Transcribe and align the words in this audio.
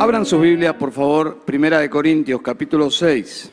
Abran 0.00 0.24
sus 0.24 0.40
Biblias, 0.40 0.76
por 0.76 0.92
favor, 0.92 1.44
Primera 1.44 1.78
de 1.78 1.90
Corintios, 1.90 2.40
capítulo 2.40 2.90
6. 2.90 3.52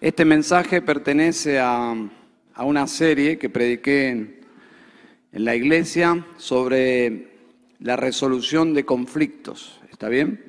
Este 0.00 0.24
mensaje 0.24 0.80
pertenece 0.80 1.58
a, 1.58 1.94
a 2.54 2.64
una 2.64 2.86
serie 2.86 3.36
que 3.36 3.50
prediqué 3.50 4.08
en, 4.08 4.40
en 5.32 5.44
la 5.44 5.54
iglesia 5.54 6.24
sobre 6.38 7.28
la 7.80 7.96
resolución 7.96 8.72
de 8.72 8.86
conflictos. 8.86 9.82
¿Está 9.90 10.08
bien? 10.08 10.42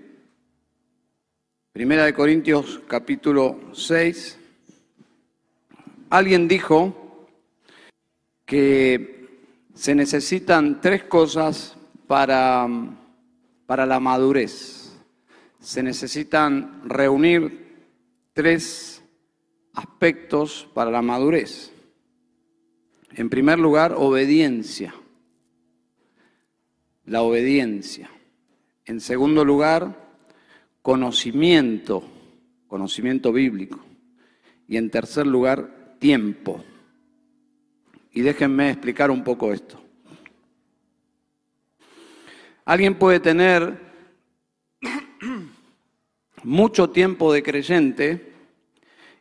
Primera 1.73 2.05
de 2.05 2.13
Corintios, 2.13 2.79
capítulo 2.87 3.59
6. 3.73 4.39
Alguien 6.09 6.47
dijo 6.47 7.27
que 8.45 9.27
se 9.73 9.93
necesitan 9.93 10.79
tres 10.79 11.03
cosas 11.03 11.75
para, 12.07 12.65
para 13.69 13.85
la 13.85 13.99
madurez. 13.99 14.99
Se 15.59 15.83
necesitan 15.83 16.81
reunir 16.89 17.67
tres 18.33 19.03
aspectos 19.75 20.67
para 20.73 20.89
la 20.89 21.03
madurez. 21.03 21.71
En 23.11 23.29
primer 23.29 23.59
lugar, 23.59 23.93
obediencia. 23.95 24.95
La 27.05 27.21
obediencia. 27.21 28.09
En 28.85 28.99
segundo 28.99 29.45
lugar, 29.45 30.17
conocimiento, 30.81 32.03
conocimiento 32.67 33.31
bíblico. 33.31 33.79
Y 34.67 34.77
en 34.77 34.89
tercer 34.89 35.27
lugar, 35.27 35.95
tiempo. 35.99 36.63
Y 38.13 38.21
déjenme 38.21 38.71
explicar 38.71 39.11
un 39.11 39.23
poco 39.23 39.53
esto. 39.53 39.79
Alguien 42.69 42.99
puede 42.99 43.19
tener 43.19 43.79
mucho 46.43 46.91
tiempo 46.91 47.33
de 47.33 47.41
creyente 47.41 48.31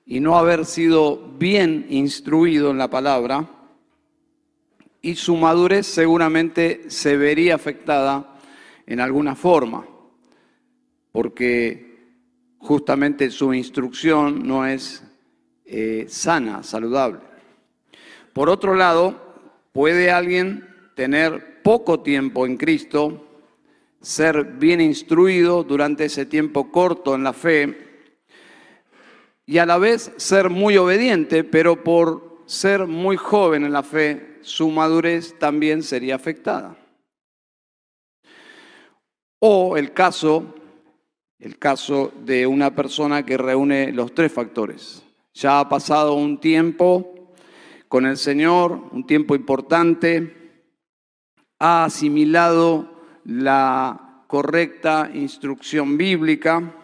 y 0.05 0.21
no 0.21 0.37
haber 0.37 0.67
sido 0.67 1.17
bien 1.39 1.87
instruido 1.89 2.71
en 2.71 2.77
la 2.77 2.91
palabra 2.91 3.49
y 5.01 5.15
su 5.15 5.35
madurez 5.35 5.87
seguramente 5.87 6.91
se 6.91 7.17
vería 7.17 7.55
afectada 7.55 8.39
en 8.87 9.01
alguna 9.01 9.35
forma, 9.35 9.87
porque 11.11 12.19
justamente 12.59 13.31
su 13.31 13.55
instrucción 13.55 14.47
no 14.47 14.67
es 14.67 15.03
eh, 15.65 16.05
sana, 16.07 16.63
saludable. 16.63 17.21
Por 18.35 18.51
otro 18.51 18.75
lado, 18.75 19.39
puede 19.73 20.11
alguien 20.11 20.69
tener 20.95 21.63
poco 21.63 22.01
tiempo 22.01 22.45
en 22.45 22.59
Cristo, 22.59 23.25
ser 24.01 24.45
bien 24.45 24.81
instruido 24.81 25.65
durante 25.65 26.05
ese 26.05 26.27
tiempo 26.27 26.71
corto 26.71 27.15
en 27.15 27.25
la 27.25 27.33
fe 27.33 27.89
y 29.49 29.59
a 29.59 29.67
la 29.67 29.79
vez 29.79 30.13
ser 30.19 30.51
muy 30.51 30.77
obediente, 30.77 31.43
pero 31.43 31.83
por 31.83 32.43
ser 32.45 32.87
muy 32.87 33.17
joven 33.17 33.65
en 33.65 33.73
la 33.73 33.83
fe, 33.83 34.39
su 34.43 34.71
madurez 34.71 35.39
también 35.39 35.83
sería 35.83 36.17
afectada. 36.17 36.77
O 39.39 39.77
el 39.77 39.95
caso, 39.95 40.55
el 41.39 41.59
caso 41.59 42.13
de 42.25 42.47
una 42.47 42.75
persona 42.75 43.25
que 43.25 43.39
reúne 43.39 43.91
los 43.93 44.15
tres 44.15 44.33
factores. 44.33 45.03
Ya 45.33 45.61
ha 45.61 45.69
pasado 45.69 46.15
un 46.15 46.39
tiempo 46.39 47.33
con 47.89 48.05
el 48.05 48.19
Señor, 48.19 48.73
un 48.93 49.07
tiempo 49.07 49.35
importante, 49.35 50.63
ha 51.59 51.85
asimilado 51.85 52.98
la 53.29 54.23
correcta 54.27 55.11
instrucción 55.13 55.99
bíblica 55.99 56.75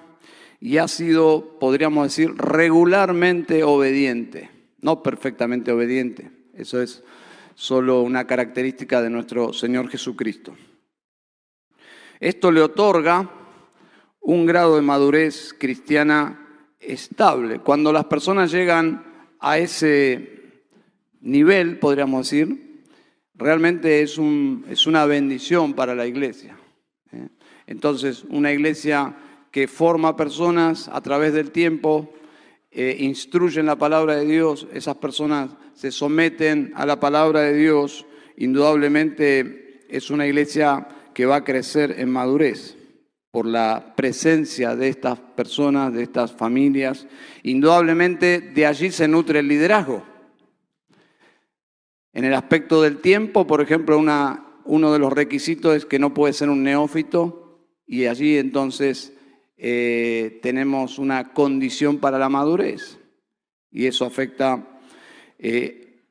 y 0.60 0.76
ha 0.76 0.86
sido, 0.88 1.58
podríamos 1.58 2.08
decir, 2.08 2.34
regularmente 2.36 3.64
obediente, 3.64 4.50
no 4.82 5.02
perfectamente 5.02 5.72
obediente. 5.72 6.30
Eso 6.52 6.82
es 6.82 7.02
solo 7.54 8.02
una 8.02 8.26
característica 8.26 9.00
de 9.00 9.08
nuestro 9.08 9.54
Señor 9.54 9.88
Jesucristo. 9.88 10.54
Esto 12.20 12.52
le 12.52 12.60
otorga 12.60 13.30
un 14.20 14.44
grado 14.44 14.76
de 14.76 14.82
madurez 14.82 15.54
cristiana 15.58 16.46
estable. 16.78 17.60
Cuando 17.60 17.90
las 17.90 18.04
personas 18.04 18.52
llegan 18.52 19.02
a 19.40 19.56
ese 19.56 20.62
nivel, 21.22 21.78
podríamos 21.78 22.28
decir, 22.28 22.63
realmente 23.34 24.02
es, 24.02 24.18
un, 24.18 24.64
es 24.68 24.86
una 24.86 25.06
bendición 25.06 25.74
para 25.74 25.94
la 25.94 26.06
iglesia. 26.06 26.56
¿eh? 27.12 27.28
Entonces, 27.66 28.24
una 28.28 28.52
iglesia 28.52 29.14
que 29.50 29.68
forma 29.68 30.16
personas 30.16 30.88
a 30.88 31.00
través 31.00 31.32
del 31.32 31.50
tiempo, 31.50 32.12
eh, 32.70 32.96
instruyen 32.98 33.66
la 33.66 33.76
palabra 33.76 34.16
de 34.16 34.26
Dios, 34.26 34.66
esas 34.72 34.96
personas 34.96 35.50
se 35.74 35.92
someten 35.92 36.72
a 36.74 36.84
la 36.86 36.98
palabra 36.98 37.42
de 37.42 37.54
Dios, 37.54 38.04
indudablemente 38.36 39.86
es 39.88 40.10
una 40.10 40.26
iglesia 40.26 40.88
que 41.14 41.26
va 41.26 41.36
a 41.36 41.44
crecer 41.44 41.94
en 41.98 42.10
madurez 42.10 42.76
por 43.30 43.46
la 43.46 43.94
presencia 43.96 44.76
de 44.76 44.88
estas 44.88 45.18
personas, 45.18 45.92
de 45.92 46.02
estas 46.02 46.32
familias. 46.32 47.06
Indudablemente 47.42 48.40
de 48.40 48.66
allí 48.66 48.90
se 48.90 49.08
nutre 49.08 49.40
el 49.40 49.48
liderazgo. 49.48 50.04
En 52.14 52.24
el 52.24 52.34
aspecto 52.34 52.80
del 52.80 52.98
tiempo, 52.98 53.46
por 53.46 53.60
ejemplo, 53.60 53.98
una, 53.98 54.46
uno 54.64 54.92
de 54.92 55.00
los 55.00 55.12
requisitos 55.12 55.74
es 55.74 55.84
que 55.84 55.98
no 55.98 56.14
puede 56.14 56.32
ser 56.32 56.48
un 56.48 56.62
neófito 56.62 57.58
y 57.86 58.06
allí 58.06 58.38
entonces 58.38 59.12
eh, 59.56 60.38
tenemos 60.40 60.98
una 61.00 61.32
condición 61.32 61.98
para 61.98 62.18
la 62.18 62.28
madurez 62.28 62.98
y 63.70 63.86
eso 63.86 64.04
afecta, 64.04 64.78
eh, 65.40 66.04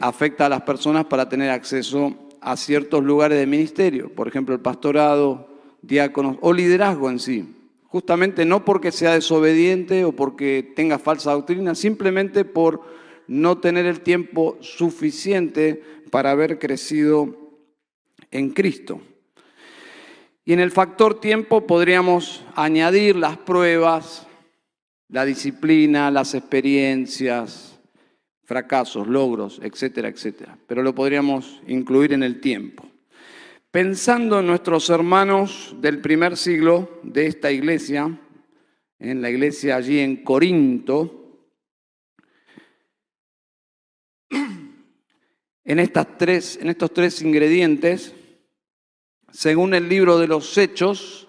afecta 0.00 0.46
a 0.46 0.48
las 0.48 0.62
personas 0.62 1.04
para 1.04 1.28
tener 1.28 1.50
acceso 1.50 2.16
a 2.40 2.56
ciertos 2.56 3.04
lugares 3.04 3.38
de 3.38 3.46
ministerio, 3.46 4.14
por 4.14 4.28
ejemplo 4.28 4.54
el 4.54 4.62
pastorado, 4.62 5.48
diáconos 5.82 6.38
o 6.40 6.54
liderazgo 6.54 7.10
en 7.10 7.18
sí. 7.18 7.56
Justamente 7.84 8.46
no 8.46 8.64
porque 8.64 8.92
sea 8.92 9.12
desobediente 9.12 10.04
o 10.06 10.12
porque 10.12 10.72
tenga 10.74 10.98
falsa 10.98 11.32
doctrina, 11.32 11.74
simplemente 11.74 12.46
por 12.46 12.82
no 13.30 13.58
tener 13.58 13.86
el 13.86 14.00
tiempo 14.00 14.58
suficiente 14.60 15.80
para 16.10 16.32
haber 16.32 16.58
crecido 16.58 17.36
en 18.32 18.50
Cristo. 18.50 19.00
Y 20.44 20.52
en 20.52 20.58
el 20.58 20.72
factor 20.72 21.20
tiempo 21.20 21.64
podríamos 21.64 22.44
añadir 22.56 23.14
las 23.14 23.36
pruebas, 23.36 24.26
la 25.06 25.24
disciplina, 25.24 26.10
las 26.10 26.34
experiencias, 26.34 27.78
fracasos, 28.42 29.06
logros, 29.06 29.60
etcétera, 29.62 30.08
etcétera. 30.08 30.58
Pero 30.66 30.82
lo 30.82 30.92
podríamos 30.92 31.60
incluir 31.68 32.12
en 32.12 32.24
el 32.24 32.40
tiempo. 32.40 32.84
Pensando 33.70 34.40
en 34.40 34.48
nuestros 34.48 34.90
hermanos 34.90 35.76
del 35.80 36.00
primer 36.00 36.36
siglo 36.36 36.98
de 37.04 37.28
esta 37.28 37.52
iglesia, 37.52 38.18
en 38.98 39.22
la 39.22 39.30
iglesia 39.30 39.76
allí 39.76 40.00
en 40.00 40.24
Corinto, 40.24 41.19
en, 45.64 45.78
estas 45.78 46.18
tres, 46.18 46.58
en 46.60 46.68
estos 46.68 46.92
tres 46.92 47.22
ingredientes, 47.22 48.14
según 49.32 49.74
el 49.74 49.88
libro 49.88 50.18
de 50.18 50.26
los 50.26 50.56
Hechos, 50.58 51.28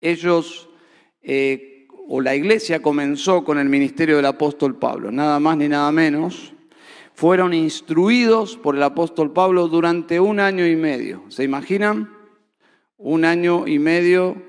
ellos 0.00 0.68
eh, 1.22 1.86
o 2.08 2.20
la 2.20 2.34
iglesia 2.34 2.82
comenzó 2.82 3.44
con 3.44 3.58
el 3.58 3.68
ministerio 3.68 4.16
del 4.16 4.26
apóstol 4.26 4.76
Pablo, 4.78 5.12
nada 5.12 5.38
más 5.38 5.56
ni 5.56 5.68
nada 5.68 5.92
menos. 5.92 6.52
Fueron 7.14 7.52
instruidos 7.52 8.56
por 8.56 8.76
el 8.76 8.82
apóstol 8.82 9.32
Pablo 9.32 9.68
durante 9.68 10.18
un 10.18 10.40
año 10.40 10.66
y 10.66 10.74
medio. 10.74 11.22
¿Se 11.28 11.44
imaginan? 11.44 12.16
Un 12.96 13.24
año 13.24 13.68
y 13.68 13.78
medio 13.78 14.42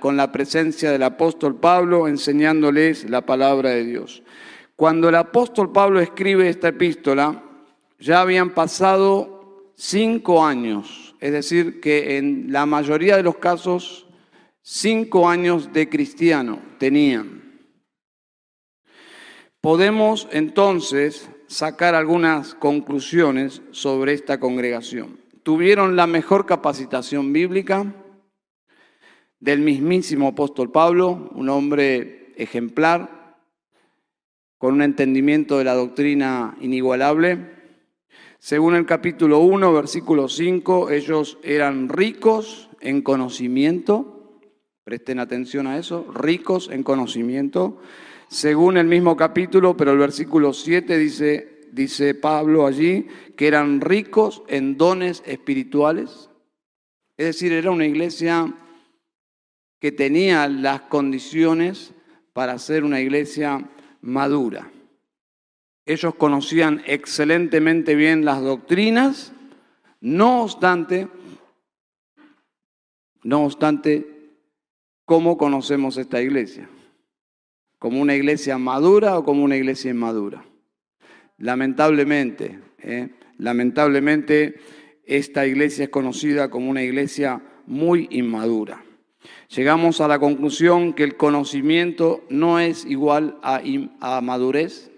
con 0.00 0.16
la 0.16 0.32
presencia 0.32 0.90
del 0.90 1.02
apóstol 1.02 1.56
Pablo 1.56 2.08
enseñándoles 2.08 3.08
la 3.08 3.24
palabra 3.24 3.70
de 3.70 3.84
Dios. 3.84 4.22
Cuando 4.76 5.08
el 5.08 5.14
apóstol 5.14 5.72
Pablo 5.72 6.00
escribe 6.00 6.48
esta 6.48 6.68
epístola, 6.68 7.44
ya 8.00 8.22
habían 8.22 8.54
pasado 8.54 9.72
cinco 9.76 10.44
años, 10.44 11.14
es 11.20 11.32
decir, 11.32 11.80
que 11.80 12.16
en 12.16 12.50
la 12.50 12.66
mayoría 12.66 13.16
de 13.16 13.22
los 13.22 13.36
casos, 13.36 14.06
cinco 14.62 15.28
años 15.28 15.72
de 15.72 15.88
cristiano 15.88 16.60
tenían. 16.78 17.40
Podemos 19.60 20.26
entonces 20.32 21.30
sacar 21.46 21.94
algunas 21.94 22.54
conclusiones 22.54 23.60
sobre 23.70 24.14
esta 24.14 24.40
congregación. 24.40 25.20
Tuvieron 25.42 25.96
la 25.96 26.06
mejor 26.06 26.46
capacitación 26.46 27.32
bíblica 27.32 27.94
del 29.40 29.60
mismísimo 29.60 30.28
apóstol 30.28 30.70
Pablo, 30.70 31.30
un 31.34 31.50
hombre 31.50 32.32
ejemplar, 32.36 33.36
con 34.56 34.74
un 34.74 34.82
entendimiento 34.82 35.58
de 35.58 35.64
la 35.64 35.74
doctrina 35.74 36.56
inigualable 36.60 37.59
según 38.40 38.74
el 38.74 38.86
capítulo 38.86 39.38
1, 39.40 39.72
versículo 39.72 40.28
5, 40.28 40.90
ellos 40.90 41.38
eran 41.42 41.88
ricos 41.88 42.70
en 42.80 43.02
conocimiento, 43.02 44.20
Presten 44.82 45.20
atención 45.20 45.66
a 45.66 45.78
eso, 45.78 46.10
ricos 46.12 46.68
en 46.72 46.82
conocimiento. 46.82 47.80
Según 48.28 48.76
el 48.76 48.86
mismo 48.86 49.16
capítulo, 49.16 49.76
pero 49.76 49.92
el 49.92 49.98
versículo 49.98 50.52
7 50.52 50.96
dice, 50.96 51.68
dice 51.70 52.14
Pablo 52.14 52.66
allí, 52.66 53.06
que 53.36 53.46
eran 53.46 53.80
ricos 53.80 54.42
en 54.48 54.76
dones 54.76 55.22
espirituales. 55.26 56.30
Es 57.16 57.26
decir, 57.26 57.52
era 57.52 57.70
una 57.70 57.86
iglesia 57.86 58.52
que 59.78 59.92
tenía 59.92 60.48
las 60.48 60.80
condiciones 60.80 61.92
para 62.32 62.58
ser 62.58 62.82
una 62.82 63.00
iglesia 63.00 63.70
madura. 64.00 64.72
Ellos 65.90 66.14
conocían 66.14 66.84
excelentemente 66.86 67.96
bien 67.96 68.24
las 68.24 68.40
doctrinas, 68.40 69.32
no 70.00 70.42
obstante, 70.42 71.08
no 73.24 73.42
obstante, 73.42 74.06
¿cómo 75.04 75.36
conocemos 75.36 75.96
esta 75.96 76.22
iglesia? 76.22 76.70
¿Como 77.80 78.00
una 78.00 78.14
iglesia 78.14 78.56
madura 78.56 79.18
o 79.18 79.24
como 79.24 79.42
una 79.42 79.56
iglesia 79.56 79.90
inmadura? 79.90 80.44
Lamentablemente, 81.38 82.60
¿eh? 82.78 83.08
lamentablemente 83.38 84.60
esta 85.06 85.44
iglesia 85.44 85.86
es 85.86 85.90
conocida 85.90 86.50
como 86.50 86.70
una 86.70 86.84
iglesia 86.84 87.42
muy 87.66 88.06
inmadura. 88.12 88.84
Llegamos 89.56 90.00
a 90.00 90.06
la 90.06 90.20
conclusión 90.20 90.92
que 90.92 91.02
el 91.02 91.16
conocimiento 91.16 92.24
no 92.30 92.60
es 92.60 92.84
igual 92.84 93.40
a, 93.42 93.60
a 94.00 94.20
madurez, 94.20 94.90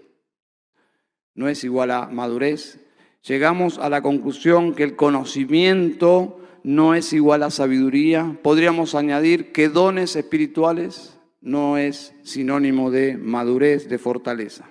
no 1.35 1.47
es 1.47 1.63
igual 1.63 1.91
a 1.91 2.07
madurez. 2.07 2.79
Llegamos 3.27 3.77
a 3.77 3.89
la 3.89 4.01
conclusión 4.01 4.73
que 4.75 4.83
el 4.83 4.95
conocimiento 4.95 6.39
no 6.63 6.95
es 6.95 7.13
igual 7.13 7.43
a 7.43 7.49
sabiduría. 7.49 8.37
Podríamos 8.41 8.95
añadir 8.95 9.51
que 9.51 9.69
dones 9.69 10.15
espirituales 10.15 11.19
no 11.41 11.77
es 11.77 12.13
sinónimo 12.23 12.91
de 12.91 13.17
madurez, 13.17 13.89
de 13.89 13.97
fortaleza. 13.97 14.69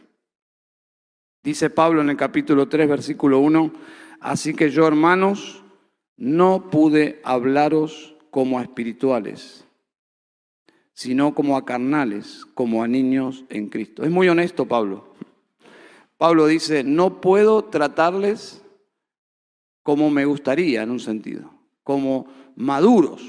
Dice 1.43 1.71
Pablo 1.71 2.01
en 2.01 2.11
el 2.11 2.17
capítulo 2.17 2.69
3, 2.69 2.89
versículo 2.89 3.41
1, 3.41 3.73
así 4.21 4.55
que 4.55 4.71
yo, 4.71 4.87
hermanos, 4.87 5.65
no 6.17 6.71
pude 6.71 7.21
hablaros 7.25 8.15
como 8.31 8.59
a 8.59 8.63
espirituales, 8.63 9.67
sino 10.93 11.35
como 11.35 11.57
a 11.57 11.65
carnales, 11.65 12.47
como 12.55 12.83
a 12.83 12.89
niños 12.89 13.45
en 13.49 13.69
Cristo. 13.69 14.05
Es 14.05 14.11
muy 14.11 14.29
honesto 14.29 14.67
Pablo. 14.67 15.12
Pablo 16.23 16.47
dice, 16.47 16.85
no 16.85 17.21
puedo 17.21 17.65
tratarles 17.65 18.63
como 19.83 20.09
me 20.09 20.25
gustaría 20.25 20.85
en 20.85 20.93
un 20.93 21.01
sentido 21.01 21.53
como 21.83 22.29
maduros. 22.55 23.29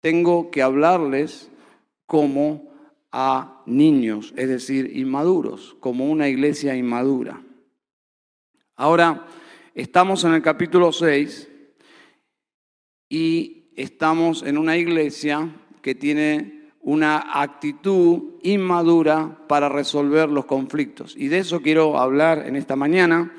Tengo 0.00 0.48
que 0.52 0.62
hablarles 0.62 1.50
como 2.06 2.70
a 3.10 3.64
niños, 3.66 4.32
es 4.36 4.48
decir, 4.48 4.96
inmaduros, 4.96 5.74
como 5.80 6.08
una 6.08 6.28
iglesia 6.28 6.76
inmadura. 6.76 7.42
Ahora, 8.76 9.26
estamos 9.74 10.22
en 10.22 10.34
el 10.34 10.42
capítulo 10.42 10.92
6 10.92 11.50
y 13.08 13.72
estamos 13.74 14.44
en 14.44 14.58
una 14.58 14.76
iglesia 14.76 15.52
que 15.82 15.96
tiene 15.96 16.61
una 16.82 17.40
actitud 17.40 18.40
inmadura 18.42 19.38
para 19.46 19.68
resolver 19.68 20.28
los 20.28 20.44
conflictos. 20.46 21.14
Y 21.16 21.28
de 21.28 21.38
eso 21.38 21.62
quiero 21.62 21.98
hablar 21.98 22.46
en 22.46 22.56
esta 22.56 22.76
mañana, 22.76 23.32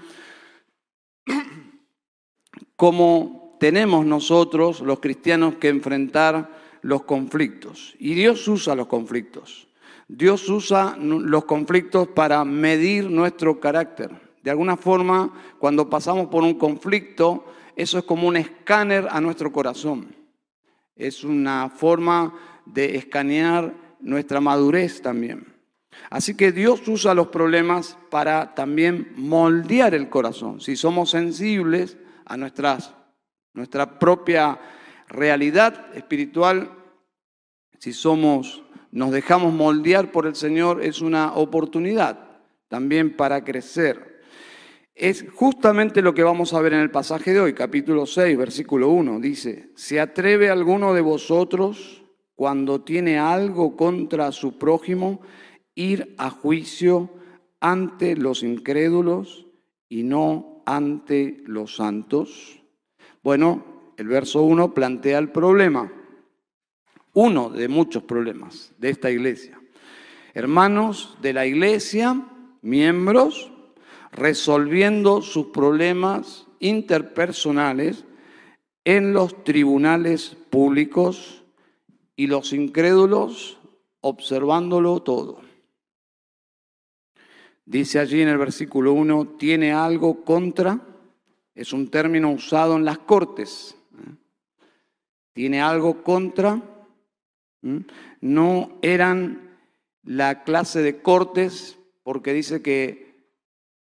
como 2.75 3.57
tenemos 3.59 4.05
nosotros, 4.05 4.79
los 4.81 4.99
cristianos, 4.99 5.55
que 5.55 5.67
enfrentar 5.67 6.49
los 6.81 7.03
conflictos. 7.03 7.95
Y 7.99 8.13
Dios 8.13 8.47
usa 8.47 8.75
los 8.75 8.87
conflictos. 8.87 9.67
Dios 10.07 10.47
usa 10.49 10.95
los 10.97 11.45
conflictos 11.45 12.07
para 12.09 12.43
medir 12.45 13.09
nuestro 13.09 13.59
carácter. 13.59 14.11
De 14.41 14.51
alguna 14.51 14.77
forma, 14.77 15.33
cuando 15.59 15.89
pasamos 15.89 16.27
por 16.27 16.43
un 16.43 16.55
conflicto, 16.55 17.45
eso 17.75 17.97
es 17.97 18.03
como 18.03 18.27
un 18.27 18.37
escáner 18.37 19.07
a 19.09 19.19
nuestro 19.19 19.51
corazón. 19.51 20.13
Es 20.95 21.23
una 21.23 21.69
forma 21.69 22.33
de 22.65 22.95
escanear 22.97 23.73
nuestra 23.99 24.41
madurez 24.41 25.01
también. 25.01 25.53
Así 26.09 26.35
que 26.35 26.51
Dios 26.51 26.87
usa 26.87 27.13
los 27.13 27.27
problemas 27.27 27.97
para 28.09 28.55
también 28.55 29.13
moldear 29.15 29.93
el 29.93 30.09
corazón. 30.09 30.59
Si 30.59 30.75
somos 30.75 31.11
sensibles 31.11 31.97
a 32.25 32.37
nuestras 32.37 32.93
nuestra 33.53 33.99
propia 33.99 34.59
realidad 35.07 35.95
espiritual, 35.95 36.71
si 37.77 37.93
somos, 37.93 38.63
nos 38.91 39.11
dejamos 39.11 39.53
moldear 39.53 40.11
por 40.11 40.25
el 40.25 40.35
Señor, 40.35 40.83
es 40.83 41.01
una 41.01 41.33
oportunidad 41.33 42.19
también 42.67 43.15
para 43.15 43.43
crecer. 43.43 44.21
Es 44.95 45.25
justamente 45.33 46.01
lo 46.01 46.13
que 46.13 46.23
vamos 46.23 46.53
a 46.53 46.61
ver 46.61 46.73
en 46.73 46.79
el 46.79 46.91
pasaje 46.91 47.33
de 47.33 47.39
hoy, 47.39 47.53
capítulo 47.53 48.05
6, 48.05 48.37
versículo 48.37 48.89
1. 48.89 49.19
Dice, 49.19 49.69
¿se 49.75 49.99
atreve 49.99 50.49
alguno 50.49 50.93
de 50.93 51.01
vosotros 51.01 52.02
cuando 52.43 52.81
tiene 52.81 53.17
algo 53.17 53.77
contra 53.77 54.33
su 54.33 54.57
prójimo 54.57 55.21
ir 55.75 56.13
a 56.17 56.29
juicio 56.29 57.09
ante 57.61 58.17
los 58.17 58.43
incrédulos 58.43 59.47
y 59.87 60.03
no 60.03 60.61
ante 60.65 61.41
los 61.45 61.77
santos? 61.77 62.61
Bueno, 63.23 63.93
el 63.95 64.09
verso 64.09 64.41
1 64.41 64.73
plantea 64.73 65.19
el 65.19 65.31
problema, 65.31 65.89
uno 67.13 67.49
de 67.49 67.69
muchos 67.69 68.03
problemas 68.03 68.73
de 68.77 68.89
esta 68.89 69.09
iglesia. 69.09 69.57
Hermanos 70.33 71.17
de 71.21 71.31
la 71.31 71.45
iglesia, 71.45 72.27
miembros, 72.61 73.53
resolviendo 74.11 75.21
sus 75.21 75.45
problemas 75.45 76.45
interpersonales 76.59 78.03
en 78.83 79.13
los 79.13 79.45
tribunales 79.45 80.35
públicos 80.49 81.42
y 82.15 82.27
los 82.27 82.53
incrédulos 82.53 83.57
observándolo 84.01 85.01
todo. 85.01 85.41
Dice 87.65 87.99
allí 87.99 88.21
en 88.21 88.27
el 88.27 88.37
versículo 88.37 88.93
1, 88.93 89.35
tiene 89.37 89.71
algo 89.71 90.23
contra 90.23 90.81
es 91.55 91.71
un 91.71 91.89
término 91.89 92.31
usado 92.31 92.75
en 92.75 92.85
las 92.85 92.99
cortes. 92.99 93.77
Tiene 95.33 95.61
algo 95.61 96.03
contra. 96.03 96.61
No 98.21 98.79
eran 98.81 99.57
la 100.03 100.43
clase 100.43 100.81
de 100.81 101.01
cortes 101.01 101.77
porque 102.03 102.33
dice 102.33 102.61
que 102.61 103.13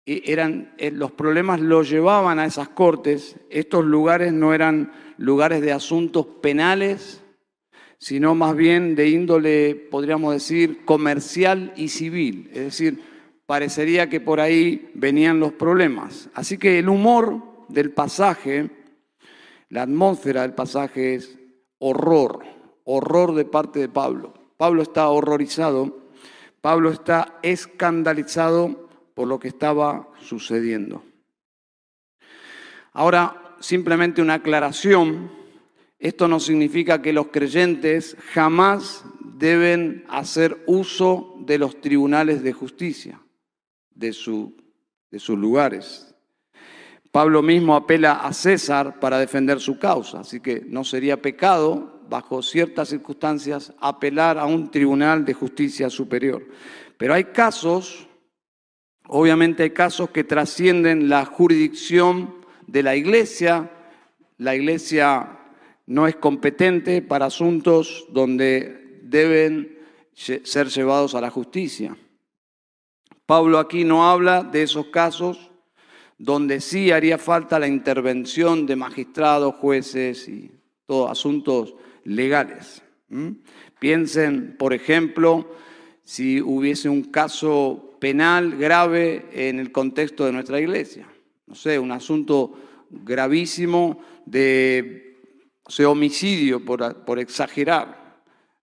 eran, 0.06 0.74
eh, 0.78 0.92
los 0.92 1.10
problemas 1.10 1.60
los 1.60 1.90
llevaban 1.90 2.38
a 2.38 2.46
esas 2.46 2.68
cortes. 2.68 3.36
Estos 3.50 3.84
lugares 3.84 4.32
no 4.32 4.54
eran 4.54 4.92
lugares 5.18 5.60
de 5.60 5.72
asuntos 5.72 6.26
penales, 6.26 7.22
sino 7.98 8.34
más 8.34 8.54
bien 8.56 8.94
de 8.94 9.08
índole, 9.08 9.74
podríamos 9.74 10.34
decir, 10.34 10.84
comercial 10.84 11.72
y 11.76 11.88
civil. 11.88 12.50
Es 12.52 12.64
decir, 12.64 13.02
parecería 13.46 14.08
que 14.08 14.20
por 14.20 14.40
ahí 14.40 14.90
venían 14.94 15.40
los 15.40 15.52
problemas. 15.52 16.28
Así 16.34 16.58
que 16.58 16.78
el 16.78 16.88
humor 16.88 17.42
del 17.68 17.90
pasaje, 17.90 18.70
la 19.68 19.82
atmósfera 19.82 20.42
del 20.42 20.54
pasaje 20.54 21.14
es 21.14 21.38
horror, 21.78 22.44
horror 22.84 23.34
de 23.34 23.44
parte 23.44 23.78
de 23.78 23.88
Pablo. 23.88 24.34
Pablo 24.56 24.82
está 24.82 25.08
horrorizado, 25.08 26.06
Pablo 26.60 26.90
está 26.90 27.38
escandalizado 27.42 28.88
por 29.14 29.28
lo 29.28 29.38
que 29.38 29.48
estaba 29.48 30.08
sucediendo. 30.20 31.02
Ahora, 32.92 33.56
simplemente 33.60 34.22
una 34.22 34.34
aclaración, 34.34 35.30
esto 35.98 36.28
no 36.28 36.40
significa 36.40 37.02
que 37.02 37.12
los 37.12 37.28
creyentes 37.28 38.16
jamás 38.32 39.04
deben 39.38 40.04
hacer 40.08 40.62
uso 40.66 41.34
de 41.40 41.58
los 41.58 41.80
tribunales 41.80 42.42
de 42.42 42.52
justicia, 42.52 43.20
de, 43.90 44.12
su, 44.12 44.56
de 45.10 45.18
sus 45.18 45.38
lugares, 45.38 46.16
Pablo 47.16 47.40
mismo 47.40 47.74
apela 47.74 48.12
a 48.12 48.34
César 48.34 49.00
para 49.00 49.18
defender 49.18 49.58
su 49.58 49.78
causa, 49.78 50.20
así 50.20 50.40
que 50.40 50.66
no 50.68 50.84
sería 50.84 51.22
pecado, 51.22 52.02
bajo 52.10 52.42
ciertas 52.42 52.90
circunstancias, 52.90 53.72
apelar 53.80 54.36
a 54.36 54.44
un 54.44 54.70
tribunal 54.70 55.24
de 55.24 55.32
justicia 55.32 55.88
superior. 55.88 56.46
Pero 56.98 57.14
hay 57.14 57.24
casos, 57.24 58.06
obviamente 59.08 59.62
hay 59.62 59.70
casos 59.70 60.10
que 60.10 60.24
trascienden 60.24 61.08
la 61.08 61.24
jurisdicción 61.24 62.34
de 62.66 62.82
la 62.82 62.96
iglesia. 62.96 63.70
La 64.36 64.54
iglesia 64.54 65.35
no 65.86 66.06
es 66.06 66.16
competente 66.16 67.02
para 67.02 67.26
asuntos 67.26 68.06
donde 68.10 69.00
deben 69.02 69.78
ser 70.12 70.68
llevados 70.68 71.14
a 71.14 71.20
la 71.20 71.30
justicia. 71.30 71.96
Pablo 73.24 73.58
aquí 73.58 73.84
no 73.84 74.08
habla 74.08 74.42
de 74.42 74.62
esos 74.62 74.86
casos 74.86 75.50
donde 76.18 76.60
sí 76.60 76.90
haría 76.90 77.18
falta 77.18 77.58
la 77.58 77.68
intervención 77.68 78.66
de 78.66 78.76
magistrados, 78.76 79.56
jueces 79.56 80.28
y 80.28 80.50
todos 80.86 81.10
asuntos 81.10 81.74
legales. 82.04 82.82
Piensen, 83.78 84.56
por 84.56 84.72
ejemplo, 84.72 85.52
si 86.04 86.40
hubiese 86.40 86.88
un 86.88 87.02
caso 87.02 87.96
penal 88.00 88.56
grave 88.56 89.26
en 89.32 89.58
el 89.58 89.72
contexto 89.72 90.24
de 90.24 90.32
nuestra 90.32 90.60
iglesia. 90.60 91.06
No 91.46 91.54
sé, 91.54 91.78
un 91.78 91.92
asunto 91.92 92.54
gravísimo 92.90 94.00
de 94.24 95.05
homicidio, 95.84 96.64
por, 96.64 97.18
exagerar. 97.18 98.06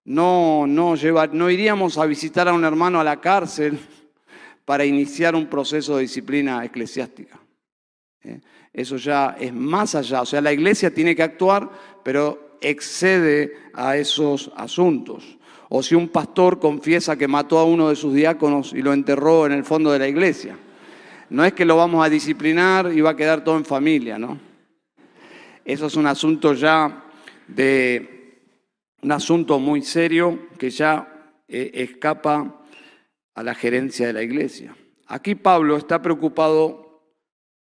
No, 0.06 0.66
no, 0.68 0.96
no 1.32 1.50
iríamos 1.50 1.98
a 1.98 2.06
visitar 2.06 2.48
a 2.48 2.54
un 2.54 2.66
hermano 2.66 3.00
a 3.00 3.04
la 3.04 3.20
cárcel 3.20 3.80
para 4.66 4.86
iniciar 4.86 5.36
un 5.36 5.48
proceso 5.48 5.96
de 5.96 6.04
disciplina 6.04 6.64
eclesiástica. 6.64 7.40
¿eh? 8.24 8.40
Eso 8.72 8.98
ya 8.98 9.36
es 9.40 9.54
más 9.54 9.96
allá. 9.96 10.22
O 10.22 10.26
sea, 10.26 10.42
la 10.42 10.52
iglesia 10.52 10.94
tiene 10.94 11.16
que 11.16 11.24
actuar, 11.24 11.70
pero 12.04 12.58
excede 12.62 13.54
a 13.74 13.98
esos 13.98 14.52
asuntos. 14.56 15.38
O 15.70 15.84
si 15.84 15.96
un 15.96 16.08
pastor 16.10 16.60
confiesa 16.60 17.18
que 17.18 17.28
mató 17.28 17.60
a 17.60 17.66
uno 17.66 17.90
de 17.90 17.96
sus 17.96 18.14
diáconos 18.14 18.74
y 18.74 18.82
lo 18.82 18.94
enterró 18.94 19.46
en 19.46 19.54
el 19.54 19.64
fondo 19.64 19.92
de 19.92 20.00
la 20.00 20.08
iglesia. 20.08 20.58
No 21.30 21.44
es 21.44 21.54
que 21.54 21.66
lo 21.66 21.78
vamos 21.78 22.06
a 22.06 22.10
disciplinar 22.10 22.92
y 22.94 23.02
va 23.02 23.12
a 23.12 23.16
quedar 23.16 23.44
todo 23.44 23.58
en 23.58 23.66
familia, 23.66 24.20
¿no? 24.20 24.53
Eso 25.66 25.88
es 25.88 25.96
un 25.96 26.08
asunto 26.08 26.54
ya 26.54 27.06
de 27.48 28.42
un 29.02 29.12
asunto 29.12 29.60
muy 29.60 29.82
serio 29.82 30.50
que 30.58 30.70
ya 30.70 31.32
eh, 31.48 31.72
escapa 31.74 32.62
a 33.34 33.44
la 33.44 33.56
gerencia 33.56 34.08
de 34.08 34.14
la 34.14 34.24
iglesia. 34.24 34.76
Aquí 35.08 35.36
Pablo 35.36 35.78
está 35.78 36.02
preocupado 36.02 37.04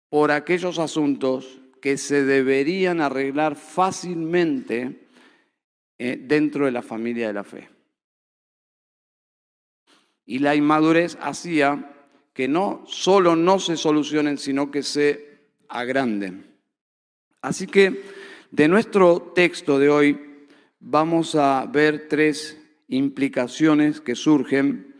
por 0.09 0.30
aquellos 0.30 0.78
asuntos 0.78 1.61
que 1.80 1.97
se 1.97 2.25
deberían 2.25 3.00
arreglar 3.00 3.56
fácilmente 3.56 5.06
eh, 5.99 6.18
dentro 6.20 6.66
de 6.66 6.73
la 6.73 6.82
familia 6.82 7.28
de 7.28 7.32
la 7.32 7.44
fe. 7.44 7.68
Y 10.26 10.38
la 10.38 10.54
inmadurez 10.54 11.16
hacía 11.20 11.92
que 12.32 12.49
no 12.49 12.85
solo 12.87 13.35
no 13.37 13.59
se 13.59 13.76
solucionen, 13.76 14.38
sino 14.38 14.70
que 14.70 14.82
se 14.82 15.40
agranden. 15.68 16.50
Así 17.42 17.66
que 17.66 18.02
de 18.50 18.68
nuestro 18.68 19.32
texto 19.35 19.78
de 19.78 19.88
hoy 19.88 20.47
vamos 20.78 21.35
a 21.35 21.64
ver 21.66 22.06
tres 22.09 22.61
implicaciones 22.88 24.00
que 24.00 24.14
surgen 24.14 24.94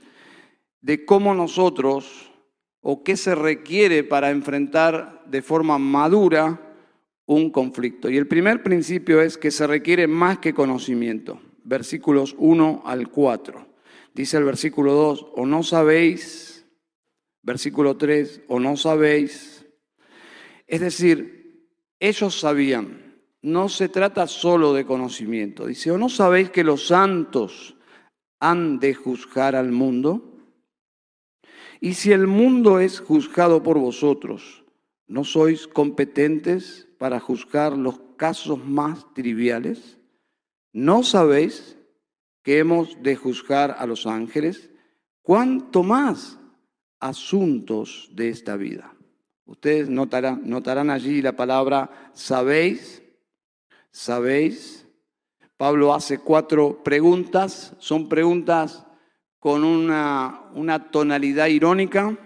de 0.81 1.05
cómo 1.05 1.35
nosotros 1.35 2.33
o 2.81 3.03
qué 3.03 3.17
se 3.17 3.35
requiere 3.35 4.05
para 4.05 4.31
enfrentar 4.31 5.23
de 5.27 5.43
forma 5.43 5.79
madura 5.79 6.75
un 7.27 7.51
conflicto. 7.51 8.09
Y 8.09 8.17
el 8.17 8.27
primer 8.27 8.63
principio 8.63 9.21
es 9.21 9.37
que 9.37 9.51
se 9.51 9.67
requiere 9.67 10.07
más 10.07 10.39
que 10.39 10.55
conocimiento. 10.55 11.41
Versículos 11.63 12.35
1 12.39 12.83
al 12.87 13.09
4. 13.09 13.67
Dice 14.15 14.39
el 14.39 14.45
versículo 14.45 14.95
2, 14.95 15.27
o 15.35 15.47
no 15.47 15.63
sabéis, 15.63 16.67
versículo 17.43 17.97
3, 17.97 18.43
o 18.49 18.59
no 18.59 18.77
sabéis. 18.77 19.67
Es 20.67 20.81
decir, 20.81 21.40
ellos 22.01 22.41
sabían, 22.41 23.11
no 23.43 23.69
se 23.69 23.89
trata 23.89 24.27
solo 24.27 24.73
de 24.73 24.87
conocimiento. 24.87 25.67
Dice, 25.67 25.91
o 25.91 25.99
no 25.99 26.09
sabéis 26.09 26.51
que 26.51 26.65
los 26.65 26.87
santos 26.87 27.77
han 28.41 28.81
de 28.81 28.95
juzgar 28.95 29.55
al 29.55 29.71
mundo. 29.71 30.39
Y 31.81 31.95
si 31.95 32.13
el 32.13 32.27
mundo 32.27 32.81
es 32.81 33.01
juzgado 33.01 33.63
por 33.63 33.79
vosotros, 33.79 34.65
¿no 35.07 35.25
sois 35.25 35.67
competentes 35.67 36.89
para 36.99 37.21
juzgar 37.21 37.77
los 37.77 38.01
casos 38.17 38.65
más 38.65 39.13
triviales? 39.15 39.99
¿No 40.73 41.03
sabéis 41.03 41.79
que 42.43 42.59
hemos 42.59 43.03
de 43.03 43.17
juzgar 43.17 43.77
a 43.79 43.87
los 43.87 44.07
ángeles? 44.07 44.71
¿Cuánto 45.23 45.83
más 45.83 46.39
asuntos 46.99 48.11
de 48.15 48.29
esta 48.29 48.57
vida? 48.57 48.95
Ustedes 49.51 49.89
notarán, 49.89 50.43
notarán 50.45 50.91
allí 50.91 51.21
la 51.21 51.33
palabra 51.33 51.91
sabéis, 52.13 53.03
sabéis. 53.91 54.87
Pablo 55.57 55.93
hace 55.93 56.19
cuatro 56.19 56.85
preguntas, 56.85 57.75
son 57.81 58.09
preguntas 58.09 58.87
con 59.41 59.65
una, 59.65 60.89
tonalidad 60.93 61.49
irónica, 61.49 62.17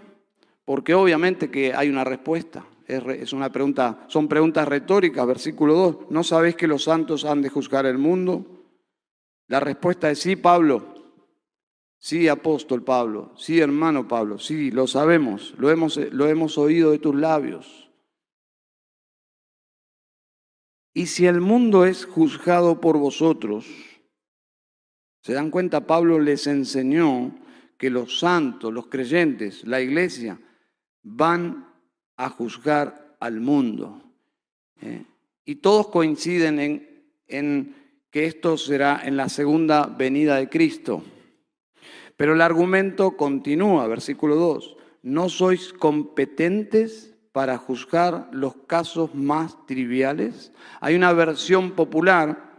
porque 0.66 0.92
obviamente 0.92 1.50
que 1.50 1.72
hay 1.72 1.88
una 1.88 2.04
respuesta. 2.04 2.66
Es, 2.86 3.32
una 3.32 3.50
pregunta, 3.50 4.04
son 4.08 4.28
preguntas 4.28 4.68
retóricas, 4.68 5.26
versículo 5.26 5.74
2. 5.74 5.96
¿No 6.10 6.24
sabéis 6.24 6.56
que 6.56 6.68
los 6.68 6.84
santos 6.84 7.24
han 7.24 7.40
de 7.40 7.48
juzgar 7.48 7.86
el 7.86 7.96
mundo? 7.96 8.44
La 9.48 9.60
respuesta 9.60 10.10
es 10.10 10.18
sí, 10.18 10.36
Pablo. 10.36 10.93
Sí, 12.04 12.28
apóstol 12.28 12.84
Pablo. 12.84 13.32
Sí, 13.34 13.60
hermano 13.60 14.06
Pablo. 14.06 14.38
Sí, 14.38 14.70
lo 14.70 14.86
sabemos. 14.86 15.54
Lo 15.56 15.70
hemos, 15.70 15.96
lo 15.96 16.28
hemos 16.28 16.58
oído 16.58 16.90
de 16.90 16.98
tus 16.98 17.14
labios. 17.14 17.90
Y 20.92 21.06
si 21.06 21.24
el 21.24 21.40
mundo 21.40 21.86
es 21.86 22.04
juzgado 22.04 22.78
por 22.78 22.98
vosotros, 22.98 23.64
¿Se 25.22 25.32
dan 25.32 25.50
cuenta? 25.50 25.86
Pablo 25.86 26.20
les 26.20 26.46
enseñó 26.46 27.34
que 27.78 27.88
los 27.88 28.18
santos, 28.18 28.70
los 28.70 28.88
creyentes, 28.88 29.64
la 29.64 29.80
iglesia, 29.80 30.38
van 31.02 31.72
a 32.18 32.28
juzgar 32.28 33.16
al 33.20 33.40
mundo. 33.40 34.02
¿eh? 34.82 35.06
Y 35.46 35.54
todos 35.54 35.88
coinciden 35.88 36.60
en, 36.60 37.06
en 37.26 37.74
que 38.10 38.26
esto 38.26 38.58
será 38.58 39.00
en 39.02 39.16
la 39.16 39.30
segunda 39.30 39.86
venida 39.86 40.36
de 40.36 40.50
Cristo. 40.50 41.02
Pero 42.16 42.34
el 42.34 42.40
argumento 42.40 43.16
continúa, 43.16 43.86
versículo 43.86 44.36
2. 44.36 44.76
¿No 45.02 45.28
sois 45.28 45.72
competentes 45.72 47.14
para 47.32 47.58
juzgar 47.58 48.28
los 48.32 48.54
casos 48.66 49.14
más 49.14 49.66
triviales? 49.66 50.52
Hay 50.80 50.94
una 50.94 51.12
versión 51.12 51.72
popular 51.72 52.52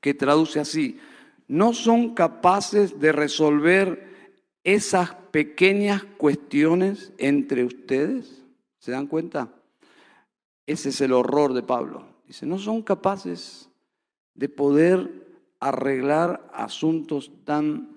que 0.00 0.14
traduce 0.14 0.60
así, 0.60 1.00
no 1.48 1.72
son 1.72 2.14
capaces 2.14 3.00
de 3.00 3.12
resolver 3.12 4.06
esas 4.64 5.14
pequeñas 5.30 6.04
cuestiones 6.04 7.12
entre 7.18 7.64
ustedes. 7.64 8.42
¿Se 8.78 8.92
dan 8.92 9.06
cuenta? 9.06 9.48
Ese 10.66 10.88
es 10.88 11.00
el 11.00 11.12
horror 11.12 11.54
de 11.54 11.62
Pablo. 11.62 12.04
Dice, 12.26 12.46
no 12.46 12.58
son 12.58 12.82
capaces 12.82 13.68
de 14.34 14.48
poder 14.48 15.26
arreglar 15.60 16.50
asuntos 16.52 17.30
tan 17.44 17.95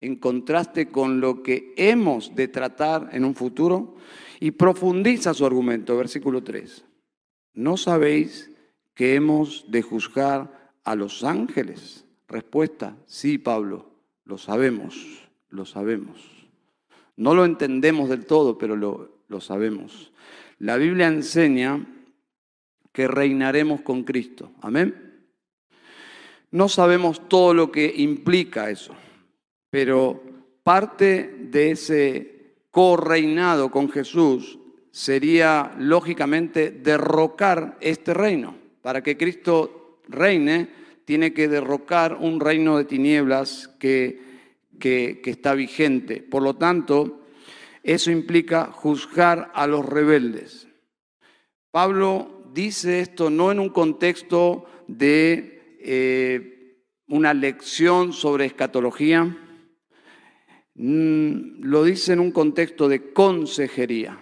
en 0.00 0.16
contraste 0.16 0.88
con 0.88 1.20
lo 1.20 1.42
que 1.42 1.74
hemos 1.76 2.34
de 2.34 2.48
tratar 2.48 3.08
en 3.12 3.24
un 3.24 3.34
futuro. 3.34 3.96
Y 4.38 4.50
profundiza 4.50 5.32
su 5.32 5.46
argumento, 5.46 5.96
versículo 5.96 6.42
3. 6.42 6.84
¿No 7.54 7.76
sabéis 7.76 8.50
que 8.94 9.14
hemos 9.14 9.70
de 9.70 9.82
juzgar 9.82 10.72
a 10.84 10.94
los 10.94 11.24
ángeles? 11.24 12.04
Respuesta, 12.28 12.96
sí, 13.06 13.38
Pablo, 13.38 13.90
lo 14.24 14.36
sabemos, 14.36 15.28
lo 15.48 15.64
sabemos. 15.64 16.18
No 17.16 17.34
lo 17.34 17.46
entendemos 17.46 18.10
del 18.10 18.26
todo, 18.26 18.58
pero 18.58 18.76
lo, 18.76 19.22
lo 19.28 19.40
sabemos. 19.40 20.12
La 20.58 20.76
Biblia 20.76 21.06
enseña 21.06 21.86
que 22.92 23.08
reinaremos 23.08 23.80
con 23.82 24.04
Cristo. 24.04 24.52
Amén. 24.60 25.24
No 26.50 26.68
sabemos 26.68 27.28
todo 27.28 27.54
lo 27.54 27.70
que 27.70 27.92
implica 27.96 28.70
eso, 28.70 28.94
pero 29.70 30.22
parte 30.62 31.34
de 31.40 31.70
ese 31.70 32.54
correinado 32.70 33.70
con 33.70 33.90
Jesús 33.90 34.58
sería 34.90 35.74
lógicamente 35.78 36.70
derrocar 36.70 37.76
este 37.80 38.14
reino 38.14 38.54
para 38.86 39.02
que 39.02 39.16
Cristo 39.16 40.00
reine, 40.08 40.68
tiene 41.04 41.32
que 41.32 41.48
derrocar 41.48 42.16
un 42.20 42.40
reino 42.40 42.78
de 42.78 42.84
tinieblas 42.84 43.68
que, 43.80 44.20
que, 44.78 45.20
está 45.24 45.54
vigente. 45.54 46.22
Por 46.22 46.42
lo 46.42 46.54
tanto, 46.54 47.22
eso 47.82 48.10
implica 48.10 48.66
juzgar 48.66 49.50
a 49.54 49.66
los 49.66 49.84
rebeldes. 49.84 50.68
Pablo 51.70 52.44
dice 52.52 53.00
esto 53.00 53.30
no 53.30 53.52
en 53.52 53.60
un 53.60 53.70
contexto 53.70 54.66
de 54.86 55.76
eh, 55.80 56.78
una 57.08 57.34
lección 57.34 58.12
sobre 58.12 58.46
escatología, 58.46 59.36
mm, 60.76 61.62
lo 61.62 61.84
dice 61.84 62.12
en 62.12 62.20
un 62.20 62.30
contexto 62.30 62.88
de 62.88 63.12
consejería. 63.12 64.18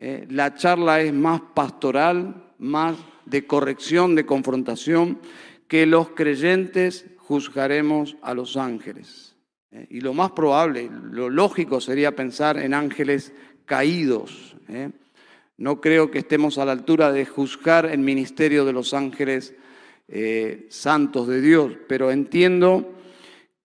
Eh, 0.00 0.26
la 0.30 0.54
charla 0.54 1.00
es 1.00 1.12
más 1.12 1.40
pastoral, 1.54 2.52
más 2.58 2.96
de 3.24 3.46
corrección, 3.46 4.14
de 4.14 4.26
confrontación, 4.26 5.18
que 5.66 5.86
los 5.86 6.10
creyentes 6.10 7.06
juzgaremos 7.18 8.16
a 8.22 8.32
los 8.32 8.56
ángeles. 8.56 9.34
¿eh? 9.72 9.86
Y 9.90 10.00
lo 10.00 10.14
más 10.14 10.30
probable, 10.32 10.88
lo 11.10 11.28
lógico 11.28 11.80
sería 11.80 12.14
pensar 12.14 12.58
en 12.58 12.74
ángeles 12.74 13.32
caídos. 13.64 14.56
¿eh? 14.68 14.90
No 15.56 15.80
creo 15.80 16.10
que 16.12 16.20
estemos 16.20 16.58
a 16.58 16.64
la 16.64 16.72
altura 16.72 17.10
de 17.10 17.26
juzgar 17.26 17.86
el 17.86 17.98
ministerio 17.98 18.64
de 18.64 18.72
los 18.72 18.94
ángeles 18.94 19.54
santos 20.70 21.28
de 21.28 21.42
Dios, 21.42 21.72
pero 21.86 22.10
entiendo 22.10 22.97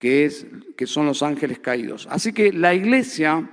que, 0.04 0.26
es, 0.26 0.46
que 0.76 0.86
son 0.86 1.06
los 1.06 1.24
ángeles 1.24 1.60
caídos. 1.60 2.10
Así 2.12 2.34
que 2.34 2.52
la 2.52 2.74
iglesia 2.74 3.50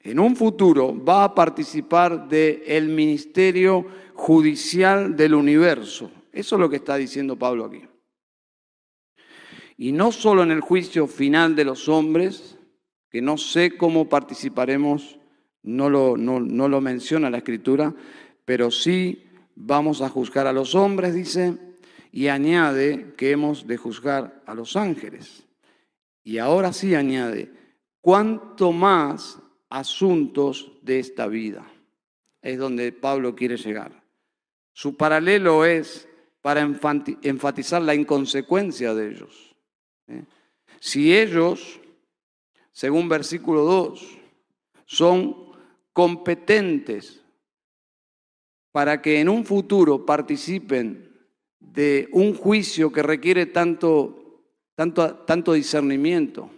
en 0.00 0.18
un 0.18 0.34
futuro 0.34 0.92
va 1.04 1.22
a 1.22 1.32
participar 1.32 2.28
del 2.28 2.88
ministerio 2.88 3.86
judicial 4.12 5.14
del 5.14 5.32
universo. 5.32 6.10
Eso 6.32 6.56
es 6.56 6.60
lo 6.60 6.68
que 6.68 6.74
está 6.74 6.96
diciendo 6.96 7.38
Pablo 7.38 7.66
aquí. 7.66 7.82
Y 9.76 9.92
no 9.92 10.10
solo 10.10 10.42
en 10.42 10.50
el 10.50 10.60
juicio 10.60 11.06
final 11.06 11.54
de 11.54 11.66
los 11.66 11.88
hombres, 11.88 12.58
que 13.08 13.22
no 13.22 13.38
sé 13.38 13.76
cómo 13.76 14.08
participaremos, 14.08 15.20
no 15.62 15.88
lo, 15.88 16.16
no, 16.16 16.40
no 16.40 16.68
lo 16.68 16.80
menciona 16.80 17.30
la 17.30 17.38
escritura, 17.38 17.94
pero 18.44 18.72
sí 18.72 19.22
vamos 19.54 20.02
a 20.02 20.08
juzgar 20.08 20.48
a 20.48 20.52
los 20.52 20.74
hombres, 20.74 21.14
dice, 21.14 21.56
y 22.10 22.26
añade 22.26 23.14
que 23.16 23.30
hemos 23.30 23.68
de 23.68 23.76
juzgar 23.76 24.42
a 24.46 24.54
los 24.56 24.74
ángeles. 24.74 25.46
Y 26.24 26.38
ahora 26.38 26.72
sí 26.72 26.94
añade, 26.94 27.52
cuanto 28.00 28.72
más 28.72 29.38
asuntos 29.68 30.72
de 30.82 30.98
esta 30.98 31.26
vida. 31.26 31.66
Es 32.40 32.58
donde 32.58 32.92
Pablo 32.92 33.34
quiere 33.34 33.56
llegar. 33.56 34.02
Su 34.72 34.96
paralelo 34.96 35.64
es 35.64 36.08
para 36.42 36.60
enfatizar 36.60 37.82
la 37.82 37.94
inconsecuencia 37.94 38.94
de 38.94 39.10
ellos. 39.10 39.54
¿eh? 40.08 40.24
Si 40.80 41.16
ellos, 41.16 41.80
según 42.72 43.08
versículo 43.08 43.62
2, 43.62 44.18
son 44.84 45.52
competentes 45.92 47.22
para 48.72 49.00
que 49.00 49.20
en 49.20 49.28
un 49.28 49.44
futuro 49.44 50.04
participen 50.04 51.10
de 51.60 52.08
un 52.12 52.34
juicio 52.34 52.90
que 52.90 53.02
requiere 53.02 53.46
tanto, 53.46 54.21
tanto, 54.74 55.14
tanto 55.14 55.52
discernimiento. 55.52 56.50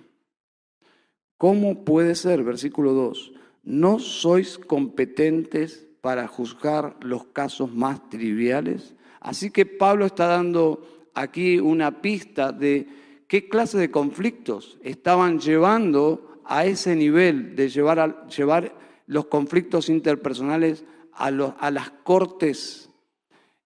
¿Cómo 1.37 1.85
puede 1.85 2.15
ser, 2.15 2.43
versículo 2.43 2.93
2, 2.93 3.33
no 3.65 3.99
sois 3.99 4.59
competentes 4.59 5.87
para 6.01 6.27
juzgar 6.29 6.97
los 7.01 7.27
casos 7.27 7.73
más 7.73 8.09
triviales? 8.09 8.95
Así 9.21 9.51
que 9.51 9.67
Pablo 9.67 10.07
está 10.07 10.27
dando 10.27 11.09
aquí 11.15 11.59
una 11.59 12.03
pista 12.03 12.53
de 12.53 12.87
qué 13.27 13.49
clase 13.49 13.79
de 13.79 13.91
conflictos 13.91 14.79
estaban 14.83 15.39
llevando 15.39 16.41
a 16.45 16.67
ese 16.67 16.95
nivel 16.95 17.57
de 17.57 17.69
llevar, 17.69 18.29
llevar 18.29 18.75
los 19.07 19.27
conflictos 19.27 19.89
interpersonales 19.89 20.85
a, 21.13 21.27
a 21.27 21.71
las 21.71 21.91
cortes 21.91 22.91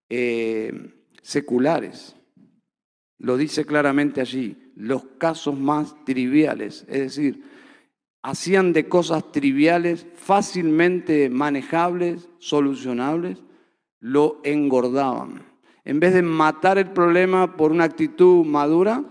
eh, 0.08 0.94
seculares. 1.22 2.14
Lo 3.18 3.36
dice 3.36 3.64
claramente 3.64 4.20
allí, 4.20 4.72
los 4.76 5.04
casos 5.18 5.58
más 5.58 5.94
triviales, 6.04 6.84
es 6.88 7.00
decir, 7.00 7.42
hacían 8.22 8.72
de 8.72 8.88
cosas 8.88 9.32
triviales, 9.32 10.06
fácilmente 10.14 11.28
manejables, 11.28 12.28
solucionables, 12.38 13.42
lo 14.00 14.40
engordaban. 14.44 15.44
En 15.84 16.00
vez 16.00 16.14
de 16.14 16.22
matar 16.22 16.78
el 16.78 16.90
problema 16.90 17.56
por 17.56 17.72
una 17.72 17.84
actitud 17.84 18.44
madura, 18.44 19.04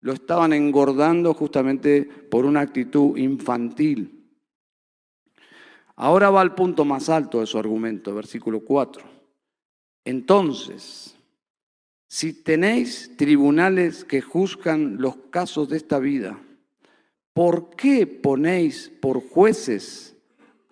lo 0.00 0.12
estaban 0.12 0.52
engordando 0.52 1.34
justamente 1.34 2.02
por 2.02 2.46
una 2.46 2.60
actitud 2.60 3.16
infantil. 3.16 4.20
Ahora 5.96 6.30
va 6.30 6.40
al 6.40 6.54
punto 6.54 6.86
más 6.86 7.10
alto 7.10 7.40
de 7.40 7.46
su 7.46 7.58
argumento, 7.58 8.14
versículo 8.14 8.64
4. 8.64 9.04
Entonces, 10.06 11.14
si 12.10 12.32
tenéis 12.32 13.16
tribunales 13.16 14.04
que 14.04 14.20
juzgan 14.20 14.96
los 14.98 15.14
casos 15.30 15.68
de 15.68 15.76
esta 15.76 16.00
vida, 16.00 16.40
¿por 17.32 17.76
qué 17.76 18.04
ponéis 18.08 18.90
por 19.00 19.22
jueces 19.22 20.16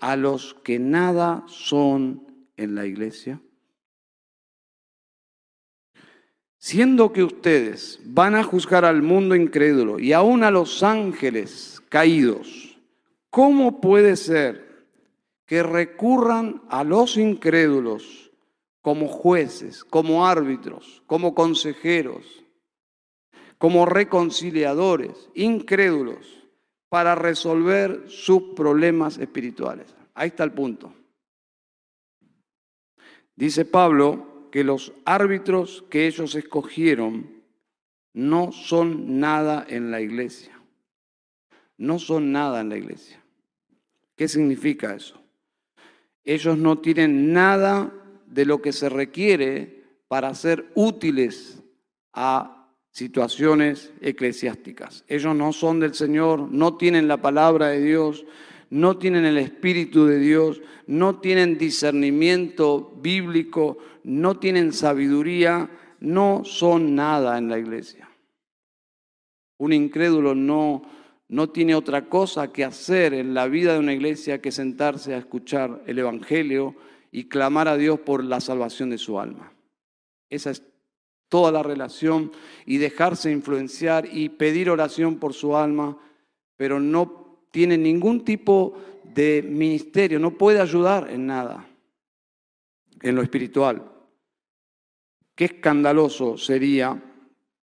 a 0.01 0.17
los 0.17 0.55
que 0.55 0.81
nada 0.81 1.45
son 1.47 2.27
en 2.57 2.75
la 2.75 2.87
iglesia? 2.87 3.41
Siendo 6.59 7.13
que 7.13 7.23
ustedes 7.23 8.01
van 8.05 8.35
a 8.35 8.43
juzgar 8.43 8.85
al 8.85 9.03
mundo 9.03 9.37
incrédulo 9.37 10.01
y 10.01 10.15
aún 10.15 10.43
a 10.43 10.51
los 10.51 10.83
ángeles 10.83 11.81
caídos, 11.89 12.81
¿cómo 13.31 13.81
puede 13.81 14.17
ser 14.17 14.89
que 15.47 15.63
recurran 15.63 16.63
a 16.69 16.83
los 16.83 17.17
incrédulos 17.17 18.28
como 18.89 19.07
jueces, 19.07 19.85
como 19.85 20.27
árbitros, 20.27 21.03
como 21.07 21.35
consejeros, 21.35 22.43
como 23.59 23.85
reconciliadores, 23.85 25.29
incrédulos, 25.35 26.49
para 26.89 27.15
resolver 27.15 28.05
sus 28.09 28.55
problemas 28.57 29.19
espirituales. 29.19 29.95
Ahí 30.15 30.29
está 30.29 30.43
el 30.43 30.53
punto. 30.53 30.91
Dice 33.37 33.67
Pablo 33.67 34.49
que 34.51 34.65
los 34.65 34.95
árbitros 35.05 35.85
que 35.91 36.07
ellos 36.07 36.35
escogieron 36.35 37.43
no 38.15 38.53
son 38.53 39.21
nada 39.21 39.67
en 39.69 39.91
la 39.91 40.01
iglesia. 40.01 40.59
No 41.77 41.99
son 41.99 42.33
nada 42.33 42.63
en 42.63 42.71
la 42.71 42.79
iglesia. 42.79 43.23
¿Qué 44.17 44.29
significa 44.29 44.95
eso? 44.95 45.23
Ellos 46.25 46.57
no 46.57 46.79
tienen 46.79 47.35
nada 47.35 47.93
de 48.31 48.45
lo 48.45 48.61
que 48.63 48.73
se 48.73 48.89
requiere 48.89 49.85
para 50.09 50.35
ser 50.35 50.71
útiles 50.75 51.63
a 52.13 52.59
situaciones 52.91 53.93
eclesiásticas. 54.01 55.05
Ellos 55.07 55.35
no 55.35 55.53
son 55.53 55.81
del 55.81 55.95
Señor, 55.95 56.51
no 56.51 56.77
tienen 56.77 57.07
la 57.07 57.19
palabra 57.19 57.69
de 57.69 57.81
Dios, 57.81 58.25
no 58.71 58.99
tienen 58.99 59.25
el 59.25 59.39
Espíritu 59.39 60.07
de 60.07 60.19
Dios, 60.19 60.61
no 60.87 61.21
tienen 61.21 61.59
discernimiento 61.59 62.93
bíblico, 63.01 63.79
no 64.05 64.39
tienen 64.39 64.73
sabiduría, 64.73 65.71
no 66.01 66.43
son 66.45 66.95
nada 66.95 67.39
en 67.39 67.49
la 67.49 67.59
iglesia. 67.59 68.09
Un 69.59 69.73
incrédulo 69.73 70.35
no, 70.35 70.83
no 71.29 71.51
tiene 71.51 71.75
otra 71.75 72.09
cosa 72.09 72.53
que 72.53 72.65
hacer 72.65 73.15
en 73.15 73.35
la 73.35 73.49
vida 73.49 73.75
de 73.75 73.81
una 73.81 73.93
iglesia 73.93 74.41
que 74.41 74.53
sentarse 74.53 75.15
a 75.15 75.19
escuchar 75.19 75.83
el 75.87 75.99
Evangelio 75.99 76.75
y 77.11 77.25
clamar 77.25 77.69
a 77.69 77.77
Dios 77.77 78.01
por 78.01 78.25
la 78.25 78.41
salvación 78.41 78.91
de 78.91 78.99
su 78.99 79.19
alma. 79.19 79.53
Esa 80.31 80.51
es 80.51 80.63
toda 81.29 81.53
la 81.53 81.63
relación 81.63 82.33
y 82.67 82.79
dejarse 82.79 83.31
influenciar 83.31 84.09
y 84.11 84.29
pedir 84.31 84.71
oración 84.71 85.17
por 85.19 85.35
su 85.35 85.57
alma, 85.57 85.99
pero 86.57 86.81
no 86.81 87.47
tiene 87.51 87.79
ningún 87.79 88.25
tipo 88.25 88.77
de 89.05 89.43
ministerio, 89.43 90.19
no 90.19 90.37
puede 90.37 90.61
ayudar 90.61 91.11
en 91.11 91.27
nada, 91.27 91.67
en 93.01 93.15
lo 93.15 93.23
espiritual. 93.23 93.91
Qué 95.35 95.47
escandaloso 95.47 96.37
sería, 96.37 97.03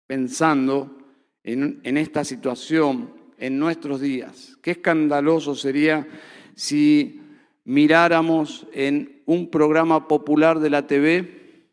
pensando 0.07 0.97
en, 1.43 1.81
en 1.83 1.97
esta 1.97 2.25
situación 2.25 3.15
en 3.39 3.59
nuestros 3.59 4.01
días, 4.01 4.57
qué 4.63 4.73
escandaloso 4.73 5.55
sería 5.55 6.07
si 6.55 7.21
miráramos 7.67 8.65
en 8.73 9.23
un 9.27 9.51
programa 9.51 10.07
popular 10.07 10.61
de 10.61 10.71
la 10.71 10.87
TV, 10.87 11.67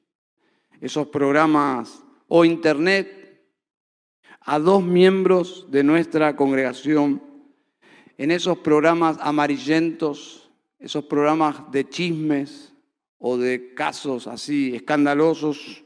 esos 0.81 1.07
programas 1.07 2.03
o 2.27 2.43
internet, 2.43 3.21
a 4.41 4.59
dos 4.59 4.83
miembros 4.83 5.67
de 5.69 5.83
nuestra 5.83 6.35
congregación, 6.35 7.21
en 8.17 8.31
esos 8.31 8.57
programas 8.57 9.17
amarillentos, 9.21 10.49
esos 10.79 11.05
programas 11.05 11.71
de 11.71 11.87
chismes 11.87 12.73
o 13.19 13.37
de 13.37 13.73
casos 13.75 14.27
así 14.27 14.75
escandalosos, 14.75 15.83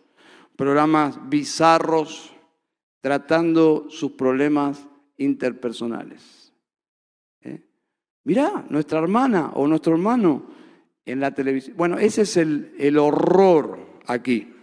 programas 0.56 1.20
bizarros, 1.30 2.34
tratando 3.02 3.88
sus 3.90 4.14
problemas 4.14 4.88
interpersonales. 5.18 6.37
Mirá, 8.28 8.66
nuestra 8.70 9.00
hermana 9.00 9.52
o 9.54 9.66
nuestro 9.68 9.94
hermano 9.94 10.48
en 11.06 11.22
la 11.22 11.34
televisión. 11.34 11.78
Bueno, 11.78 11.98
ese 11.98 12.24
es 12.24 12.36
el, 12.36 12.98
horror 12.98 13.80
aquí. 14.06 14.54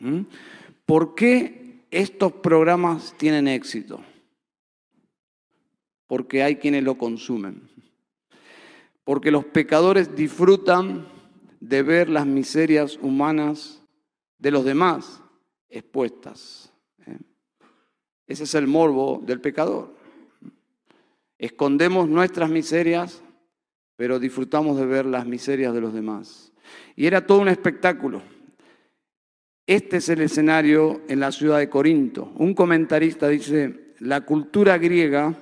¿Mm? 0.00 0.20
¿Por 0.86 1.14
qué 1.14 1.84
estos 1.90 2.32
programas 2.32 3.14
tienen 3.18 3.46
éxito? 3.46 4.02
Porque 6.06 6.42
hay 6.42 6.56
quienes 6.56 6.82
lo 6.82 6.96
consumen. 6.96 7.68
Porque 9.04 9.30
los 9.30 9.44
pecadores 9.44 10.16
disfrutan 10.16 11.06
de 11.60 11.82
ver 11.82 12.08
las 12.08 12.24
miserias 12.24 12.98
humanas 13.02 13.82
de 14.38 14.50
los 14.50 14.64
demás 14.64 15.22
expuestas. 15.68 16.72
¿eh? 17.06 17.18
Ese 18.26 18.44
es 18.44 18.54
el 18.54 18.66
morbo 18.66 19.20
del 19.22 19.42
pecador. 19.42 20.00
Escondemos 21.42 22.08
nuestras 22.08 22.48
miserias, 22.50 23.20
pero 23.96 24.20
disfrutamos 24.20 24.78
de 24.78 24.86
ver 24.86 25.04
las 25.04 25.26
miserias 25.26 25.74
de 25.74 25.80
los 25.80 25.92
demás. 25.92 26.52
Y 26.94 27.06
era 27.06 27.26
todo 27.26 27.40
un 27.40 27.48
espectáculo. 27.48 28.22
Este 29.66 29.96
es 29.96 30.08
el 30.08 30.20
escenario 30.20 31.00
en 31.08 31.18
la 31.18 31.32
ciudad 31.32 31.58
de 31.58 31.68
Corinto. 31.68 32.30
Un 32.36 32.54
comentarista 32.54 33.26
dice, 33.26 33.94
la 33.98 34.20
cultura 34.20 34.78
griega 34.78 35.34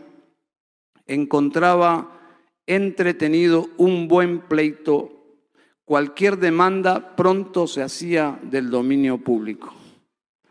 encontraba 1.06 2.18
entretenido 2.66 3.68
un 3.76 4.08
buen 4.08 4.40
pleito. 4.48 5.44
Cualquier 5.84 6.38
demanda 6.38 7.14
pronto 7.14 7.66
se 7.66 7.82
hacía 7.82 8.40
del 8.42 8.70
dominio 8.70 9.18
público. 9.18 9.74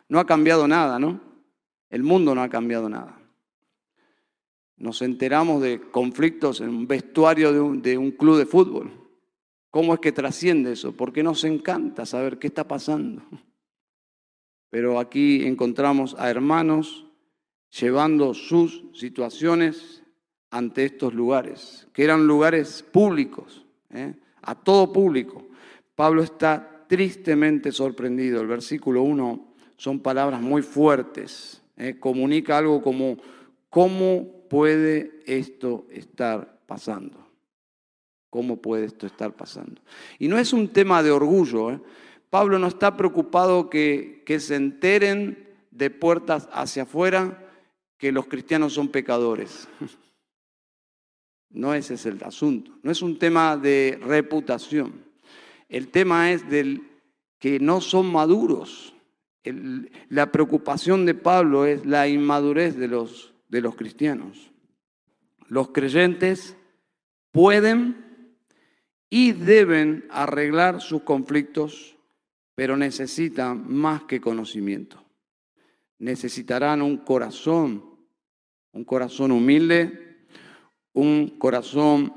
No 0.10 0.20
ha 0.20 0.28
cambiado 0.28 0.68
nada, 0.68 1.00
¿no? 1.00 1.20
El 1.90 2.04
mundo 2.04 2.36
no 2.36 2.44
ha 2.44 2.50
cambiado 2.50 2.88
nada. 2.88 3.19
Nos 4.80 5.02
enteramos 5.02 5.62
de 5.62 5.82
conflictos 5.82 6.62
en 6.62 6.70
un 6.70 6.88
vestuario 6.88 7.52
de 7.52 7.98
un, 7.98 8.12
club 8.12 8.38
de 8.38 8.46
fútbol. 8.46 8.92
¿Cómo 9.70 9.94
es 9.94 10.00
que 10.00 10.14
trasciende 10.14 10.72
eso? 10.72 10.94
Porque 10.94 11.22
nos 11.22 11.44
encanta 11.44 12.06
saber 12.06 12.40
qué 12.40 12.48
está 12.48 12.66
pasando. 12.66 13.22
Pero 14.70 14.98
aquí 15.00 15.46
encontramos 15.46 16.16
a 16.18 16.30
hermanos 16.30 17.06
llevando 17.78 18.34
sus 18.34 18.86
situaciones 18.94 20.02
ante 20.50 20.86
estos 20.86 21.14
lugares, 21.14 21.88
que 21.94 22.04
eran 22.04 22.26
lugares 22.26 22.82
públicos, 22.82 23.66
¿eh? 23.92 24.16
a 24.42 24.56
todo 24.56 24.94
público. 24.94 25.46
Pablo 25.94 26.24
está 26.24 26.86
tristemente 26.88 27.74
sorprendido. 27.74 28.42
El 28.42 28.48
versículo 28.48 29.04
1 29.04 29.54
son 29.76 30.00
palabras 30.00 30.42
muy 30.42 30.62
fuertes. 30.62 31.62
¿eh? 31.76 31.98
Comunica 32.00 32.58
algo 32.58 32.82
como, 32.82 33.18
¿cómo 33.70 34.39
puede 34.50 35.22
esto 35.26 35.86
estar 35.92 36.60
pasando? 36.66 37.26
¿Cómo 38.30 38.58
puede 38.58 38.86
esto 38.86 39.08
estar 39.08 39.34
pasando? 39.34 39.82
Y 40.20 40.28
no 40.28 40.38
es 40.38 40.54
un 40.54 40.68
tema 40.70 41.02
de 41.02 41.12
orgullo. 41.12 41.72
¿eh? 41.72 41.80
Pablo 42.30 42.60
no 42.60 42.68
está 42.68 42.96
preocupado 42.96 43.70
que, 43.70 44.24
se 44.40 44.56
enteren 44.56 45.48
de 45.72 45.90
puertas 45.90 46.48
hacia 46.52 46.84
afuera 46.84 47.46
que 47.98 48.12
los 48.12 48.28
cristianos 48.28 48.74
son 48.74 48.90
pecadores. 48.90 49.68
No 51.52 51.74
ese 51.74 51.96
es 51.96 52.06
el 52.06 52.24
asunto. 52.24 52.72
No 52.84 52.92
es 52.92 53.02
un 53.02 53.18
tema 53.18 53.58
de 53.58 54.00
reputación. 54.02 55.04
El 55.68 55.88
tema 55.88 56.32
es 56.32 56.48
del 56.48 56.84
que 57.40 57.60
no 57.60 57.82
son 57.82 58.12
maduros. 58.12 58.94
la 60.10 60.32
preocupación 60.32 61.08
de 61.08 61.16
Pablo 61.16 61.66
es 61.66 61.86
la 61.86 62.08
inmadurez 62.08 62.78
de 62.78 62.88
los, 62.88 63.34
de 63.50 63.62
los 63.62 63.76
cristianos. 63.76 64.52
Los 65.48 65.70
creyentes 65.70 66.56
pueden 67.32 68.36
y 69.10 69.32
deben 69.32 70.06
arreglar 70.12 70.82
sus 70.82 71.02
conflictos, 71.02 71.98
pero 72.56 72.78
necesitan 72.78 73.72
más 73.72 74.04
que 74.04 74.22
conocimiento. 74.22 75.04
Necesitarán 75.98 76.82
un 76.82 76.98
corazón, 76.98 77.84
un 78.72 78.86
corazón 78.86 79.32
humilde, 79.32 80.28
un 80.94 81.38
corazón 81.40 82.14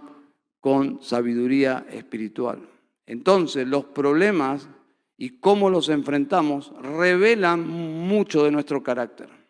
con 0.61 1.03
sabiduría 1.03 1.87
espiritual. 1.91 2.69
Entonces, 3.07 3.67
los 3.67 3.87
problemas 3.87 4.69
y 5.17 5.41
cómo 5.41 5.71
los 5.71 5.89
enfrentamos 5.89 6.73
revelan 6.83 7.67
mucho 7.69 8.45
de 8.45 8.51
nuestro 8.51 8.83
carácter. 8.83 9.42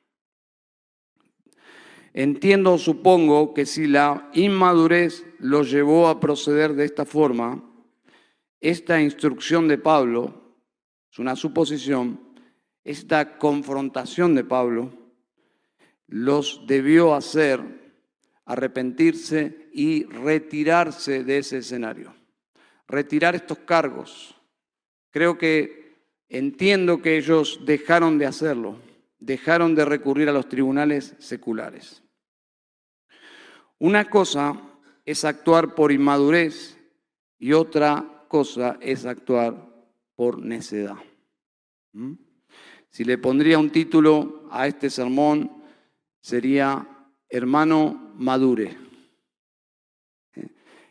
Entiendo, 2.15 2.77
supongo, 2.77 3.55
que 3.55 3.65
si 3.65 3.87
la 3.87 4.29
inmadurez 4.35 5.25
lo 5.39 5.63
llevó 5.63 6.09
a 6.09 6.21
proceder 6.21 6.75
de 6.75 6.85
esta 6.85 7.07
forma, 7.07 7.65
esta 8.61 9.01
instrucción 9.01 9.67
de 9.67 9.79
Pablo, 9.79 10.57
es 11.11 11.19
una 11.19 11.37
suposición, 11.37 12.21
esta 12.85 13.39
confrontación 13.39 14.35
de 14.35 14.45
Pablo, 14.45 14.93
los 16.07 16.67
debió 16.67 17.15
hacer 17.15 17.61
arrepentirse 18.45 19.69
y 19.73 20.05
retirarse 20.05 21.25
de 21.25 21.39
ese 21.39 21.59
escenario, 21.59 22.15
retirar 22.87 23.35
estos 23.35 23.59
cargos. 23.59 24.35
Creo 25.11 25.39
que 25.39 25.97
entiendo 26.29 27.01
que 27.01 27.17
ellos 27.17 27.61
dejaron 27.65 28.19
de 28.19 28.27
hacerlo, 28.27 28.77
dejaron 29.19 29.75
de 29.75 29.87
recurrir 29.87 30.29
a 30.29 30.33
los 30.33 30.49
tribunales 30.49 31.15
seculares. 31.19 32.02
Una 33.83 34.09
cosa 34.09 34.63
es 35.05 35.25
actuar 35.25 35.75
por 35.75 35.91
inmadurez 35.91 36.79
y 37.37 37.53
otra 37.53 38.27
cosa 38.29 38.79
es 38.81 39.05
actuar 39.05 39.57
por 40.15 40.39
necedad. 40.41 40.99
¿Mm? 41.91 42.13
Si 42.91 43.03
le 43.03 43.19
pondría 43.19 43.59
un 43.59 43.71
título 43.71 44.47
a 44.53 44.69
este 44.69 44.89
sermón, 44.89 45.65
sería 46.21 46.87
Hermano 47.29 48.15
Madure. 48.19 48.79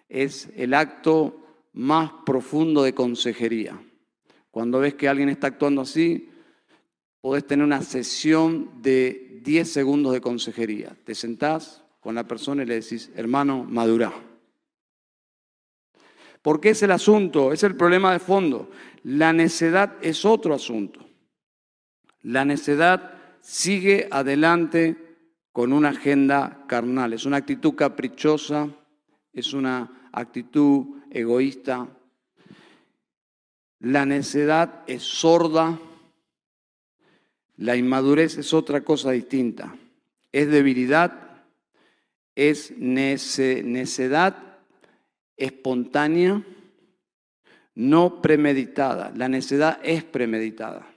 Es 0.09 0.49
el 0.57 0.73
acto 0.73 1.69
más 1.71 2.11
profundo 2.25 2.83
de 2.83 2.93
consejería. 2.93 3.81
Cuando 4.49 4.81
ves 4.81 4.95
que 4.95 5.07
alguien 5.07 5.29
está 5.29 5.47
actuando 5.47 5.79
así, 5.79 6.29
podés 7.21 7.47
tener 7.47 7.65
una 7.65 7.83
sesión 7.83 8.81
de 8.81 9.39
10 9.45 9.71
segundos 9.71 10.11
de 10.11 10.19
consejería. 10.19 10.93
Te 11.05 11.15
sentás, 11.15 11.80
con 12.01 12.15
la 12.15 12.27
persona 12.27 12.63
y 12.63 12.65
le 12.65 12.81
decís, 12.81 13.11
hermano, 13.15 13.63
madura. 13.63 14.11
Porque 16.41 16.71
es 16.71 16.81
el 16.81 16.91
asunto, 16.91 17.53
es 17.53 17.63
el 17.63 17.77
problema 17.77 18.11
de 18.11 18.19
fondo. 18.19 18.71
La 19.03 19.31
necedad 19.31 19.93
es 20.01 20.25
otro 20.25 20.55
asunto. 20.55 21.05
La 22.23 22.43
necedad 22.43 23.13
sigue 23.39 24.07
adelante 24.11 24.97
con 25.51 25.73
una 25.73 25.89
agenda 25.89 26.65
carnal, 26.67 27.13
es 27.13 27.25
una 27.25 27.37
actitud 27.37 27.75
caprichosa, 27.75 28.67
es 29.31 29.53
una 29.53 30.09
actitud 30.11 31.01
egoísta. 31.11 31.87
La 33.79 34.05
necedad 34.05 34.83
es 34.87 35.03
sorda, 35.03 35.77
la 37.57 37.75
inmadurez 37.75 38.37
es 38.37 38.53
otra 38.53 38.81
cosa 38.81 39.11
distinta, 39.11 39.75
es 40.31 40.49
debilidad 40.49 41.30
es 42.35 42.71
necedad 42.77 44.37
espontánea, 45.37 46.43
no 47.75 48.21
premeditada. 48.21 49.11
La 49.15 49.27
necedad 49.27 49.79
es 49.83 50.03
premeditada. 50.03 50.87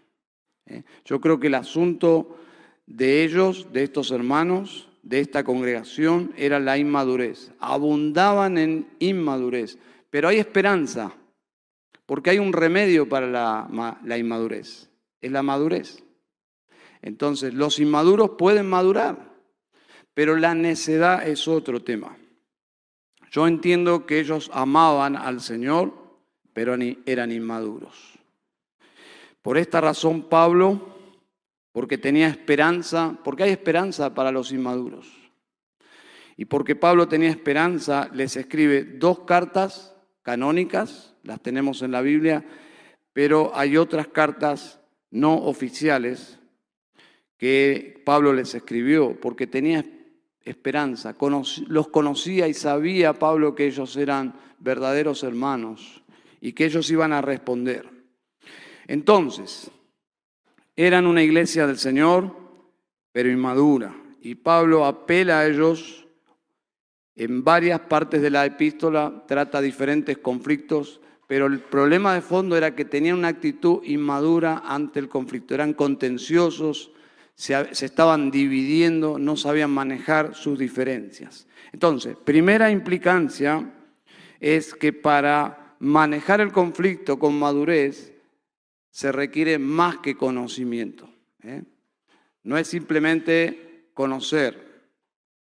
¿eh? 0.66 0.84
Yo 1.04 1.20
creo 1.20 1.40
que 1.40 1.46
el 1.48 1.54
asunto 1.54 2.38
de 2.86 3.24
ellos, 3.24 3.72
de 3.72 3.84
estos 3.84 4.10
hermanos, 4.10 4.88
de 5.02 5.20
esta 5.20 5.44
congregación, 5.44 6.32
era 6.36 6.58
la 6.58 6.78
inmadurez. 6.78 7.52
Abundaban 7.58 8.58
en 8.58 8.88
inmadurez. 8.98 9.78
Pero 10.10 10.28
hay 10.28 10.38
esperanza, 10.38 11.12
porque 12.06 12.30
hay 12.30 12.38
un 12.38 12.52
remedio 12.52 13.08
para 13.08 13.26
la, 13.26 13.98
la 14.04 14.18
inmadurez. 14.18 14.90
Es 15.20 15.32
la 15.32 15.42
madurez. 15.42 16.04
Entonces, 17.02 17.52
los 17.52 17.78
inmaduros 17.78 18.30
pueden 18.38 18.66
madurar. 18.66 19.33
Pero 20.14 20.36
la 20.36 20.54
necedad 20.54 21.26
es 21.26 21.48
otro 21.48 21.82
tema. 21.82 22.16
Yo 23.30 23.48
entiendo 23.48 24.06
que 24.06 24.20
ellos 24.20 24.48
amaban 24.54 25.16
al 25.16 25.40
Señor, 25.40 25.92
pero 26.52 26.76
eran 27.04 27.32
inmaduros. 27.32 28.14
Por 29.42 29.58
esta 29.58 29.80
razón 29.80 30.28
Pablo, 30.28 30.96
porque 31.72 31.98
tenía 31.98 32.28
esperanza, 32.28 33.18
porque 33.24 33.42
hay 33.42 33.50
esperanza 33.50 34.14
para 34.14 34.30
los 34.30 34.52
inmaduros. 34.52 35.12
Y 36.36 36.44
porque 36.44 36.76
Pablo 36.76 37.08
tenía 37.08 37.30
esperanza, 37.30 38.08
les 38.12 38.36
escribe 38.36 38.84
dos 38.84 39.20
cartas 39.20 39.94
canónicas, 40.22 41.14
las 41.24 41.40
tenemos 41.42 41.82
en 41.82 41.90
la 41.90 42.00
Biblia, 42.00 42.44
pero 43.12 43.50
hay 43.54 43.76
otras 43.76 44.08
cartas 44.08 44.80
no 45.10 45.34
oficiales 45.34 46.38
que 47.36 48.00
Pablo 48.04 48.32
les 48.32 48.54
escribió, 48.54 49.18
porque 49.20 49.46
tenía 49.48 49.80
esperanza. 49.80 50.03
Los 51.68 51.88
conocía 51.88 52.48
y 52.48 52.54
sabía 52.54 53.14
Pablo 53.14 53.54
que 53.54 53.66
ellos 53.66 53.96
eran 53.96 54.34
verdaderos 54.58 55.22
hermanos 55.22 56.02
y 56.40 56.52
que 56.52 56.66
ellos 56.66 56.90
iban 56.90 57.12
a 57.12 57.22
responder. 57.22 57.88
Entonces, 58.86 59.70
eran 60.76 61.06
una 61.06 61.22
iglesia 61.22 61.66
del 61.66 61.78
Señor, 61.78 62.36
pero 63.12 63.30
inmadura. 63.30 63.94
Y 64.20 64.34
Pablo 64.34 64.84
apela 64.84 65.40
a 65.40 65.46
ellos 65.46 66.06
en 67.16 67.44
varias 67.44 67.80
partes 67.80 68.20
de 68.20 68.30
la 68.30 68.44
epístola, 68.44 69.24
trata 69.26 69.60
diferentes 69.60 70.18
conflictos, 70.18 71.00
pero 71.26 71.46
el 71.46 71.60
problema 71.60 72.14
de 72.14 72.20
fondo 72.20 72.56
era 72.56 72.74
que 72.74 72.84
tenían 72.84 73.18
una 73.18 73.28
actitud 73.28 73.82
inmadura 73.84 74.62
ante 74.64 74.98
el 74.98 75.08
conflicto, 75.08 75.54
eran 75.54 75.74
contenciosos, 75.74 76.90
se, 77.34 77.84
estaban 77.84 78.30
dividiendo, 78.30 79.18
no 79.18 79.36
sabían 79.36 79.70
manejar 79.70 80.34
sus 80.34 80.58
diferencias. 80.58 81.46
Entonces, 81.72 82.16
primera 82.16 82.70
implicancia 82.70 83.72
es 84.40 84.74
que 84.74 84.92
para 84.92 85.76
manejar 85.80 86.40
el 86.40 86.52
conflicto 86.52 87.18
con 87.18 87.38
madurez 87.38 88.12
se 88.90 89.10
requiere 89.10 89.58
más 89.58 89.98
que 89.98 90.16
conocimiento. 90.16 91.10
¿eh? 91.42 91.62
No 92.44 92.56
es 92.56 92.68
simplemente 92.68 93.88
conocer, 93.92 94.88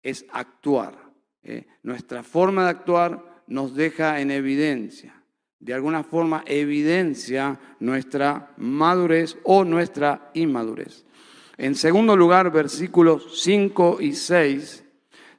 es 0.03 0.25
actuar. 0.31 0.97
¿eh? 1.43 1.65
Nuestra 1.83 2.23
forma 2.23 2.65
de 2.65 2.69
actuar 2.71 3.43
nos 3.47 3.73
deja 3.73 4.19
en 4.19 4.31
evidencia, 4.31 5.23
de 5.59 5.73
alguna 5.73 6.03
forma 6.03 6.43
evidencia 6.45 7.57
nuestra 7.79 8.53
madurez 8.57 9.37
o 9.43 9.63
nuestra 9.63 10.29
inmadurez. 10.33 11.06
En 11.57 11.73
segundo 11.73 12.15
lugar, 12.15 12.51
versículos 12.51 13.41
5 13.41 13.97
y 13.99 14.13
6, 14.13 14.83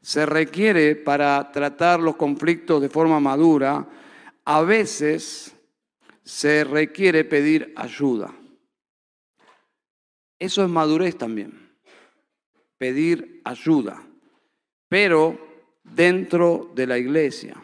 se 0.01 0.27
requiere 0.27 0.97
para 0.97 1.53
tratar 1.53 2.01
los 2.01 2.17
conflictos 2.17 2.83
de 2.83 2.89
forma 2.89 3.21
madura, 3.21 3.87
a 4.45 4.63
veces 4.63 5.55
se 6.25 6.65
requiere 6.65 7.25
pedir 7.25 7.73
ayuda. 7.77 8.35
Eso 10.39 10.65
es 10.65 10.71
madurez 10.71 11.17
también, 11.17 11.53
pedir 12.79 13.41
ayuda, 13.45 14.03
pero 14.89 15.39
dentro 15.85 16.73
de 16.75 16.87
la 16.87 16.99
iglesia. 16.99 17.63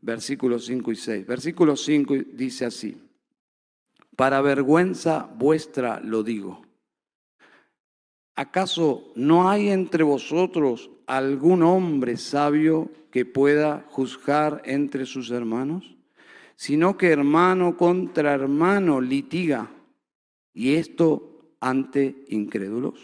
Versículos 0.00 0.66
5 0.66 0.92
y 0.92 0.96
6. 0.96 1.26
Versículo 1.26 1.76
5 1.76 2.14
dice 2.32 2.66
así, 2.66 2.96
para 4.14 4.40
vergüenza 4.40 5.28
vuestra 5.34 6.00
lo 6.00 6.22
digo. 6.22 6.67
¿Acaso 8.38 9.10
no 9.16 9.50
hay 9.50 9.68
entre 9.70 10.04
vosotros 10.04 10.90
algún 11.08 11.64
hombre 11.64 12.16
sabio 12.16 12.88
que 13.10 13.24
pueda 13.24 13.84
juzgar 13.90 14.62
entre 14.64 15.06
sus 15.06 15.32
hermanos? 15.32 15.96
Sino 16.54 16.96
que 16.96 17.08
hermano 17.08 17.76
contra 17.76 18.34
hermano 18.34 19.00
litiga, 19.00 19.68
y 20.54 20.76
esto 20.76 21.56
ante 21.58 22.24
incrédulos. 22.28 23.00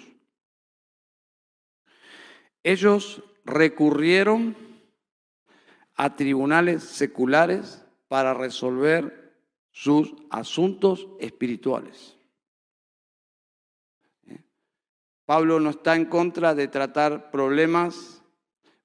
Ellos 2.62 3.25
recurrieron 3.44 4.57
a 5.97 6.14
tribunales 6.14 6.85
seculares 6.85 7.85
para 8.07 8.35
resolver 8.35 9.35
sus 9.73 10.14
asuntos 10.31 11.09
espirituales. 11.18 12.16
¿Eh? 14.29 14.44
Pablo 15.27 15.59
no 15.61 15.71
está 15.71 15.97
en 15.97 16.05
contra 16.07 16.55
de 16.55 16.69
tratar 16.69 17.31
problemas 17.31 18.23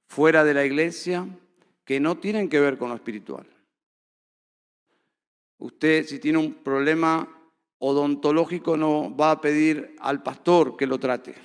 fuera 0.08 0.44
de 0.44 0.54
la 0.54 0.66
iglesia 0.66 1.28
que 1.84 2.00
no 2.00 2.18
tienen 2.18 2.50
que 2.50 2.60
ver 2.60 2.78
con 2.78 2.90
lo 2.90 2.96
espiritual. 2.96 3.46
Usted 5.58 6.06
si 6.06 6.20
tiene 6.20 6.38
un 6.38 6.54
problema 6.54 7.28
odontológico 7.80 8.78
no 8.78 9.16
va 9.16 9.32
a 9.32 9.42
pedir 9.42 9.96
al 10.00 10.24
pastor 10.24 10.78
que 10.78 10.88
lo 10.88 11.00
trate. 11.00 11.36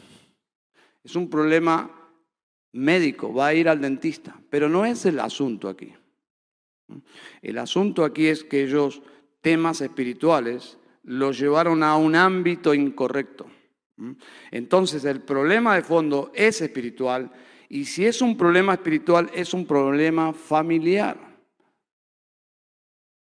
Es 1.03 1.17
un 1.17 1.29
problema 1.29 1.91
médico, 2.73 3.33
va 3.33 3.49
a 3.49 3.55
ir 3.55 3.69
al 3.69 3.81
dentista, 3.81 4.39
pero 4.51 4.69
no 4.69 4.85
es 4.85 5.05
el 5.07 5.21
asunto 5.21 5.69
aquí. 5.69 5.93
El 7.43 7.59
asunto 7.59 8.05
aquí 8.05 8.27
es 8.27 8.45
que 8.45 8.63
ellos 8.63 9.03
temas 9.41 9.81
espirituales 9.81 10.79
los 11.03 11.39
llevaron 11.39 11.83
a 11.83 11.97
un 11.97 12.15
ámbito 12.15 12.75
incorrecto. 12.75 13.47
Entonces 14.51 15.05
el 15.05 15.21
problema 15.21 15.77
de 15.77 15.83
fondo 15.83 16.33
es 16.35 16.61
espiritual 16.61 17.31
y 17.69 17.85
si 17.85 18.07
es 18.07 18.21
un 18.21 18.37
problema 18.37 18.75
espiritual 18.75 19.31
es 19.35 19.55
un 19.55 19.67
problema 19.67 20.33
familiar. 20.33 21.17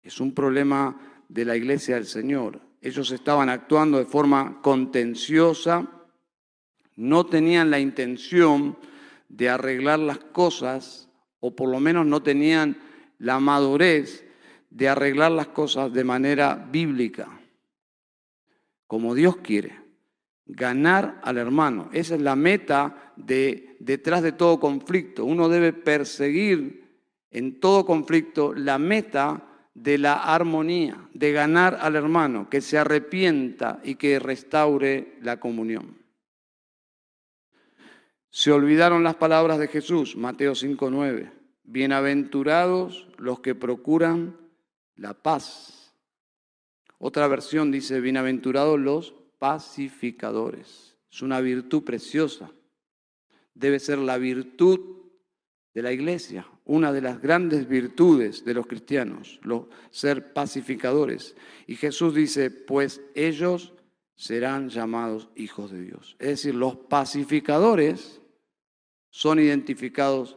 Es 0.03 0.21
un 0.21 0.33
problema 0.33 0.99
de 1.29 1.45
la 1.45 1.57
iglesia 1.57 1.97
del 1.97 2.07
Señor. 2.07 2.61
Ellos 2.81 3.11
estaban 3.11 3.49
actuando 3.49 3.99
de 3.99 4.05
forma 4.05 4.61
contenciosa, 4.63 5.91
no 6.95 7.27
tenían 7.27 7.71
la 7.71 7.81
intención 7.81 8.79
de 9.29 9.49
arreglar 9.49 9.99
las 9.99 10.19
cosas, 10.19 11.09
o 11.41 11.55
por 11.57 11.69
lo 11.69 11.81
menos 11.81 12.07
no 12.07 12.23
tenían 12.23 12.79
la 13.19 13.41
madurez 13.41 14.25
de 14.71 14.89
arreglar 14.89 15.33
las 15.33 15.49
cosas 15.49 15.93
de 15.93 16.05
manera 16.05 16.55
bíblica, 16.71 17.29
como 18.87 19.15
Dios 19.15 19.39
quiere. 19.39 19.86
Ganar 20.47 21.21
al 21.23 21.39
hermano. 21.39 21.91
Esa 21.93 22.15
es 22.15 22.21
la 22.21 22.37
meta 22.37 23.13
de 23.17 23.77
detrás 23.81 24.23
de 24.23 24.33
todo 24.33 24.61
conflicto. 24.61 25.25
Uno 25.25 25.49
debe 25.49 25.73
perseguir 25.73 26.85
en 27.31 27.61
todo 27.61 27.85
conflicto 27.85 28.55
la 28.55 28.79
meta 28.79 29.43
de 29.75 29.99
la 29.99 30.15
armonía, 30.15 31.09
de 31.13 31.33
ganar 31.33 31.79
al 31.81 31.97
hermano, 31.97 32.49
que 32.49 32.63
se 32.63 32.79
arrepienta 32.79 33.81
y 33.85 33.97
que 33.97 34.19
restaure 34.19 35.19
la 35.21 35.39
comunión. 35.39 35.99
Se 38.31 38.53
olvidaron 38.53 39.03
las 39.03 39.17
palabras 39.17 39.59
de 39.59 39.69
Jesús, 39.69 40.17
Mateo 40.17 40.55
5:9. 40.55 41.31
Bienaventurados 41.65 43.09
los 43.19 43.41
que 43.41 43.55
procuran 43.55 44.37
la 44.95 45.15
paz. 45.15 45.95
Otra 46.99 47.29
versión 47.29 47.71
dice, 47.71 48.01
bienaventurados 48.01 48.81
los 48.81 49.15
pacificadores. 49.47 50.97
Es 51.09 51.23
una 51.23 51.41
virtud 51.41 51.85
preciosa. 51.85 52.51
Debe 53.55 53.79
ser 53.79 53.99
la 53.99 54.19
virtud 54.19 54.81
de 55.73 55.83
la 55.83 55.93
iglesia, 55.93 56.49
una 56.65 56.93
de 56.93 57.01
las 57.01 57.23
grandes 57.23 57.69
virtudes 57.69 58.45
de 58.45 58.55
los 58.55 58.67
cristianos, 58.67 59.39
ser 59.91 60.33
pacificadores. 60.33 61.37
Y 61.69 61.77
Jesús 61.77 62.13
dice, 62.13 62.51
pues 62.51 63.01
ellos 63.15 63.73
serán 64.17 64.69
llamados 64.69 65.29
hijos 65.37 65.71
de 65.71 65.81
Dios. 65.81 66.17
Es 66.19 66.29
decir, 66.29 66.57
los 66.57 66.75
pacificadores 66.75 68.21
son 69.11 69.39
identificados 69.39 70.37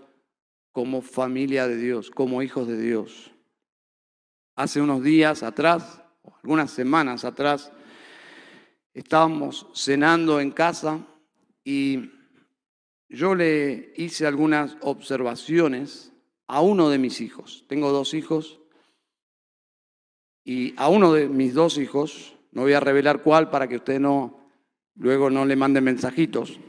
como 0.71 1.01
familia 1.01 1.67
de 1.67 1.77
Dios, 1.77 2.11
como 2.11 2.43
hijos 2.43 2.67
de 2.67 2.79
Dios. 2.79 3.31
Hace 4.55 4.81
unos 4.81 5.01
días 5.01 5.41
atrás, 5.41 6.03
algunas 6.43 6.69
semanas 6.69 7.25
atrás, 7.25 7.71
estábamos 8.93 9.67
cenando 9.73 10.39
en 10.39 10.51
casa 10.51 11.05
y 11.63 12.11
yo 13.09 13.35
le 13.35 13.93
hice 13.97 14.27
algunas 14.27 14.77
observaciones 14.81 16.11
a 16.47 16.61
uno 16.61 16.89
de 16.89 16.97
mis 16.97 17.21
hijos. 17.21 17.65
Tengo 17.67 17.91
dos 17.91 18.13
hijos 18.13 18.59
y 20.43 20.73
a 20.77 20.89
uno 20.89 21.13
de 21.13 21.27
mis 21.27 21.53
dos 21.53 21.77
hijos, 21.77 22.35
no 22.51 22.63
voy 22.63 22.73
a 22.73 22.79
revelar 22.79 23.21
cuál 23.21 23.49
para 23.49 23.67
que 23.67 23.77
usted 23.77 23.99
no, 23.99 24.39
luego 24.95 25.29
no 25.29 25.45
le 25.45 25.55
mande 25.55 25.81
mensajitos, 25.81 26.59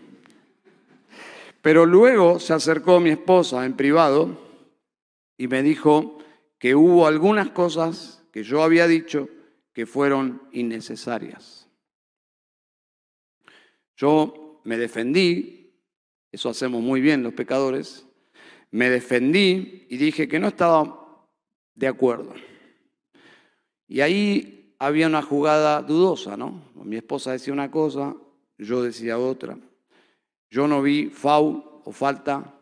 pero 1.63 1.87
luego 1.87 2.39
se 2.41 2.53
acercó 2.53 3.01
mi 3.01 3.11
esposa 3.11 3.65
en 3.65 3.75
privado 3.75 4.39
y 5.37 5.49
me 5.49 5.63
dijo 5.63 6.19
que 6.59 6.75
hubo 6.75 7.07
algunas 7.07 7.51
cosas 7.51 8.23
que 8.33 8.43
yo 8.43 8.63
había 8.63 8.87
dicho 8.87 9.29
que 9.73 9.87
fueron 9.87 10.43
innecesarias. 10.53 11.60
Yo 14.01 14.63
me 14.65 14.79
defendí, 14.79 15.75
eso 16.33 16.49
hacemos 16.49 16.81
muy 16.81 17.03
bien 17.03 17.23
los 17.23 17.35
pecadores, 17.35 18.07
me 18.71 18.89
defendí 18.89 19.87
y 19.91 19.99
dije 19.99 20.27
que 20.27 20.39
no 20.39 20.49
estaba 20.49 21.27
de 21.75 21.87
acuerdo. 21.87 22.33
Y 23.89 24.01
ahí 24.01 24.75
había 24.79 25.07
una 25.07 25.21
jugada 25.21 25.83
dudosa, 25.83 26.35
¿no? 26.35 26.63
Mi 26.77 26.97
esposa 26.97 27.33
decía 27.33 27.53
una 27.53 27.71
cosa, 27.71 28.17
yo 28.57 28.83
decía 28.83 29.19
otra. 29.19 29.59
Yo 30.49 30.67
no 30.67 30.81
vi 30.81 31.11
foul 31.11 31.63
o 31.85 31.93
falta. 31.93 32.55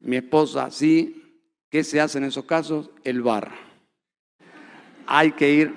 Mi 0.00 0.16
esposa 0.16 0.70
sí. 0.70 1.22
¿Qué 1.68 1.84
se 1.84 2.00
hace 2.00 2.16
en 2.16 2.24
esos 2.24 2.46
casos? 2.46 2.90
El 3.04 3.20
bar. 3.20 3.52
Hay 5.06 5.32
que 5.32 5.52
ir, 5.52 5.74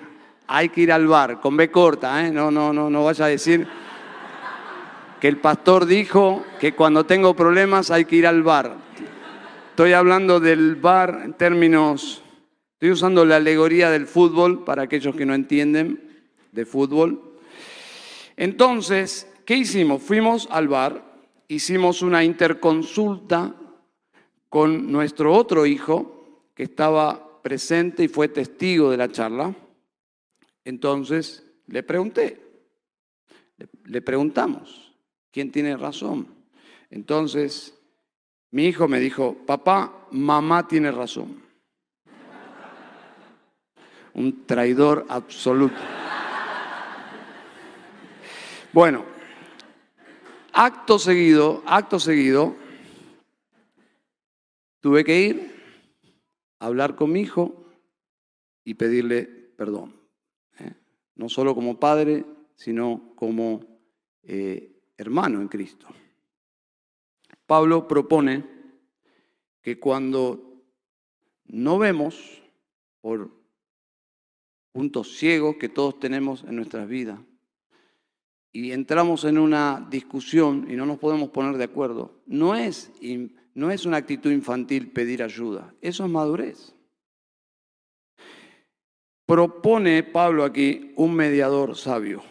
hay 0.47 0.69
que 0.69 0.81
ir 0.81 0.91
al 0.93 1.05
bar, 1.05 1.41
con 1.41 1.57
B 1.57 1.69
corta, 1.69 2.25
¿eh? 2.25 2.31
No, 2.31 2.49
no, 2.49 2.71
no, 2.71 2.89
no 2.89 3.03
vaya 3.03 3.25
a 3.25 3.27
decir 3.27 3.67
que 5.19 5.27
el 5.27 5.37
pastor 5.37 5.85
dijo 5.85 6.45
que 6.59 6.73
cuando 6.73 7.05
tengo 7.05 7.35
problemas 7.35 7.91
hay 7.91 8.05
que 8.05 8.17
ir 8.17 8.27
al 8.27 8.43
bar. 8.43 8.77
Estoy 9.71 9.93
hablando 9.93 10.39
del 10.39 10.75
bar 10.75 11.21
en 11.23 11.33
términos, 11.33 12.21
estoy 12.73 12.91
usando 12.91 13.25
la 13.25 13.37
alegoría 13.37 13.89
del 13.89 14.07
fútbol 14.07 14.63
para 14.63 14.83
aquellos 14.83 15.15
que 15.15 15.25
no 15.25 15.33
entienden 15.33 16.23
de 16.51 16.65
fútbol. 16.65 17.37
Entonces, 18.37 19.27
¿qué 19.45 19.55
hicimos? 19.55 20.01
Fuimos 20.01 20.47
al 20.51 20.67
bar 20.67 21.09
hicimos 21.49 22.03
una 22.03 22.23
interconsulta 22.23 23.55
con 24.47 24.91
nuestro 24.91 25.33
otro 25.33 25.65
hijo 25.65 26.47
que 26.55 26.63
estaba 26.63 27.41
presente 27.41 28.03
y 28.03 28.07
fue 28.07 28.29
testigo 28.29 28.89
de 28.89 28.97
la 28.97 29.11
charla. 29.11 29.53
Entonces 30.63 31.43
le 31.67 31.83
pregunté, 31.83 32.39
le 33.85 34.01
preguntamos, 34.01 34.88
¿quién 35.31 35.51
tiene 35.51 35.77
razón? 35.77 36.27
Entonces 36.89 37.77
mi 38.51 38.65
hijo 38.65 38.87
me 38.87 38.99
dijo, 38.99 39.35
papá, 39.45 40.07
mamá 40.11 40.67
tiene 40.67 40.91
razón. 40.91 41.43
Un 44.13 44.45
traidor 44.45 45.05
absoluto. 45.07 45.77
Bueno, 48.73 49.05
acto 50.53 50.99
seguido, 50.99 51.63
acto 51.65 51.99
seguido, 51.99 52.55
tuve 54.79 55.03
que 55.03 55.21
ir 55.21 55.55
a 56.59 56.65
hablar 56.67 56.95
con 56.95 57.11
mi 57.11 57.21
hijo 57.21 57.65
y 58.63 58.75
pedirle 58.75 59.39
perdón. 59.59 59.95
¿eh? 60.59 60.73
No 61.15 61.29
solo 61.29 61.53
como 61.53 61.79
padre, 61.79 62.25
sino 62.55 63.13
como 63.15 63.61
eh, 64.23 64.68
hermano 64.99 65.39
en 65.39 65.47
Cristo. 65.47 65.87
Pablo 67.45 67.87
propone 67.87 68.45
que 69.61 69.79
cuando 69.79 70.61
no 71.45 71.79
vemos 71.79 72.43
por 72.99 73.31
puntos 74.73 75.17
ciegos 75.17 75.55
que 75.55 75.69
todos 75.69 75.99
tenemos 75.99 76.43
en 76.43 76.57
nuestras 76.57 76.87
vidas 76.87 77.17
y 78.51 78.71
entramos 78.71 79.23
en 79.23 79.37
una 79.37 79.87
discusión 79.89 80.67
y 80.69 80.75
no 80.75 80.85
nos 80.85 80.99
podemos 80.99 81.29
poner 81.29 81.55
de 81.57 81.63
acuerdo, 81.63 82.21
no 82.25 82.55
es, 82.55 82.91
no 83.53 83.71
es 83.71 83.85
una 83.85 83.97
actitud 83.97 84.31
infantil 84.31 84.91
pedir 84.91 85.23
ayuda, 85.23 85.73
eso 85.81 86.03
es 86.03 86.11
madurez. 86.11 86.75
Propone 89.25 90.03
Pablo 90.03 90.43
aquí 90.43 90.91
un 90.97 91.13
mediador 91.15 91.77
sabio. 91.77 92.21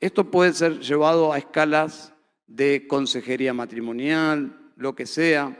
Esto 0.00 0.30
puede 0.30 0.52
ser 0.52 0.80
llevado 0.80 1.32
a 1.32 1.38
escalas 1.38 2.13
de 2.46 2.86
consejería 2.86 3.54
matrimonial, 3.54 4.72
lo 4.76 4.94
que 4.94 5.06
sea, 5.06 5.56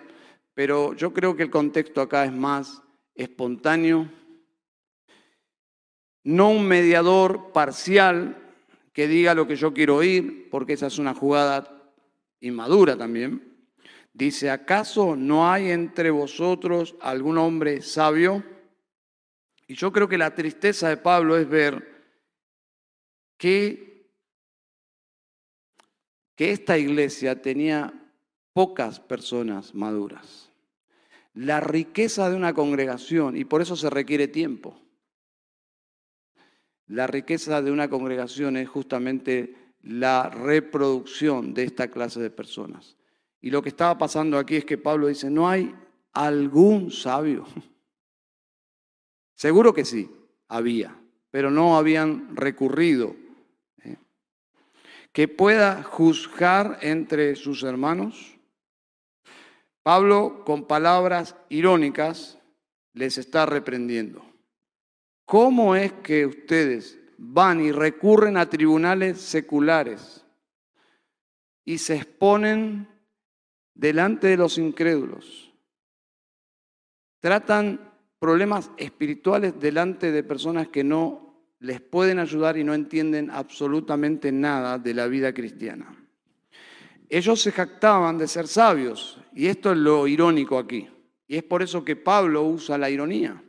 pero 0.55 0.95
yo 0.95 1.13
creo 1.13 1.37
que 1.37 1.43
el 1.45 1.51
contexto 1.51 2.01
acá 2.01 2.25
es 2.25 2.33
más 2.33 2.83
espontáneo, 3.15 4.11
no 6.23 6.51
un 6.51 6.67
mediador 6.67 7.53
parcial 7.53 8.37
que 8.93 9.09
diga 9.09 9.35
lo 9.35 9.47
que 9.47 9.57
yo 9.57 9.75
quiero 9.75 9.97
oír, 9.97 10.49
porque 10.51 10.75
esa 10.75 10.87
es 10.87 10.99
una 10.99 11.15
jugada 11.15 11.93
inmadura 12.41 12.97
también. 12.97 13.55
Dice, 14.13 14.51
¿acaso 14.51 15.17
no 15.17 15.51
hay 15.51 15.71
entre 15.71 16.11
vosotros 16.11 16.95
algún 17.01 17.37
hombre 17.37 17.83
sabio? 17.83 18.45
Y 19.67 19.75
yo 19.75 19.93
creo 19.93 20.09
que 20.09 20.19
la 20.19 20.35
tristeza 20.35 20.89
de 20.89 20.97
Pablo 20.97 21.37
es 21.37 21.49
ver 21.49 22.05
que, 23.37 23.94
que 26.37 26.51
esta 26.51 26.79
iglesia 26.79 27.41
tenía 27.41 27.93
pocas 28.53 29.01
personas 29.01 29.75
maduras. 29.75 30.51
La 31.35 31.61
riqueza 31.61 32.31
de 32.31 32.37
una 32.37 32.55
congregación, 32.55 33.37
y 33.37 33.45
por 33.45 33.61
eso 33.61 33.77
se 33.77 33.91
requiere 33.91 34.29
tiempo. 34.29 34.81
La 36.87 37.07
riqueza 37.07 37.63
de 37.63 37.71
una 37.71 37.89
congregación 37.89 38.57
es 38.57 38.69
justamente 38.69 39.55
la 39.83 40.31
reproducción 40.31 41.55
de 41.55 41.65
esta 41.65 41.89
clase 41.89 42.21
de 42.21 42.31
personas. 42.31 42.97
Y 43.41 43.51
lo 43.51 43.63
que 43.63 43.69
estaba 43.71 43.99
pasando 43.99 44.39
aquí 44.39 44.57
es 44.57 44.65
que 44.65 44.79
Pablo 44.79 45.09
dice, 45.09 45.31
no 45.31 45.49
hay 45.49 45.75
algún 46.13 46.91
sabio. 46.91 47.47
Seguro 49.35 49.75
que 49.75 49.85
sí, 49.85 50.11
había, 50.49 50.97
pero 51.31 51.51
no 51.51 51.77
habían 51.77 52.37
recurrido. 52.37 53.17
Que 55.15 55.27
pueda 55.29 55.83
juzgar 55.83 56.81
entre 56.83 57.35
sus 57.37 57.63
hermanos 57.63 58.35
Pablo, 59.85 60.45
con 60.47 60.67
palabras 60.67 61.37
irónicas, 61.51 62.39
les 62.95 63.19
está 63.19 63.45
reprendiendo. 63.45 64.25
¿Cómo 65.27 65.77
es 65.77 65.93
que 65.93 66.25
ustedes 66.25 66.99
van 67.19 67.61
y 67.61 67.71
recurren 67.71 68.39
a 68.39 68.49
tribunales 68.49 69.21
seculares 69.21 70.25
y 71.67 71.77
se 71.77 71.97
exponen 71.97 72.89
delante 73.75 74.29
de 74.29 74.39
los 74.39 74.57
incrédulos? 74.57 75.53
Tratan 77.21 77.93
problemas 78.19 78.71
espirituales 78.79 79.61
delante 79.61 80.13
de 80.13 80.23
personas 80.23 80.69
que 80.69 80.83
no 80.83 81.24
les 81.65 81.81
pueden 81.81 82.19
ayudar 82.19 82.59
y 82.59 82.65
no 82.65 82.75
entienden 82.75 83.31
absolutamente 83.31 84.31
nada 84.31 84.79
de 84.79 84.93
la 84.93 85.07
vida 85.07 85.33
cristiana. 85.33 85.97
Ellos 87.09 87.41
se 87.41 87.53
jactaban 87.53 88.19
de 88.19 88.29
ser 88.29 88.49
sabios, 88.49 89.19
y 89.33 89.47
esto 89.47 89.73
es 89.73 89.79
lo 89.79 90.07
irónico 90.07 90.59
aquí. 90.59 90.87
Y 91.27 91.37
es 91.37 91.43
por 91.43 91.63
eso 91.63 91.83
que 91.83 91.97
Pablo 91.97 92.43
usa 92.43 92.77
la 92.77 92.91
ironía 92.91 93.43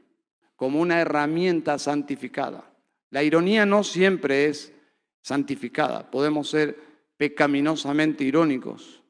como 0.56 0.80
una 0.80 1.02
herramienta 1.02 1.78
santificada. 1.78 2.72
La 3.10 3.22
ironía 3.22 3.66
no 3.66 3.84
siempre 3.84 4.46
es 4.46 4.74
santificada, 5.22 6.10
podemos 6.10 6.50
ser 6.50 6.80
pecaminosamente 7.18 8.24
irónicos, 8.24 9.04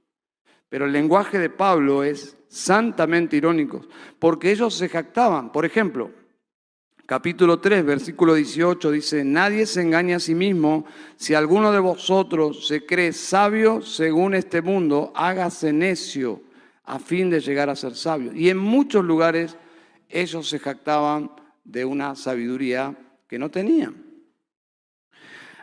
pero 0.67 0.85
el 0.85 0.91
lenguaje 0.91 1.37
de 1.37 1.51
Pablo 1.51 2.03
es 2.03 2.37
santamente 2.47 3.37
irónico, 3.37 3.85
porque 4.17 4.49
ellos 4.49 4.73
se 4.73 4.89
jactaban. 4.89 5.51
Por 5.51 5.63
ejemplo, 5.63 6.11
capítulo 7.05 7.59
3, 7.59 7.85
versículo 7.85 8.33
18 8.33 8.91
dice, 8.91 9.23
nadie 9.23 9.65
se 9.65 9.81
engaña 9.81 10.17
a 10.17 10.19
sí 10.19 10.33
mismo, 10.33 10.85
si 11.15 11.33
alguno 11.33 11.71
de 11.71 11.79
vosotros 11.79 12.67
se 12.67 12.85
cree 12.85 13.13
sabio 13.13 13.81
según 13.81 14.33
este 14.33 14.61
mundo, 14.61 15.11
hágase 15.15 15.71
necio 15.71 16.41
a 16.83 16.99
fin 16.99 17.29
de 17.29 17.39
llegar 17.39 17.69
a 17.69 17.75
ser 17.75 17.95
sabio. 17.95 18.33
Y 18.33 18.49
en 18.49 18.57
muchos 18.57 19.05
lugares 19.05 19.57
ellos 20.09 20.49
se 20.49 20.59
jactaban 20.59 21.31
de 21.63 21.85
una 21.85 22.15
sabiduría 22.15 22.95
que 23.27 23.39
no 23.39 23.49
tenían. 23.49 24.03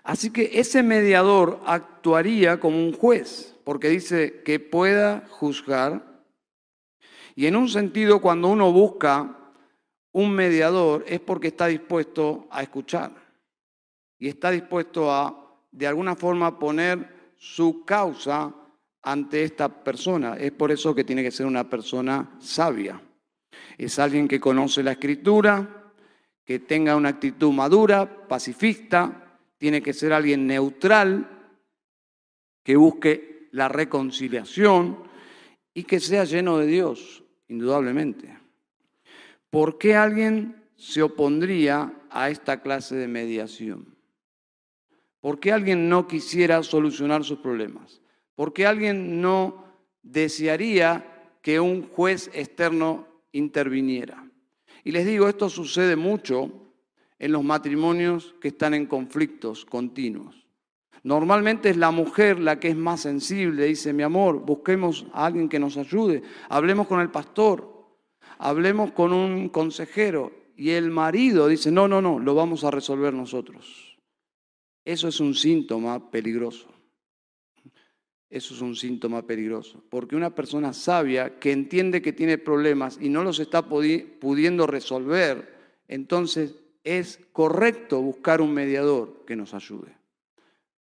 Así 0.05 0.31
que 0.31 0.51
ese 0.55 0.83
mediador 0.83 1.61
actuaría 1.65 2.59
como 2.59 2.79
un 2.79 2.93
juez, 2.93 3.55
porque 3.65 3.89
dice 3.89 4.43
que 4.45 4.59
pueda 4.59 5.25
juzgar. 5.29 6.25
Y 7.37 7.47
en 7.47 7.55
un 7.55 7.69
sentido, 7.69 8.21
cuando 8.21 8.49
uno 8.49 8.73
busca 8.73 9.42
un 10.13 10.33
mediador 10.33 11.05
es 11.07 11.21
porque 11.21 11.49
está 11.49 11.67
dispuesto 11.67 12.47
a 12.51 12.63
escuchar 12.63 13.13
y 14.19 14.29
está 14.29 14.51
dispuesto 14.51 15.11
a, 15.11 15.59
de 15.71 15.87
alguna 15.87 16.15
forma, 16.15 16.59
poner 16.59 17.33
su 17.37 17.85
causa 17.85 18.55
ante 19.03 19.43
esta 19.43 19.69
persona. 19.83 20.37
Es 20.37 20.53
por 20.53 20.71
eso 20.71 20.95
que 20.95 21.05
tiene 21.05 21.23
que 21.23 21.33
ser 21.33 21.47
una 21.47 21.69
persona 21.69 22.37
sabia. 22.39 23.03
Es 23.77 23.99
alguien 23.99 24.29
que 24.29 24.39
conoce 24.39 24.83
la 24.83 24.93
escritura, 24.93 25.93
que 26.45 26.61
tenga 26.61 26.95
una 26.95 27.09
actitud 27.09 27.53
madura, 27.53 28.29
pacifista, 28.29 29.39
tiene 29.59 29.83
que 29.83 29.93
ser 29.93 30.13
alguien 30.13 30.47
neutral, 30.47 31.29
que 32.63 32.77
busque 32.77 33.49
la 33.53 33.69
reconciliación 33.69 35.03
y 35.75 35.85
que 35.85 36.01
sea 36.01 36.25
lleno 36.25 36.59
de 36.59 36.67
Dios, 36.67 37.25
indudablemente. 37.49 38.42
¿Por 39.53 39.77
qué 39.77 39.95
alguien 39.95 40.65
se 40.77 41.03
opondría 41.03 41.93
a 42.09 42.31
esta 42.31 42.63
clase 42.63 42.97
de 42.97 43.07
mediación? 43.07 43.95
¿Por 45.21 45.41
qué 45.41 45.53
alguien 45.53 45.91
no 45.91 46.09
quisiera 46.09 46.63
solucionar 46.63 47.23
sus 47.23 47.41
problemas? 47.41 48.01
¿Por 48.35 48.55
qué 48.55 48.65
alguien 48.67 49.21
no 49.21 49.67
desearía 50.03 51.37
que 51.43 51.61
un 51.61 51.87
juez 51.87 52.31
externo 52.33 53.07
interviniera? 53.33 54.27
Y 54.85 54.93
les 54.93 55.05
digo, 55.05 55.29
esto 55.29 55.51
sucede 55.51 55.97
mucho 55.97 56.51
en 57.19 57.33
los 57.33 57.45
matrimonios 57.45 58.35
que 58.41 58.49
están 58.49 58.73
en 58.73 58.87
conflictos 58.87 59.67
continuos. 59.67 60.47
Normalmente 61.03 61.69
es 61.69 61.77
la 61.77 61.91
mujer 61.91 62.39
la 62.39 62.59
que 62.59 62.69
es 62.69 62.77
más 62.77 63.03
sensible, 63.03 63.67
dice, 63.67 63.93
mi 63.93 64.03
amor, 64.03 64.41
busquemos 64.41 65.05
a 65.13 65.27
alguien 65.27 65.51
que 65.51 65.59
nos 65.59 65.77
ayude, 65.77 66.23
hablemos 66.49 66.87
con 66.87 67.01
el 67.01 67.11
pastor, 67.11 67.72
hablemos 68.43 68.91
con 68.91 69.13
un 69.13 69.49
consejero 69.49 70.33
y 70.57 70.71
el 70.71 70.91
marido 70.91 71.47
dice, 71.47 71.71
no, 71.71 71.87
no, 71.87 72.03
no, 72.03 72.19
lo 72.19 72.35
vamos 72.35 72.65
a 72.65 72.73
resolver 72.73 73.15
nosotros. 73.15 73.97
Eso 74.85 75.07
es 75.07 75.21
un 75.21 75.35
síntoma 75.35 76.11
peligroso. 76.11 76.69
Eso 78.29 78.55
es 78.55 78.61
un 78.61 78.75
síntoma 78.75 79.23
peligroso, 79.23 79.85
porque 79.91 80.17
una 80.17 80.35
persona 80.35 80.73
sabia 80.73 81.39
que 81.39 81.53
entiende 81.53 82.03
que 82.03 82.15
tiene 82.15 82.39
problemas 82.39 82.99
y 83.01 83.11
no 83.11 83.23
los 83.23 83.39
está 83.39 83.69
pudiendo 83.69 84.67
resolver, 84.67 85.55
entonces 85.87 86.55
es 86.83 87.21
correcto 87.33 88.01
buscar 88.01 88.41
un 88.41 88.55
mediador 88.55 89.25
que 89.27 89.37
nos 89.37 89.53
ayude. 89.53 89.95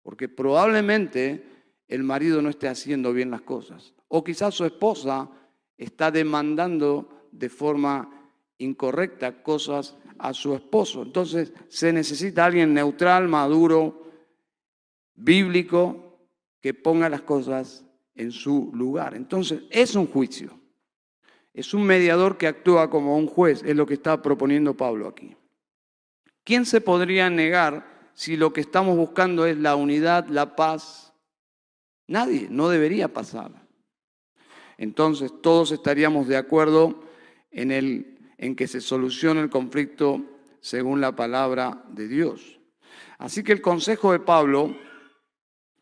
Porque 0.04 0.30
probablemente 0.30 1.44
el 1.88 2.04
marido 2.04 2.42
no 2.44 2.50
esté 2.50 2.68
haciendo 2.68 3.12
bien 3.12 3.32
las 3.32 3.42
cosas. 3.42 3.94
O 4.08 4.24
quizás 4.24 4.54
su 4.54 4.64
esposa 4.64 5.28
está 5.78 6.12
demandando 6.12 7.21
de 7.32 7.50
forma 7.50 8.10
incorrecta 8.58 9.42
cosas 9.44 9.96
a 10.18 10.34
su 10.34 10.54
esposo. 10.54 11.02
Entonces 11.02 11.54
se 11.68 11.92
necesita 11.92 12.46
alguien 12.46 12.74
neutral, 12.74 13.28
maduro, 13.28 14.12
bíblico, 15.16 16.20
que 16.62 16.74
ponga 16.74 17.10
las 17.10 17.22
cosas 17.22 17.84
en 18.16 18.32
su 18.32 18.72
lugar. 18.74 19.16
Entonces 19.16 19.64
es 19.70 19.96
un 19.96 20.08
juicio. 20.08 20.60
Es 21.54 21.74
un 21.74 21.84
mediador 21.84 22.38
que 22.38 22.48
actúa 22.48 22.90
como 22.90 23.18
un 23.18 23.28
juez, 23.28 23.62
es 23.66 23.76
lo 23.76 23.86
que 23.86 23.96
está 23.96 24.22
proponiendo 24.22 24.78
Pablo 24.78 25.08
aquí. 25.08 25.36
¿Quién 26.44 26.66
se 26.66 26.80
podría 26.80 27.30
negar 27.30 28.12
si 28.14 28.38
lo 28.38 28.54
que 28.54 28.62
estamos 28.62 28.96
buscando 28.96 29.46
es 29.46 29.58
la 29.58 29.76
unidad, 29.76 30.28
la 30.28 30.56
paz 30.56 31.12
Nadie, 32.12 32.48
no 32.50 32.68
debería 32.68 33.14
pasar. 33.14 33.54
Entonces 34.78 35.32
todos 35.42 35.72
estaríamos 35.72 36.28
de 36.28 36.36
acuerdo 36.36 37.06
en, 37.52 37.72
el, 37.72 38.34
en 38.38 38.56
que 38.56 38.68
se 38.68 38.82
solucione 38.82 39.42
el 39.42 39.50
conflicto 39.50 40.26
según 40.60 41.02
la 41.02 41.16
palabra 41.16 41.84
de 41.90 42.08
Dios. 42.08 42.60
Así 43.18 43.44
que 43.44 43.52
el 43.52 43.62
consejo 43.62 44.12
de 44.12 44.20
Pablo 44.20 44.76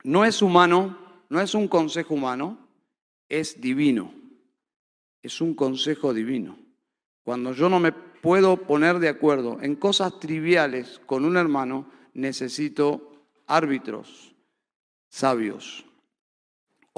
no 0.04 0.26
es 0.26 0.42
humano, 0.42 0.98
no 1.30 1.40
es 1.40 1.54
un 1.54 1.68
consejo 1.68 2.16
humano, 2.16 2.68
es 3.28 3.62
divino. 3.62 4.14
Es 5.22 5.42
un 5.42 5.54
consejo 5.54 6.14
divino. 6.14 6.58
Cuando 7.24 7.54
yo 7.54 7.70
no 7.70 7.80
me 7.80 7.92
puedo 7.92 8.58
poner 8.58 9.00
de 9.00 9.10
acuerdo 9.10 9.60
en 9.62 9.76
cosas 9.76 10.20
triviales 10.20 11.00
con 11.06 11.26
un 11.26 11.38
hermano, 11.38 11.90
necesito 12.14 13.12
árbitros 13.48 14.36
sabios. 15.10 15.86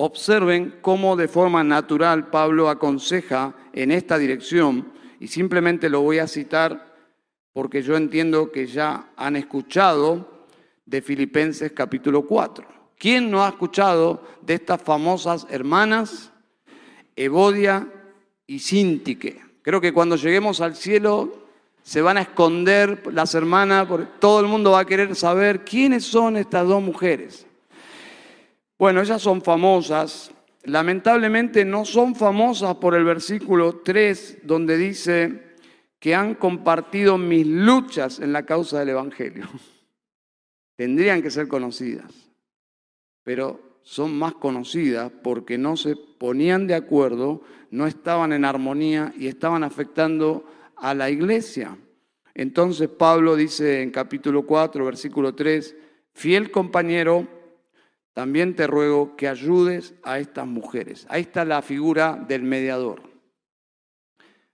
Observen 0.03 0.79
cómo 0.81 1.15
de 1.15 1.27
forma 1.27 1.63
natural 1.63 2.31
Pablo 2.31 2.69
aconseja 2.69 3.53
en 3.71 3.91
esta 3.91 4.17
dirección 4.17 4.91
y 5.19 5.27
simplemente 5.27 5.91
lo 5.91 6.01
voy 6.01 6.17
a 6.17 6.25
citar 6.25 6.95
porque 7.53 7.83
yo 7.83 7.95
entiendo 7.95 8.51
que 8.51 8.65
ya 8.65 9.11
han 9.15 9.35
escuchado 9.35 10.47
de 10.87 11.03
Filipenses 11.03 11.73
capítulo 11.73 12.25
4. 12.25 12.65
¿Quién 12.97 13.29
no 13.29 13.45
ha 13.45 13.49
escuchado 13.49 14.23
de 14.41 14.55
estas 14.55 14.81
famosas 14.81 15.45
hermanas, 15.51 16.31
Evodia 17.15 17.87
y 18.47 18.57
Sintique? 18.57 19.39
Creo 19.61 19.79
que 19.79 19.93
cuando 19.93 20.15
lleguemos 20.15 20.61
al 20.61 20.75
cielo 20.75 21.45
se 21.83 22.01
van 22.01 22.17
a 22.17 22.21
esconder 22.21 23.03
las 23.13 23.35
hermanas, 23.35 23.85
porque 23.85 24.07
todo 24.19 24.39
el 24.39 24.47
mundo 24.47 24.71
va 24.71 24.79
a 24.79 24.85
querer 24.85 25.15
saber 25.15 25.63
quiénes 25.63 26.05
son 26.05 26.37
estas 26.37 26.67
dos 26.67 26.81
mujeres. 26.81 27.45
Bueno, 28.82 29.01
ellas 29.01 29.21
son 29.21 29.43
famosas. 29.43 30.32
Lamentablemente 30.63 31.65
no 31.65 31.86
son 31.86 32.15
famosas 32.15 32.77
por 32.77 32.95
el 32.95 33.03
versículo 33.03 33.82
3, 33.86 34.39
donde 34.41 34.75
dice 34.75 35.43
que 35.99 36.15
han 36.15 36.34
compartido 36.34 37.19
mis 37.19 37.45
luchas 37.45 38.19
en 38.19 38.34
la 38.34 38.43
causa 38.43 38.79
del 38.79 38.89
Evangelio. 38.89 39.47
Tendrían 40.77 41.21
que 41.21 41.29
ser 41.29 41.47
conocidas, 41.47 42.11
pero 43.23 43.77
son 43.84 44.17
más 44.17 44.34
conocidas 44.34 45.11
porque 45.21 45.59
no 45.59 45.77
se 45.77 45.95
ponían 45.95 46.65
de 46.65 46.73
acuerdo, 46.73 47.43
no 47.69 47.86
estaban 47.86 48.34
en 48.34 48.45
armonía 48.45 49.13
y 49.15 49.27
estaban 49.27 49.63
afectando 49.63 50.43
a 50.75 50.95
la 50.95 51.11
iglesia. 51.11 51.77
Entonces 52.34 52.89
Pablo 52.89 53.36
dice 53.36 53.84
en 53.84 53.91
capítulo 53.91 54.47
4, 54.47 54.84
versículo 54.84 55.36
3, 55.36 55.75
fiel 56.15 56.49
compañero, 56.49 57.40
también 58.14 58.55
te 58.55 58.68
ruego 58.68 59.16
que 59.16 59.28
ayudes 59.28 59.93
a 60.03 60.20
estas 60.20 60.47
mujeres. 60.47 61.05
Ahí 61.09 61.22
está 61.22 61.45
la 61.45 61.62
figura 61.62 62.16
del 62.28 62.43
mediador. 62.43 63.01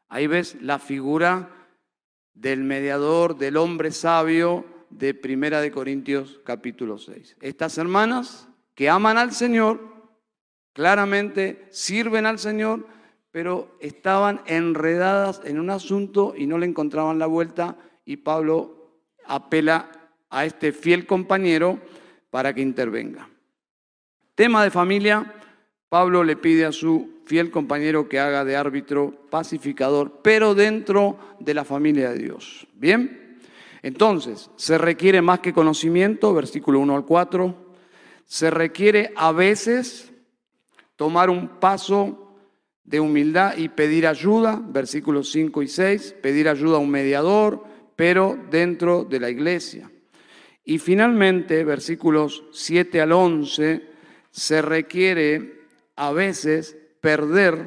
Ahí 0.09 0.27
ves 0.27 0.57
la 0.61 0.79
figura 0.79 1.49
del 2.33 2.63
mediador, 2.63 3.37
del 3.37 3.57
hombre 3.57 3.91
sabio 3.91 4.65
de 4.89 5.13
Primera 5.13 5.59
de 5.59 5.71
Corintios 5.71 6.39
capítulo 6.45 6.97
6. 6.97 7.37
Estas 7.41 7.77
hermanas 7.77 8.47
que 8.75 8.89
aman 8.89 9.17
al 9.17 9.31
Señor, 9.31 9.81
claramente 10.73 11.67
sirven 11.71 12.27
al 12.27 12.37
Señor, 12.37 12.87
pero 13.31 13.75
estaban 13.81 14.41
enredadas 14.45 15.41
en 15.43 15.59
un 15.59 15.71
asunto 15.71 16.33
y 16.37 16.45
no 16.45 16.57
le 16.57 16.67
encontraban 16.67 17.19
la 17.19 17.25
vuelta 17.25 17.75
y 18.05 18.17
Pablo 18.17 19.01
apela 19.25 19.91
a 20.29 20.45
este 20.45 20.71
fiel 20.71 21.05
compañero 21.05 21.79
para 22.29 22.53
que 22.53 22.61
intervenga. 22.61 23.29
Tema 24.37 24.63
de 24.63 24.69
familia, 24.69 25.33
Pablo 25.89 26.23
le 26.23 26.35
pide 26.35 26.65
a 26.65 26.71
su 26.71 27.21
fiel 27.25 27.49
compañero 27.49 28.07
que 28.07 28.19
haga 28.19 28.45
de 28.45 28.55
árbitro 28.55 29.25
pacificador, 29.31 30.19
pero 30.21 30.53
dentro 30.53 31.17
de 31.39 31.55
la 31.55 31.65
familia 31.65 32.11
de 32.11 32.19
Dios. 32.19 32.67
¿Bien? 32.75 33.39
Entonces, 33.81 34.51
se 34.55 34.77
requiere 34.77 35.23
más 35.23 35.39
que 35.39 35.53
conocimiento, 35.53 36.35
versículo 36.35 36.79
1 36.81 36.95
al 36.95 37.03
4, 37.03 37.55
se 38.25 38.51
requiere 38.51 39.11
a 39.15 39.31
veces 39.31 40.13
tomar 40.97 41.31
un 41.31 41.59
paso 41.59 42.37
de 42.83 42.99
humildad 42.99 43.57
y 43.57 43.69
pedir 43.69 44.05
ayuda, 44.05 44.61
versículos 44.63 45.31
5 45.31 45.63
y 45.63 45.67
6, 45.67 46.15
pedir 46.21 46.47
ayuda 46.47 46.77
a 46.77 46.81
un 46.81 46.91
mediador, 46.91 47.63
pero 47.95 48.37
dentro 48.51 49.03
de 49.03 49.19
la 49.19 49.31
iglesia. 49.31 49.89
Y 50.63 50.77
finalmente, 50.77 51.63
versículos 51.63 52.43
7 52.51 53.01
al 53.01 53.13
11, 53.13 53.96
se 54.37 54.61
requiere 54.61 55.61
a 55.95 56.11
veces 56.11 56.77
perder 57.01 57.65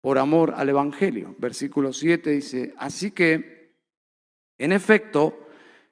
por 0.00 0.18
amor 0.18 0.52
al 0.56 0.68
Evangelio. 0.68 1.36
Versículo 1.38 1.92
7 1.92 2.30
dice, 2.30 2.74
así 2.76 3.12
que, 3.12 3.72
en 4.58 4.72
efecto, 4.72 5.46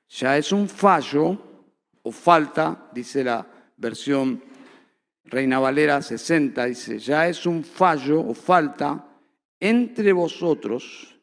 ya 0.08 0.36
es 0.36 0.50
un 0.50 0.68
fallo 0.68 1.62
o 2.02 2.10
falta, 2.10 2.90
dice 2.92 3.22
la 3.22 3.46
versión 3.76 4.42
Reina 5.26 5.60
Valera 5.60 6.02
60 6.02 6.64
dice, 6.66 6.98
ya 6.98 7.28
es 7.28 7.46
un 7.46 7.62
fallo 7.62 8.20
o 8.20 8.34
falta 8.34 9.06
entre 9.60 10.12
vosotros 10.12 11.16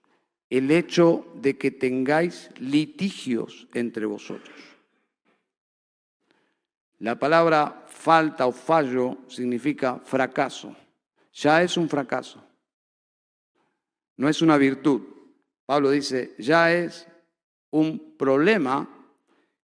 el 0.50 0.72
hecho 0.72 1.28
de 1.36 1.58
que 1.58 1.72
tengáis 1.72 2.50
litigios 2.58 3.68
entre 3.74 4.06
vosotros. 4.06 4.56
La 7.00 7.18
palabra 7.18 7.82
falta 8.02 8.48
o 8.48 8.52
fallo 8.52 9.18
significa 9.28 10.00
fracaso. 10.04 10.76
Ya 11.34 11.62
es 11.62 11.78
un 11.78 11.88
fracaso. 11.88 12.44
No 14.18 14.28
es 14.28 14.42
una 14.42 14.58
virtud. 14.58 15.02
Pablo 15.66 15.92
dice, 15.92 16.34
ya 16.40 16.74
es 16.74 17.08
un 17.70 18.18
problema 18.18 18.90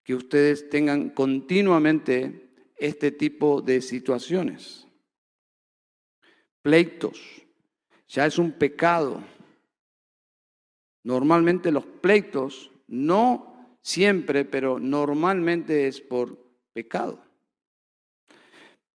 que 0.03 0.13
ustedes 0.13 0.69
tengan 0.69 1.09
continuamente 1.09 2.53
este 2.77 3.11
tipo 3.11 3.61
de 3.61 3.81
situaciones. 3.81 4.87
Pleitos, 6.61 7.19
ya 8.07 8.25
es 8.27 8.37
un 8.37 8.51
pecado. 8.51 9.21
Normalmente 11.03 11.71
los 11.71 11.85
pleitos, 11.85 12.71
no 12.87 13.77
siempre, 13.81 14.45
pero 14.45 14.79
normalmente 14.79 15.87
es 15.87 15.99
por 15.99 16.37
pecado. 16.71 17.26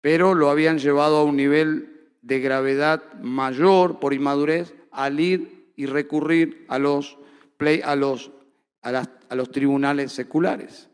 Pero 0.01 0.33
lo 0.33 0.49
habían 0.49 0.79
llevado 0.79 1.17
a 1.17 1.23
un 1.23 1.37
nivel 1.37 2.09
de 2.21 2.39
gravedad 2.39 3.13
mayor 3.21 3.99
por 3.99 4.13
inmadurez 4.13 4.73
al 4.91 5.19
ir 5.19 5.71
y 5.75 5.85
recurrir 5.85 6.65
a 6.67 6.77
los, 6.79 7.17
tribunales 9.51 10.11
seculares. 10.11 10.89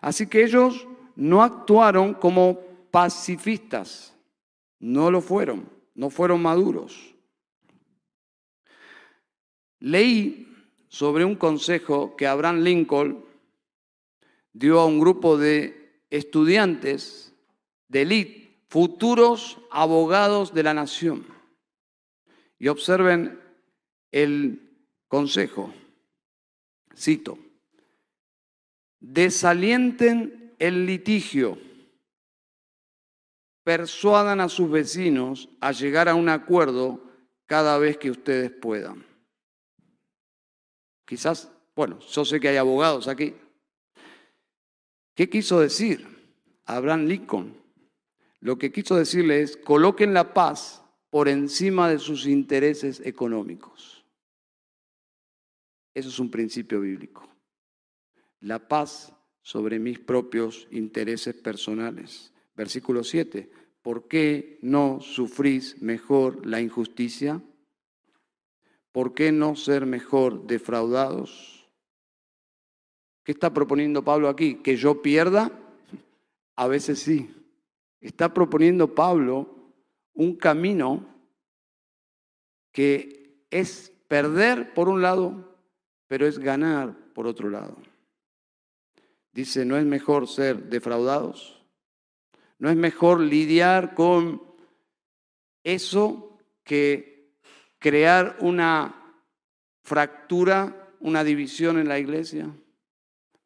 Así 0.00 0.26
que 0.26 0.44
ellos 0.44 0.86
no 1.14 1.42
actuaron 1.42 2.14
como 2.14 2.60
pacifistas, 2.90 4.16
no 4.80 5.10
lo 5.10 5.20
fueron, 5.20 5.68
no 5.94 6.10
fueron 6.10 6.42
maduros. 6.42 7.14
Leí 9.78 10.48
sobre 10.88 11.24
un 11.24 11.36
consejo 11.36 12.16
que 12.16 12.26
Abraham 12.26 12.60
Lincoln 12.60 13.24
dio 14.52 14.80
a 14.80 14.86
un 14.86 15.00
grupo 15.00 15.38
de 15.38 16.02
estudiantes 16.10 17.34
de 17.88 18.02
élite, 18.02 18.41
futuros 18.72 19.58
abogados 19.70 20.54
de 20.54 20.62
la 20.62 20.72
nación. 20.72 21.26
Y 22.58 22.68
observen 22.68 23.38
el 24.10 24.86
consejo. 25.08 25.74
Cito, 26.96 27.38
desalienten 28.98 30.54
el 30.58 30.86
litigio, 30.86 31.58
persuadan 33.62 34.40
a 34.40 34.48
sus 34.48 34.70
vecinos 34.70 35.50
a 35.60 35.72
llegar 35.72 36.08
a 36.08 36.14
un 36.14 36.30
acuerdo 36.30 36.98
cada 37.44 37.76
vez 37.76 37.98
que 37.98 38.10
ustedes 38.10 38.50
puedan. 38.50 39.04
Quizás, 41.04 41.52
bueno, 41.76 41.98
yo 41.98 42.24
sé 42.24 42.40
que 42.40 42.48
hay 42.48 42.56
abogados 42.56 43.06
aquí. 43.06 43.34
¿Qué 45.14 45.28
quiso 45.28 45.60
decir 45.60 46.06
Abraham 46.64 47.04
Lincoln? 47.04 47.61
Lo 48.42 48.58
que 48.58 48.72
quiso 48.72 48.96
decirle 48.96 49.40
es, 49.40 49.56
coloquen 49.56 50.12
la 50.14 50.34
paz 50.34 50.82
por 51.10 51.28
encima 51.28 51.88
de 51.88 52.00
sus 52.00 52.26
intereses 52.26 53.00
económicos. 53.04 54.04
Eso 55.94 56.08
es 56.08 56.18
un 56.18 56.28
principio 56.28 56.80
bíblico. 56.80 57.28
La 58.40 58.66
paz 58.66 59.14
sobre 59.42 59.78
mis 59.78 60.00
propios 60.00 60.66
intereses 60.72 61.36
personales. 61.36 62.32
Versículo 62.56 63.04
7. 63.04 63.48
¿Por 63.80 64.08
qué 64.08 64.58
no 64.60 65.00
sufrís 65.00 65.80
mejor 65.80 66.44
la 66.44 66.60
injusticia? 66.60 67.40
¿Por 68.90 69.14
qué 69.14 69.30
no 69.30 69.54
ser 69.54 69.86
mejor 69.86 70.48
defraudados? 70.48 71.68
¿Qué 73.22 73.30
está 73.30 73.54
proponiendo 73.54 74.02
Pablo 74.02 74.28
aquí? 74.28 74.56
¿Que 74.56 74.76
yo 74.76 75.00
pierda? 75.00 75.52
A 76.56 76.66
veces 76.66 76.98
sí. 76.98 77.30
Está 78.02 78.34
proponiendo 78.34 78.94
Pablo 78.94 79.72
un 80.14 80.36
camino 80.36 81.06
que 82.72 83.46
es 83.50 83.92
perder 84.08 84.74
por 84.74 84.88
un 84.88 85.00
lado, 85.00 85.56
pero 86.08 86.26
es 86.26 86.38
ganar 86.38 86.94
por 87.14 87.26
otro 87.26 87.48
lado. 87.48 87.76
Dice, 89.32 89.64
no 89.64 89.78
es 89.78 89.84
mejor 89.84 90.28
ser 90.28 90.64
defraudados, 90.64 91.62
no 92.58 92.68
es 92.68 92.76
mejor 92.76 93.20
lidiar 93.20 93.94
con 93.94 94.42
eso 95.64 96.38
que 96.64 97.32
crear 97.78 98.36
una 98.40 99.16
fractura, 99.82 100.90
una 101.00 101.24
división 101.24 101.78
en 101.78 101.88
la 101.88 101.98
iglesia. 101.98 102.50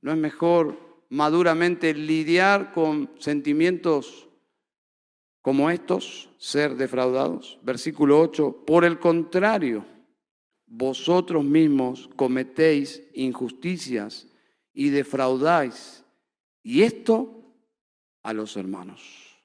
No 0.00 0.12
es 0.12 0.18
mejor 0.18 1.04
maduramente 1.08 1.94
lidiar 1.94 2.72
con 2.72 3.10
sentimientos 3.18 4.25
como 5.46 5.70
estos, 5.70 6.28
ser 6.38 6.74
defraudados. 6.74 7.60
Versículo 7.62 8.20
8, 8.20 8.64
por 8.66 8.84
el 8.84 8.98
contrario, 8.98 9.86
vosotros 10.66 11.44
mismos 11.44 12.10
cometéis 12.16 13.04
injusticias 13.14 14.26
y 14.74 14.88
defraudáis, 14.88 16.02
y 16.64 16.82
esto 16.82 17.54
a 18.24 18.32
los 18.32 18.56
hermanos. 18.56 19.38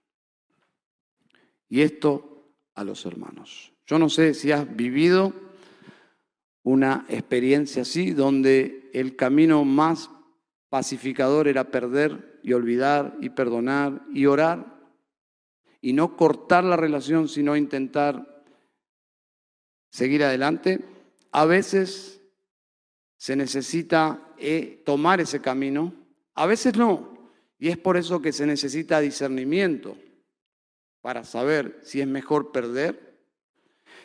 Y 1.69 1.81
esto 1.81 2.47
a 2.73 2.83
los 2.83 3.05
hermanos. 3.05 3.71
Yo 3.85 3.99
no 3.99 4.09
sé 4.09 4.33
si 4.33 4.51
has 4.51 4.75
vivido 4.75 5.35
una 6.63 7.05
experiencia 7.09 7.83
así, 7.83 8.09
donde 8.09 8.89
el 8.95 9.15
camino 9.15 9.63
más 9.65 10.09
pacificador 10.67 11.47
era 11.47 11.69
perder 11.69 12.39
y 12.41 12.53
olvidar 12.53 13.15
y 13.21 13.29
perdonar 13.29 14.01
y 14.11 14.25
orar 14.25 14.80
y 15.81 15.93
no 15.93 16.15
cortar 16.15 16.63
la 16.63 16.77
relación, 16.77 17.27
sino 17.27 17.57
intentar 17.57 18.43
seguir 19.89 20.23
adelante. 20.23 20.85
A 21.31 21.45
veces 21.45 22.21
se 23.17 23.35
necesita 23.35 24.33
eh, 24.37 24.81
tomar 24.85 25.19
ese 25.19 25.41
camino, 25.41 25.93
a 26.35 26.45
veces 26.45 26.77
no. 26.77 27.11
Y 27.57 27.69
es 27.69 27.77
por 27.77 27.97
eso 27.97 28.21
que 28.21 28.31
se 28.31 28.45
necesita 28.45 28.99
discernimiento 28.99 29.97
para 31.01 31.23
saber 31.23 31.79
si 31.83 32.01
es 32.01 32.07
mejor 32.07 32.51
perder. 32.51 33.19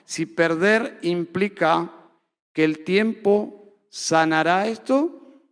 Si 0.04 0.26
perder 0.26 0.98
implica 1.02 1.92
que 2.52 2.64
el 2.64 2.84
tiempo 2.84 3.78
sanará 3.88 4.66
esto, 4.66 5.42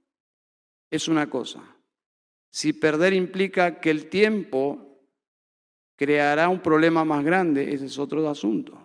es 0.90 1.08
una 1.08 1.28
cosa. 1.28 1.62
Si 2.50 2.72
perder 2.72 3.14
implica 3.14 3.80
que 3.80 3.90
el 3.90 4.06
tiempo 4.08 4.93
creará 5.96 6.48
un 6.48 6.60
problema 6.60 7.04
más 7.04 7.24
grande, 7.24 7.72
ese 7.72 7.86
es 7.86 7.98
otro 7.98 8.28
asunto. 8.28 8.78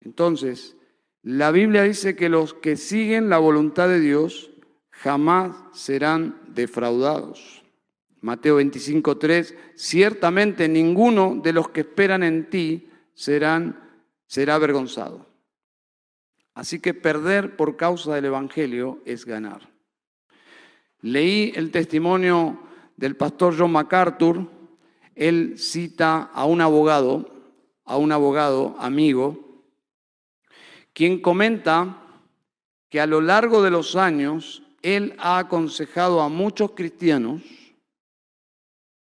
Entonces, 0.00 0.76
la 1.22 1.50
Biblia 1.50 1.82
dice 1.82 2.14
que 2.14 2.28
los 2.28 2.54
que 2.54 2.76
siguen 2.76 3.28
la 3.28 3.38
voluntad 3.38 3.88
de 3.88 4.00
Dios 4.00 4.50
jamás 4.90 5.56
serán 5.72 6.40
defraudados. 6.48 7.64
Mateo 8.20 8.56
25:3, 8.56 9.54
ciertamente 9.74 10.68
ninguno 10.68 11.40
de 11.42 11.52
los 11.52 11.68
que 11.68 11.80
esperan 11.80 12.22
en 12.22 12.48
ti 12.48 12.88
será 13.14 13.74
avergonzado. 14.48 15.26
Así 16.54 16.80
que 16.80 16.94
perder 16.94 17.56
por 17.56 17.76
causa 17.76 18.14
del 18.14 18.24
Evangelio 18.26 19.02
es 19.04 19.26
ganar. 19.26 19.68
Leí 21.02 21.52
el 21.54 21.70
testimonio 21.70 22.60
del 22.96 23.16
pastor 23.16 23.54
John 23.56 23.72
MacArthur. 23.72 24.48
Él 25.16 25.58
cita 25.58 26.30
a 26.32 26.44
un 26.44 26.60
abogado, 26.60 27.28
a 27.84 27.96
un 27.96 28.12
abogado 28.12 28.76
amigo, 28.78 29.64
quien 30.92 31.20
comenta 31.20 32.02
que 32.90 33.00
a 33.00 33.06
lo 33.06 33.20
largo 33.20 33.62
de 33.62 33.70
los 33.70 33.96
años 33.96 34.62
él 34.82 35.16
ha 35.18 35.38
aconsejado 35.38 36.20
a 36.20 36.28
muchos 36.28 36.72
cristianos 36.72 37.42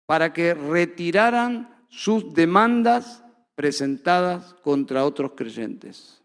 para 0.06 0.34
que 0.34 0.54
retiraran 0.54 1.86
sus 1.90 2.34
demandas 2.34 3.24
presentadas 3.56 4.54
contra 4.56 5.06
otros 5.06 5.32
creyentes. 5.36 6.22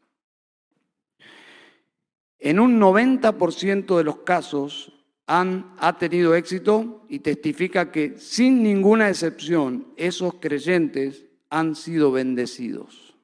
En 2.39 2.59
un 2.59 2.81
90% 2.81 3.97
de 3.97 4.05
los 4.05 4.19
casos, 4.19 4.93
ha 5.33 5.97
tenido 5.97 6.35
éxito 6.35 7.05
y 7.09 7.21
testifica 7.21 7.93
que 7.93 8.19
sin 8.19 8.65
ninguna 8.65 9.09
excepción 9.09 9.87
esos 9.97 10.35
creyentes 10.35 11.25
han 11.51 11.77
sido 11.77 12.11
bendecidos. 12.11 13.15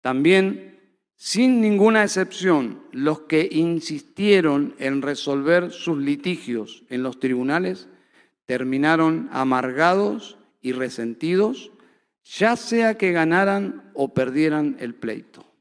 También, 0.00 0.80
sin 1.14 1.60
ninguna 1.60 2.02
excepción, 2.02 2.82
los 2.90 3.20
que 3.20 3.48
insistieron 3.52 4.74
en 4.80 5.00
resolver 5.00 5.70
sus 5.70 5.98
litigios 5.98 6.82
en 6.88 7.04
los 7.04 7.20
tribunales 7.20 7.86
terminaron 8.46 9.28
amargados 9.32 10.36
y 10.60 10.72
resentidos, 10.72 11.70
ya 12.24 12.56
sea 12.56 12.98
que 12.98 13.12
ganaran 13.12 13.92
o 13.94 14.12
perdieran 14.12 14.76
el 14.80 14.94
pleito. 14.94 15.53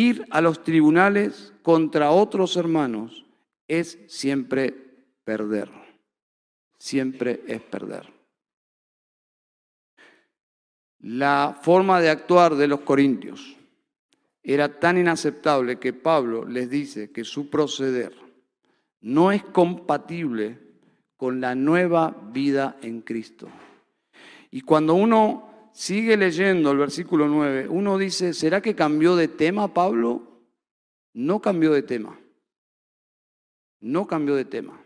Ir 0.00 0.24
a 0.30 0.40
los 0.40 0.64
tribunales 0.64 1.52
contra 1.60 2.10
otros 2.10 2.56
hermanos 2.56 3.26
es 3.68 3.98
siempre 4.08 4.72
perder. 5.24 5.70
Siempre 6.78 7.42
es 7.46 7.60
perder. 7.60 8.10
La 11.00 11.60
forma 11.60 12.00
de 12.00 12.08
actuar 12.08 12.54
de 12.54 12.66
los 12.66 12.80
corintios 12.80 13.58
era 14.42 14.80
tan 14.80 14.96
inaceptable 14.96 15.78
que 15.78 15.92
Pablo 15.92 16.46
les 16.46 16.70
dice 16.70 17.12
que 17.12 17.24
su 17.24 17.50
proceder 17.50 18.14
no 19.02 19.32
es 19.32 19.44
compatible 19.44 20.58
con 21.18 21.42
la 21.42 21.54
nueva 21.54 22.16
vida 22.32 22.78
en 22.80 23.02
Cristo. 23.02 23.48
Y 24.50 24.62
cuando 24.62 24.94
uno 24.94 25.49
sigue 25.72 26.16
leyendo 26.16 26.70
el 26.70 26.78
versículo 26.78 27.28
9, 27.28 27.68
uno 27.68 27.98
dice, 27.98 28.34
¿será 28.34 28.60
que 28.60 28.74
cambió 28.74 29.16
de 29.16 29.28
tema 29.28 29.72
Pablo? 29.72 30.42
No 31.14 31.40
cambió 31.40 31.72
de 31.72 31.82
tema. 31.82 32.18
No 33.80 34.06
cambió 34.06 34.34
de 34.34 34.44
tema. 34.44 34.80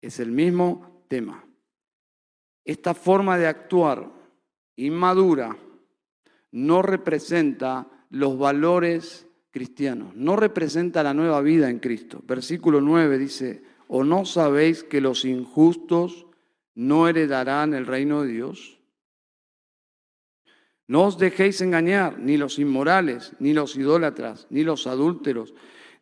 Es 0.00 0.20
el 0.20 0.30
mismo 0.30 1.04
tema. 1.08 1.44
Esta 2.64 2.94
forma 2.94 3.38
de 3.38 3.46
actuar 3.46 4.10
inmadura 4.76 5.56
no 6.52 6.82
representa 6.82 7.88
los 8.10 8.38
valores 8.38 9.26
cristianos, 9.50 10.14
no 10.14 10.36
representa 10.36 11.02
la 11.02 11.14
nueva 11.14 11.40
vida 11.40 11.70
en 11.70 11.78
Cristo. 11.78 12.22
Versículo 12.26 12.80
9 12.80 13.18
dice, 13.18 13.62
¿o 13.88 14.04
no 14.04 14.24
sabéis 14.24 14.84
que 14.84 15.00
los 15.00 15.24
injustos 15.24 16.26
no 16.74 17.08
heredarán 17.08 17.74
el 17.74 17.86
reino 17.86 18.22
de 18.22 18.32
Dios? 18.32 18.81
No 20.92 21.04
os 21.08 21.16
dejéis 21.16 21.62
engañar, 21.62 22.18
ni 22.18 22.36
los 22.36 22.58
inmorales, 22.58 23.32
ni 23.38 23.54
los 23.54 23.76
idólatras, 23.76 24.46
ni 24.50 24.62
los 24.62 24.86
adúlteros, 24.86 25.54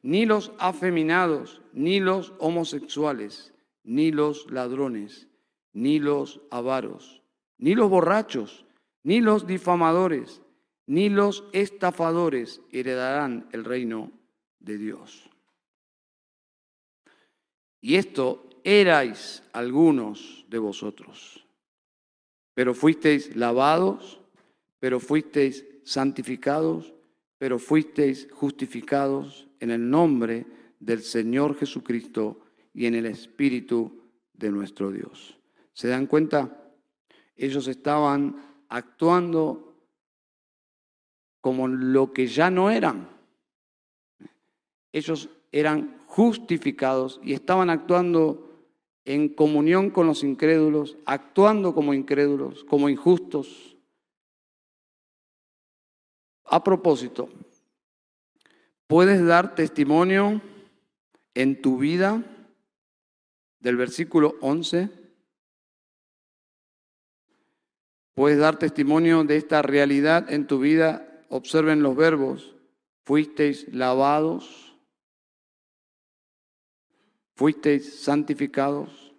ni 0.02 0.26
los 0.26 0.50
afeminados, 0.58 1.62
ni 1.72 2.00
los 2.00 2.32
homosexuales, 2.40 3.54
ni 3.84 4.10
los 4.10 4.50
ladrones, 4.50 5.28
ni 5.72 6.00
los 6.00 6.40
avaros, 6.50 7.22
ni 7.56 7.76
los 7.76 7.88
borrachos, 7.88 8.66
ni 9.04 9.20
los 9.20 9.46
difamadores, 9.46 10.42
ni 10.88 11.08
los 11.08 11.44
estafadores 11.52 12.60
heredarán 12.72 13.48
el 13.52 13.64
reino 13.64 14.10
de 14.58 14.76
Dios. 14.76 15.30
Y 17.80 17.94
esto 17.94 18.44
erais 18.64 19.44
algunos 19.52 20.44
de 20.48 20.58
vosotros, 20.58 21.46
pero 22.54 22.74
fuisteis 22.74 23.36
lavados 23.36 24.19
pero 24.80 24.98
fuisteis 24.98 25.64
santificados, 25.84 26.92
pero 27.38 27.58
fuisteis 27.58 28.28
justificados 28.32 29.46
en 29.60 29.70
el 29.70 29.88
nombre 29.88 30.46
del 30.80 31.02
Señor 31.02 31.56
Jesucristo 31.56 32.40
y 32.72 32.86
en 32.86 32.94
el 32.94 33.06
Espíritu 33.06 34.10
de 34.32 34.50
nuestro 34.50 34.90
Dios. 34.90 35.38
¿Se 35.72 35.88
dan 35.88 36.06
cuenta? 36.06 36.74
Ellos 37.36 37.68
estaban 37.68 38.36
actuando 38.68 39.76
como 41.40 41.68
lo 41.68 42.12
que 42.12 42.26
ya 42.26 42.50
no 42.50 42.70
eran. 42.70 43.08
Ellos 44.92 45.28
eran 45.52 45.98
justificados 46.06 47.20
y 47.22 47.32
estaban 47.32 47.70
actuando 47.70 48.50
en 49.04 49.28
comunión 49.28 49.90
con 49.90 50.06
los 50.06 50.22
incrédulos, 50.22 50.98
actuando 51.06 51.74
como 51.74 51.94
incrédulos, 51.94 52.64
como 52.64 52.88
injustos, 52.88 53.76
a 56.50 56.62
propósito, 56.62 57.28
puedes 58.86 59.24
dar 59.24 59.54
testimonio 59.54 60.42
en 61.34 61.62
tu 61.62 61.78
vida 61.78 62.22
del 63.60 63.76
versículo 63.76 64.34
11 64.40 65.00
Puedes 68.20 68.38
dar 68.38 68.58
testimonio 68.58 69.24
de 69.24 69.38
esta 69.38 69.62
realidad 69.62 70.30
en 70.30 70.46
tu 70.46 70.58
vida. 70.58 71.24
Observen 71.30 71.82
los 71.82 71.96
verbos. 71.96 72.54
Fuisteis 73.06 73.66
lavados. 73.72 74.76
Fuisteis 77.34 78.02
santificados. 78.02 79.14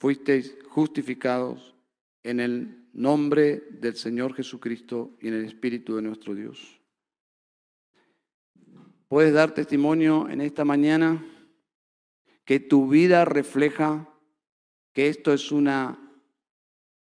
Fuisteis 0.00 0.56
justificados 0.68 1.76
en 2.24 2.40
el 2.40 2.83
nombre 2.94 3.64
del 3.70 3.96
Señor 3.96 4.34
Jesucristo 4.34 5.16
y 5.20 5.28
en 5.28 5.34
el 5.34 5.44
Espíritu 5.44 5.96
de 5.96 6.02
nuestro 6.02 6.34
Dios. 6.34 6.80
Puedes 9.08 9.34
dar 9.34 9.52
testimonio 9.52 10.28
en 10.28 10.40
esta 10.40 10.64
mañana 10.64 11.24
que 12.44 12.60
tu 12.60 12.88
vida 12.88 13.24
refleja 13.24 14.08
que 14.92 15.08
esto 15.08 15.32
es 15.32 15.50
una 15.52 15.98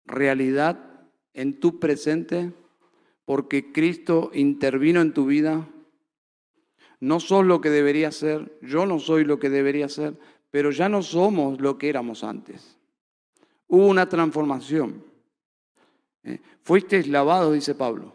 realidad 0.04 1.08
en 1.34 1.58
tu 1.58 1.80
presente 1.80 2.52
porque 3.24 3.72
Cristo 3.72 4.30
intervino 4.34 5.00
en 5.00 5.14
tu 5.14 5.26
vida. 5.26 5.68
No 7.00 7.20
sos 7.20 7.46
lo 7.46 7.60
que 7.60 7.70
debería 7.70 8.12
ser, 8.12 8.58
yo 8.60 8.86
no 8.86 8.98
soy 8.98 9.24
lo 9.24 9.38
que 9.38 9.48
debería 9.48 9.88
ser, 9.88 10.18
pero 10.50 10.70
ya 10.70 10.88
no 10.88 11.02
somos 11.02 11.60
lo 11.60 11.78
que 11.78 11.88
éramos 11.88 12.24
antes. 12.24 12.76
Hubo 13.68 13.86
una 13.86 14.08
transformación. 14.08 15.09
¿Eh? 16.24 16.40
Fuisteis 16.62 17.08
lavados, 17.08 17.54
dice 17.54 17.74
Pablo. 17.74 18.14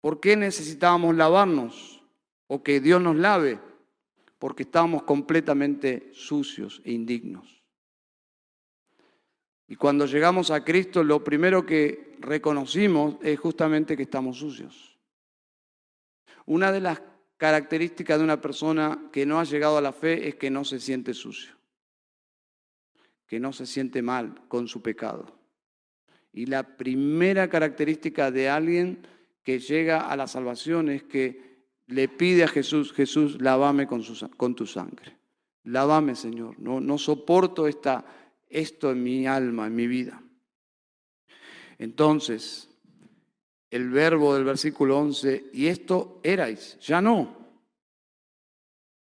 ¿Por 0.00 0.20
qué 0.20 0.36
necesitábamos 0.36 1.16
lavarnos? 1.16 2.02
O 2.46 2.62
que 2.62 2.80
Dios 2.80 3.00
nos 3.00 3.16
lave. 3.16 3.60
Porque 4.38 4.62
estábamos 4.62 5.02
completamente 5.02 6.10
sucios 6.12 6.80
e 6.84 6.92
indignos. 6.92 7.62
Y 9.68 9.76
cuando 9.76 10.06
llegamos 10.06 10.50
a 10.50 10.64
Cristo, 10.64 11.04
lo 11.04 11.22
primero 11.22 11.64
que 11.64 12.16
reconocimos 12.18 13.16
es 13.22 13.38
justamente 13.38 13.96
que 13.96 14.02
estamos 14.02 14.38
sucios. 14.38 14.98
Una 16.46 16.72
de 16.72 16.80
las 16.80 17.02
características 17.36 18.18
de 18.18 18.24
una 18.24 18.40
persona 18.40 19.08
que 19.12 19.24
no 19.24 19.38
ha 19.38 19.44
llegado 19.44 19.78
a 19.78 19.80
la 19.80 19.92
fe 19.92 20.28
es 20.28 20.34
que 20.34 20.50
no 20.50 20.64
se 20.64 20.80
siente 20.80 21.14
sucio, 21.14 21.54
que 23.26 23.38
no 23.38 23.52
se 23.52 23.64
siente 23.64 24.02
mal 24.02 24.42
con 24.48 24.66
su 24.66 24.82
pecado. 24.82 25.39
Y 26.32 26.46
la 26.46 26.76
primera 26.76 27.48
característica 27.48 28.30
de 28.30 28.48
alguien 28.48 29.06
que 29.42 29.58
llega 29.58 30.08
a 30.08 30.16
la 30.16 30.26
salvación 30.26 30.88
es 30.88 31.02
que 31.02 31.50
le 31.86 32.08
pide 32.08 32.44
a 32.44 32.48
Jesús, 32.48 32.92
Jesús, 32.92 33.40
lávame 33.40 33.86
con, 33.86 34.54
tu 34.54 34.66
sangre. 34.66 35.16
Lávame, 35.64 36.14
Señor. 36.14 36.58
No, 36.58 36.98
soporto 36.98 37.66
esta 37.66 38.04
esto 38.48 38.90
en 38.90 39.02
mi 39.02 39.26
alma, 39.26 39.66
en 39.66 39.74
mi 39.74 39.86
vida. 39.86 40.22
Entonces, 41.78 42.68
el 43.70 43.90
verbo 43.90 44.34
del 44.34 44.44
versículo 44.44 44.98
11, 44.98 45.50
y 45.52 45.66
esto 45.66 46.20
erais, 46.22 46.78
ya 46.80 47.00
no. 47.00 47.38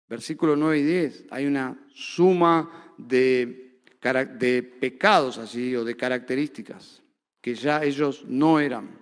Versículo 0.08 0.56
9 0.56 0.80
y 0.80 0.84
10, 0.84 1.26
hay 1.32 1.46
una 1.46 1.88
suma 1.94 2.94
de, 2.98 3.80
de 4.38 4.64
pecados 4.64 5.38
así 5.38 5.76
o 5.76 5.84
de 5.84 5.96
características 5.96 7.05
que 7.46 7.54
ya 7.54 7.84
ellos 7.84 8.26
no 8.26 8.60
eran. 8.60 9.00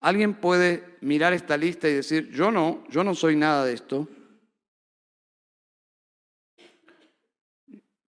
Alguien 0.00 0.34
puede 0.34 0.98
mirar 1.00 1.32
esta 1.32 1.56
lista 1.56 1.88
y 1.88 1.94
decir, 1.94 2.30
yo 2.30 2.50
no, 2.50 2.84
yo 2.90 3.02
no 3.02 3.14
soy 3.14 3.34
nada 3.34 3.64
de 3.64 3.72
esto. 3.72 4.06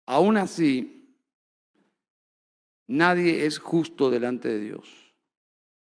Aún 0.07 0.37
así, 0.37 1.15
nadie 2.89 3.47
es 3.47 3.61
justo 3.61 4.11
delante 4.11 4.49
de 4.49 4.59
Dios. 4.59 5.15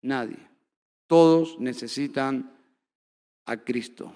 Nadie. 0.03 0.37
Todos 1.07 1.59
necesitan 1.59 2.55
a 3.45 3.57
Cristo. 3.57 4.13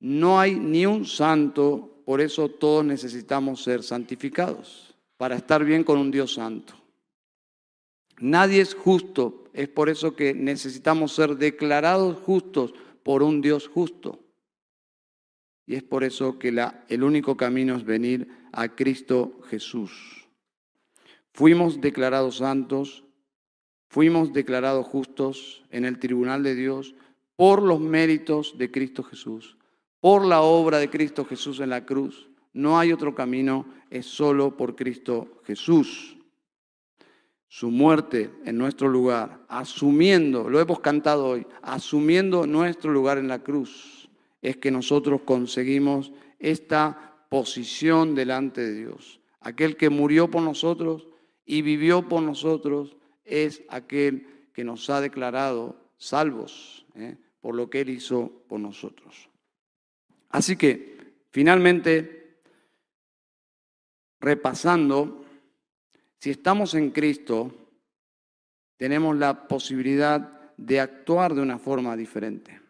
No 0.00 0.38
hay 0.38 0.56
ni 0.56 0.84
un 0.84 1.06
santo, 1.06 2.02
por 2.04 2.20
eso 2.20 2.50
todos 2.50 2.84
necesitamos 2.84 3.62
ser 3.62 3.82
santificados, 3.82 4.94
para 5.16 5.36
estar 5.36 5.64
bien 5.64 5.82
con 5.82 5.96
un 5.96 6.10
Dios 6.10 6.34
santo. 6.34 6.83
Nadie 8.18 8.60
es 8.60 8.74
justo, 8.74 9.44
es 9.52 9.68
por 9.68 9.88
eso 9.88 10.14
que 10.14 10.34
necesitamos 10.34 11.14
ser 11.14 11.36
declarados 11.36 12.18
justos 12.18 12.74
por 13.02 13.22
un 13.22 13.40
Dios 13.40 13.68
justo. 13.68 14.20
Y 15.66 15.74
es 15.76 15.82
por 15.82 16.04
eso 16.04 16.38
que 16.38 16.54
el 16.88 17.02
único 17.02 17.36
camino 17.36 17.76
es 17.76 17.84
venir 17.84 18.28
a 18.52 18.68
Cristo 18.68 19.40
Jesús. 19.48 20.26
Fuimos 21.32 21.80
declarados 21.80 22.36
santos, 22.36 23.04
fuimos 23.88 24.32
declarados 24.32 24.86
justos 24.86 25.64
en 25.70 25.84
el 25.84 25.98
tribunal 25.98 26.42
de 26.42 26.54
Dios 26.54 26.94
por 27.36 27.62
los 27.62 27.80
méritos 27.80 28.56
de 28.58 28.70
Cristo 28.70 29.02
Jesús, 29.02 29.56
por 30.00 30.24
la 30.24 30.42
obra 30.42 30.78
de 30.78 30.90
Cristo 30.90 31.24
Jesús 31.24 31.60
en 31.60 31.70
la 31.70 31.84
cruz. 31.84 32.28
No 32.52 32.78
hay 32.78 32.92
otro 32.92 33.14
camino, 33.14 33.66
es 33.90 34.06
solo 34.06 34.56
por 34.56 34.76
Cristo 34.76 35.40
Jesús. 35.44 36.13
Su 37.54 37.70
muerte 37.70 38.32
en 38.44 38.58
nuestro 38.58 38.88
lugar, 38.88 39.44
asumiendo, 39.46 40.50
lo 40.50 40.58
hemos 40.58 40.80
cantado 40.80 41.26
hoy, 41.26 41.46
asumiendo 41.62 42.48
nuestro 42.48 42.90
lugar 42.90 43.16
en 43.16 43.28
la 43.28 43.44
cruz, 43.44 44.10
es 44.42 44.56
que 44.56 44.72
nosotros 44.72 45.20
conseguimos 45.24 46.10
esta 46.40 47.14
posición 47.28 48.16
delante 48.16 48.60
de 48.60 48.74
Dios. 48.74 49.20
Aquel 49.38 49.76
que 49.76 49.88
murió 49.88 50.28
por 50.28 50.42
nosotros 50.42 51.06
y 51.46 51.62
vivió 51.62 52.08
por 52.08 52.24
nosotros 52.24 52.96
es 53.24 53.62
aquel 53.68 54.26
que 54.52 54.64
nos 54.64 54.90
ha 54.90 55.00
declarado 55.00 55.76
salvos 55.96 56.86
¿eh? 56.96 57.16
por 57.40 57.54
lo 57.54 57.70
que 57.70 57.82
Él 57.82 57.90
hizo 57.90 58.32
por 58.48 58.58
nosotros. 58.58 59.30
Así 60.30 60.56
que, 60.56 60.98
finalmente, 61.30 62.40
repasando, 64.18 65.23
si 66.24 66.30
estamos 66.30 66.72
en 66.72 66.88
Cristo, 66.88 67.52
tenemos 68.78 69.14
la 69.14 69.46
posibilidad 69.46 70.54
de 70.56 70.80
actuar 70.80 71.34
de 71.34 71.42
una 71.42 71.58
forma 71.58 71.94
diferente. 71.98 72.62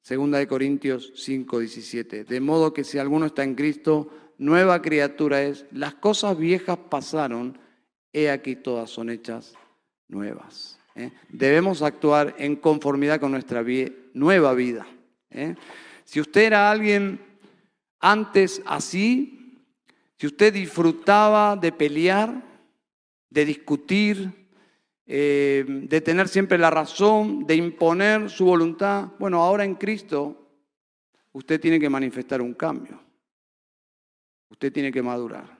Segunda 0.00 0.38
de 0.38 0.46
Corintios 0.46 1.12
5, 1.16 1.58
17. 1.58 2.22
De 2.22 2.40
modo 2.40 2.72
que 2.72 2.84
si 2.84 2.98
alguno 2.98 3.26
está 3.26 3.42
en 3.42 3.56
Cristo, 3.56 4.08
nueva 4.38 4.82
criatura 4.82 5.42
es. 5.42 5.66
Las 5.72 5.96
cosas 5.96 6.38
viejas 6.38 6.78
pasaron, 6.88 7.58
he 8.12 8.30
aquí 8.30 8.54
todas 8.54 8.88
son 8.88 9.10
hechas 9.10 9.54
nuevas. 10.06 10.78
¿eh? 10.94 11.10
Debemos 11.28 11.82
actuar 11.82 12.36
en 12.38 12.54
conformidad 12.54 13.18
con 13.18 13.32
nuestra 13.32 13.64
nueva 14.14 14.54
vida. 14.54 14.86
¿eh? 15.30 15.56
Si 16.04 16.20
usted 16.20 16.42
era 16.42 16.70
alguien 16.70 17.18
antes 17.98 18.62
así, 18.64 19.58
si 20.20 20.28
usted 20.28 20.54
disfrutaba 20.54 21.56
de 21.56 21.72
pelear, 21.72 22.46
de 23.36 23.44
discutir, 23.44 24.32
eh, 25.06 25.62
de 25.68 26.00
tener 26.00 26.26
siempre 26.26 26.56
la 26.56 26.70
razón, 26.70 27.46
de 27.46 27.54
imponer 27.54 28.30
su 28.30 28.46
voluntad. 28.46 29.08
Bueno, 29.18 29.42
ahora 29.42 29.62
en 29.62 29.74
Cristo 29.74 30.48
usted 31.32 31.60
tiene 31.60 31.78
que 31.78 31.90
manifestar 31.90 32.40
un 32.40 32.54
cambio. 32.54 32.98
Usted 34.48 34.72
tiene 34.72 34.90
que 34.90 35.02
madurar. 35.02 35.54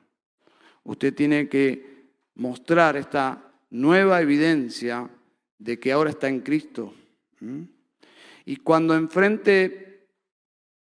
Usted 0.85 1.12
tiene 1.12 1.51
que 1.51 2.14
mostrar 2.37 2.97
esta 2.97 3.53
nueva 3.68 4.22
evidencia 4.22 5.11
de 5.59 5.79
que 5.79 5.93
ahora 5.93 6.09
está 6.09 6.31
en 6.31 6.41
Cristo. 6.41 6.95
Y 8.47 8.57
cuando 8.57 8.95
enfrente 8.95 10.09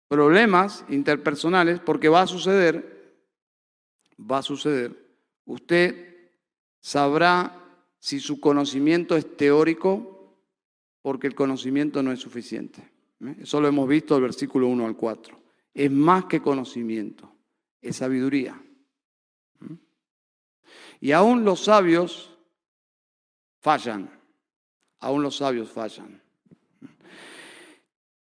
problemas 0.09 0.85
interpersonales, 0.91 1.81
porque 1.81 2.11
va 2.11 2.20
a 2.20 2.27
suceder, 2.27 3.16
va 4.20 4.39
a 4.39 4.43
suceder, 4.43 4.93
usted 5.47 6.16
sabrá 6.87 7.53
si 7.99 8.20
su 8.20 8.39
conocimiento 8.39 9.16
es 9.16 9.37
teórico, 9.37 10.39
porque 11.03 11.26
el 11.26 11.34
conocimiento 11.34 12.01
no 12.01 12.12
es 12.12 12.20
suficiente. 12.20 12.80
¿eh? 13.24 13.39
Eso 13.41 13.61
lo 13.61 13.66
hemos 13.66 13.89
visto 13.89 14.14
del 14.14 14.22
versículo 14.22 14.68
1 14.68 14.87
al 14.87 14.97
4. 14.97 15.37
Es 15.74 15.91
más 15.91 16.26
que 16.26 16.41
conocimiento, 16.41 17.28
es 17.80 17.97
sabiduría. 17.97 18.62
¿Mm? 19.59 19.74
Y 21.01 21.11
aún 21.11 21.45
los 21.45 21.64
sabios 21.64 22.39
fallan, 23.59 24.09
aún 25.01 25.24
los 25.24 25.39
sabios 25.39 25.68
fallan. 25.72 26.22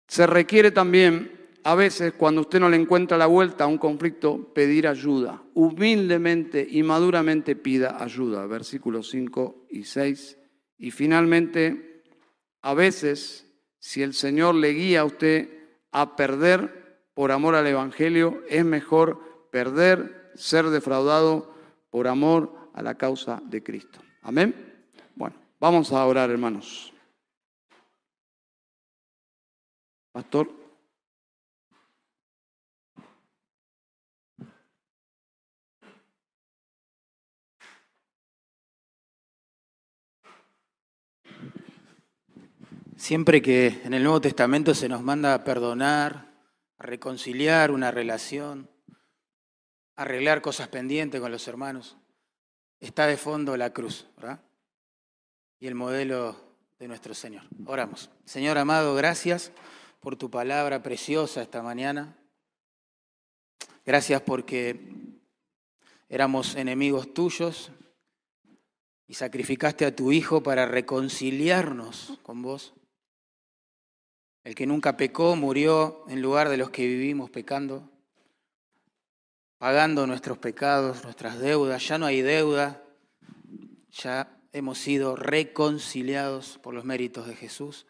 Se 0.06 0.28
requiere 0.28 0.70
también 0.70 1.33
a 1.64 1.74
veces 1.74 2.12
cuando 2.12 2.42
usted 2.42 2.60
no 2.60 2.68
le 2.68 2.76
encuentra 2.76 3.16
la 3.16 3.26
vuelta 3.26 3.64
a 3.64 3.66
un 3.66 3.78
conflicto, 3.78 4.52
pedir 4.52 4.86
ayuda. 4.86 5.42
Humildemente 5.54 6.66
y 6.70 6.82
maduramente 6.82 7.56
pida 7.56 8.02
ayuda. 8.02 8.46
Versículos 8.46 9.08
5 9.08 9.66
y 9.70 9.84
6. 9.84 10.38
Y 10.76 10.90
finalmente, 10.90 12.02
a 12.60 12.74
veces, 12.74 13.50
si 13.78 14.02
el 14.02 14.12
Señor 14.12 14.54
le 14.56 14.70
guía 14.70 15.00
a 15.00 15.04
usted 15.06 15.48
a 15.90 16.16
perder 16.16 17.08
por 17.14 17.32
amor 17.32 17.54
al 17.54 17.66
Evangelio, 17.66 18.42
es 18.48 18.64
mejor 18.64 19.48
perder, 19.50 20.32
ser 20.34 20.66
defraudado 20.66 21.54
por 21.90 22.08
amor 22.08 22.70
a 22.74 22.82
la 22.82 22.96
causa 22.96 23.40
de 23.46 23.62
Cristo. 23.62 24.00
Amén. 24.20 24.54
Vamos 25.60 25.92
a 25.92 26.04
orar, 26.04 26.28
hermanos. 26.28 26.92
Pastor. 30.12 30.63
Siempre 43.04 43.42
que 43.42 43.82
en 43.84 43.92
el 43.92 44.02
Nuevo 44.02 44.22
Testamento 44.22 44.74
se 44.74 44.88
nos 44.88 45.02
manda 45.02 45.34
a 45.34 45.44
perdonar, 45.44 46.32
a 46.78 46.86
reconciliar 46.86 47.70
una 47.70 47.90
relación, 47.90 48.70
arreglar 49.94 50.40
cosas 50.40 50.68
pendientes 50.68 51.20
con 51.20 51.30
los 51.30 51.46
hermanos, 51.46 51.98
está 52.80 53.06
de 53.06 53.18
fondo 53.18 53.58
la 53.58 53.74
cruz, 53.74 54.06
¿verdad? 54.16 54.40
Y 55.60 55.66
el 55.66 55.74
modelo 55.74 56.34
de 56.78 56.88
nuestro 56.88 57.12
Señor. 57.12 57.42
Oramos. 57.66 58.08
Señor 58.24 58.56
amado, 58.56 58.94
gracias 58.94 59.52
por 60.00 60.16
tu 60.16 60.30
palabra 60.30 60.82
preciosa 60.82 61.42
esta 61.42 61.62
mañana. 61.62 62.16
Gracias 63.84 64.22
porque 64.22 64.80
éramos 66.08 66.54
enemigos 66.54 67.12
tuyos 67.12 67.70
y 69.06 69.12
sacrificaste 69.12 69.84
a 69.84 69.94
tu 69.94 70.10
Hijo 70.10 70.42
para 70.42 70.64
reconciliarnos 70.64 72.18
con 72.22 72.40
vos. 72.40 72.72
El 74.44 74.54
que 74.54 74.66
nunca 74.66 74.98
pecó 74.98 75.36
murió 75.36 76.04
en 76.08 76.20
lugar 76.20 76.50
de 76.50 76.58
los 76.58 76.68
que 76.68 76.86
vivimos 76.86 77.30
pecando, 77.30 77.90
pagando 79.56 80.06
nuestros 80.06 80.36
pecados, 80.36 81.02
nuestras 81.02 81.38
deudas. 81.38 81.88
Ya 81.88 81.96
no 81.96 82.04
hay 82.04 82.20
deuda, 82.20 82.82
ya 83.90 84.38
hemos 84.52 84.76
sido 84.76 85.16
reconciliados 85.16 86.58
por 86.62 86.74
los 86.74 86.84
méritos 86.84 87.26
de 87.26 87.34
Jesús. 87.34 87.86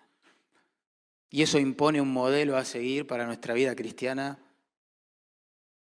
Y 1.28 1.42
eso 1.42 1.58
impone 1.58 2.00
un 2.00 2.12
modelo 2.12 2.56
a 2.56 2.64
seguir 2.64 3.08
para 3.08 3.26
nuestra 3.26 3.52
vida 3.54 3.74
cristiana 3.74 4.38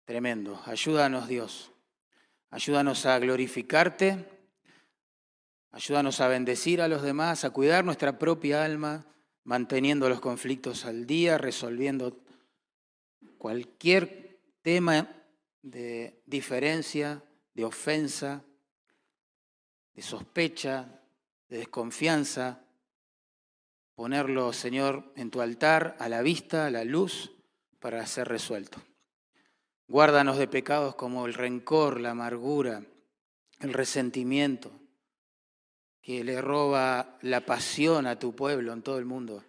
tremendo. 0.03 0.61
Ayúdanos 0.65 1.29
Dios, 1.29 1.71
ayúdanos 2.49 3.05
a 3.05 3.17
glorificarte, 3.19 4.25
ayúdanos 5.71 6.19
a 6.19 6.27
bendecir 6.27 6.81
a 6.81 6.89
los 6.89 7.03
demás, 7.03 7.45
a 7.45 7.51
cuidar 7.51 7.85
nuestra 7.85 8.19
propia 8.19 8.65
alma 8.65 9.05
manteniendo 9.47 10.09
los 10.09 10.19
conflictos 10.19 10.83
al 10.83 11.07
día, 11.07 11.37
resolviendo 11.37 12.19
cualquier 13.37 14.41
tema 14.61 15.09
de 15.61 16.21
diferencia, 16.25 17.23
de 17.53 17.63
ofensa, 17.63 18.43
de 19.93 20.01
sospecha, 20.01 20.99
de 21.47 21.59
desconfianza, 21.59 22.59
ponerlo, 23.95 24.51
Señor, 24.51 25.13
en 25.15 25.31
tu 25.31 25.39
altar, 25.39 25.95
a 25.97 26.09
la 26.09 26.21
vista, 26.21 26.65
a 26.65 26.69
la 26.69 26.83
luz, 26.83 27.31
para 27.79 28.05
ser 28.05 28.27
resuelto. 28.27 28.79
Guárdanos 29.87 30.37
de 30.37 30.49
pecados 30.49 30.95
como 30.95 31.25
el 31.25 31.33
rencor, 31.33 32.01
la 32.01 32.11
amargura, 32.11 32.83
el 33.61 33.71
resentimiento, 33.71 34.77
que 36.07 36.23
le 36.23 36.41
roba 36.41 37.17
la 37.23 37.45
pasión 37.45 38.07
a 38.07 38.17
tu 38.17 38.33
pueblo 38.33 38.71
en 38.71 38.81
todo 38.81 38.97
el 38.97 39.03
mundo, 39.03 39.43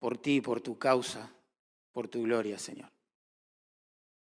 por 0.00 0.18
ti, 0.18 0.40
por 0.40 0.60
tu 0.60 0.76
causa, 0.76 1.32
por 1.92 2.08
tu 2.08 2.24
gloria, 2.24 2.58
Señor. 2.58 2.90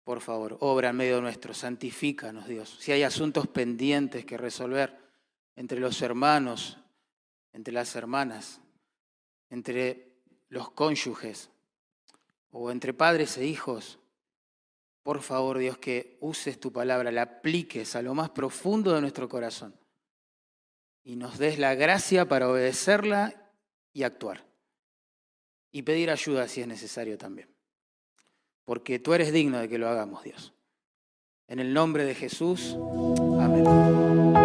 Por 0.03 0.19
favor, 0.19 0.57
obra 0.59 0.89
en 0.89 0.97
medio 0.97 1.21
nuestro, 1.21 1.53
santifícanos, 1.53 2.49
Dios. 2.49 2.75
Si 2.81 2.91
hay 2.91 3.03
asuntos 3.03 3.47
pendientes 3.47 4.25
que 4.25 4.35
resolver 4.37 4.93
entre 5.55 5.79
los 5.79 6.01
hermanos, 6.01 6.79
entre 7.53 7.73
las 7.73 7.95
hermanas, 7.95 8.59
entre 9.49 10.17
los 10.49 10.69
cónyuges 10.69 11.49
o 12.51 12.71
entre 12.71 12.93
padres 12.93 13.37
e 13.37 13.45
hijos, 13.45 13.99
por 15.01 15.21
favor, 15.21 15.59
Dios, 15.59 15.77
que 15.77 16.17
uses 16.19 16.59
tu 16.59 16.73
palabra, 16.73 17.09
la 17.09 17.21
apliques 17.21 17.95
a 17.95 18.01
lo 18.01 18.13
más 18.13 18.31
profundo 18.31 18.91
de 18.91 18.99
nuestro 18.99 19.29
corazón 19.29 19.81
y 21.03 21.15
nos 21.15 21.37
des 21.37 21.59
la 21.59 21.75
gracia 21.75 22.27
para 22.27 22.49
obedecerla 22.49 23.51
y 23.91 24.03
actuar. 24.03 24.45
Y 25.71 25.81
pedir 25.83 26.09
ayuda 26.09 26.47
si 26.47 26.61
es 26.61 26.67
necesario 26.67 27.17
también. 27.17 27.49
Porque 28.63 28.99
tú 28.99 29.13
eres 29.13 29.33
digno 29.33 29.59
de 29.59 29.67
que 29.67 29.77
lo 29.77 29.89
hagamos, 29.89 30.23
Dios. 30.23 30.53
En 31.47 31.59
el 31.59 31.73
nombre 31.73 32.05
de 32.05 32.15
Jesús. 32.15 32.77
Amén. 33.39 34.42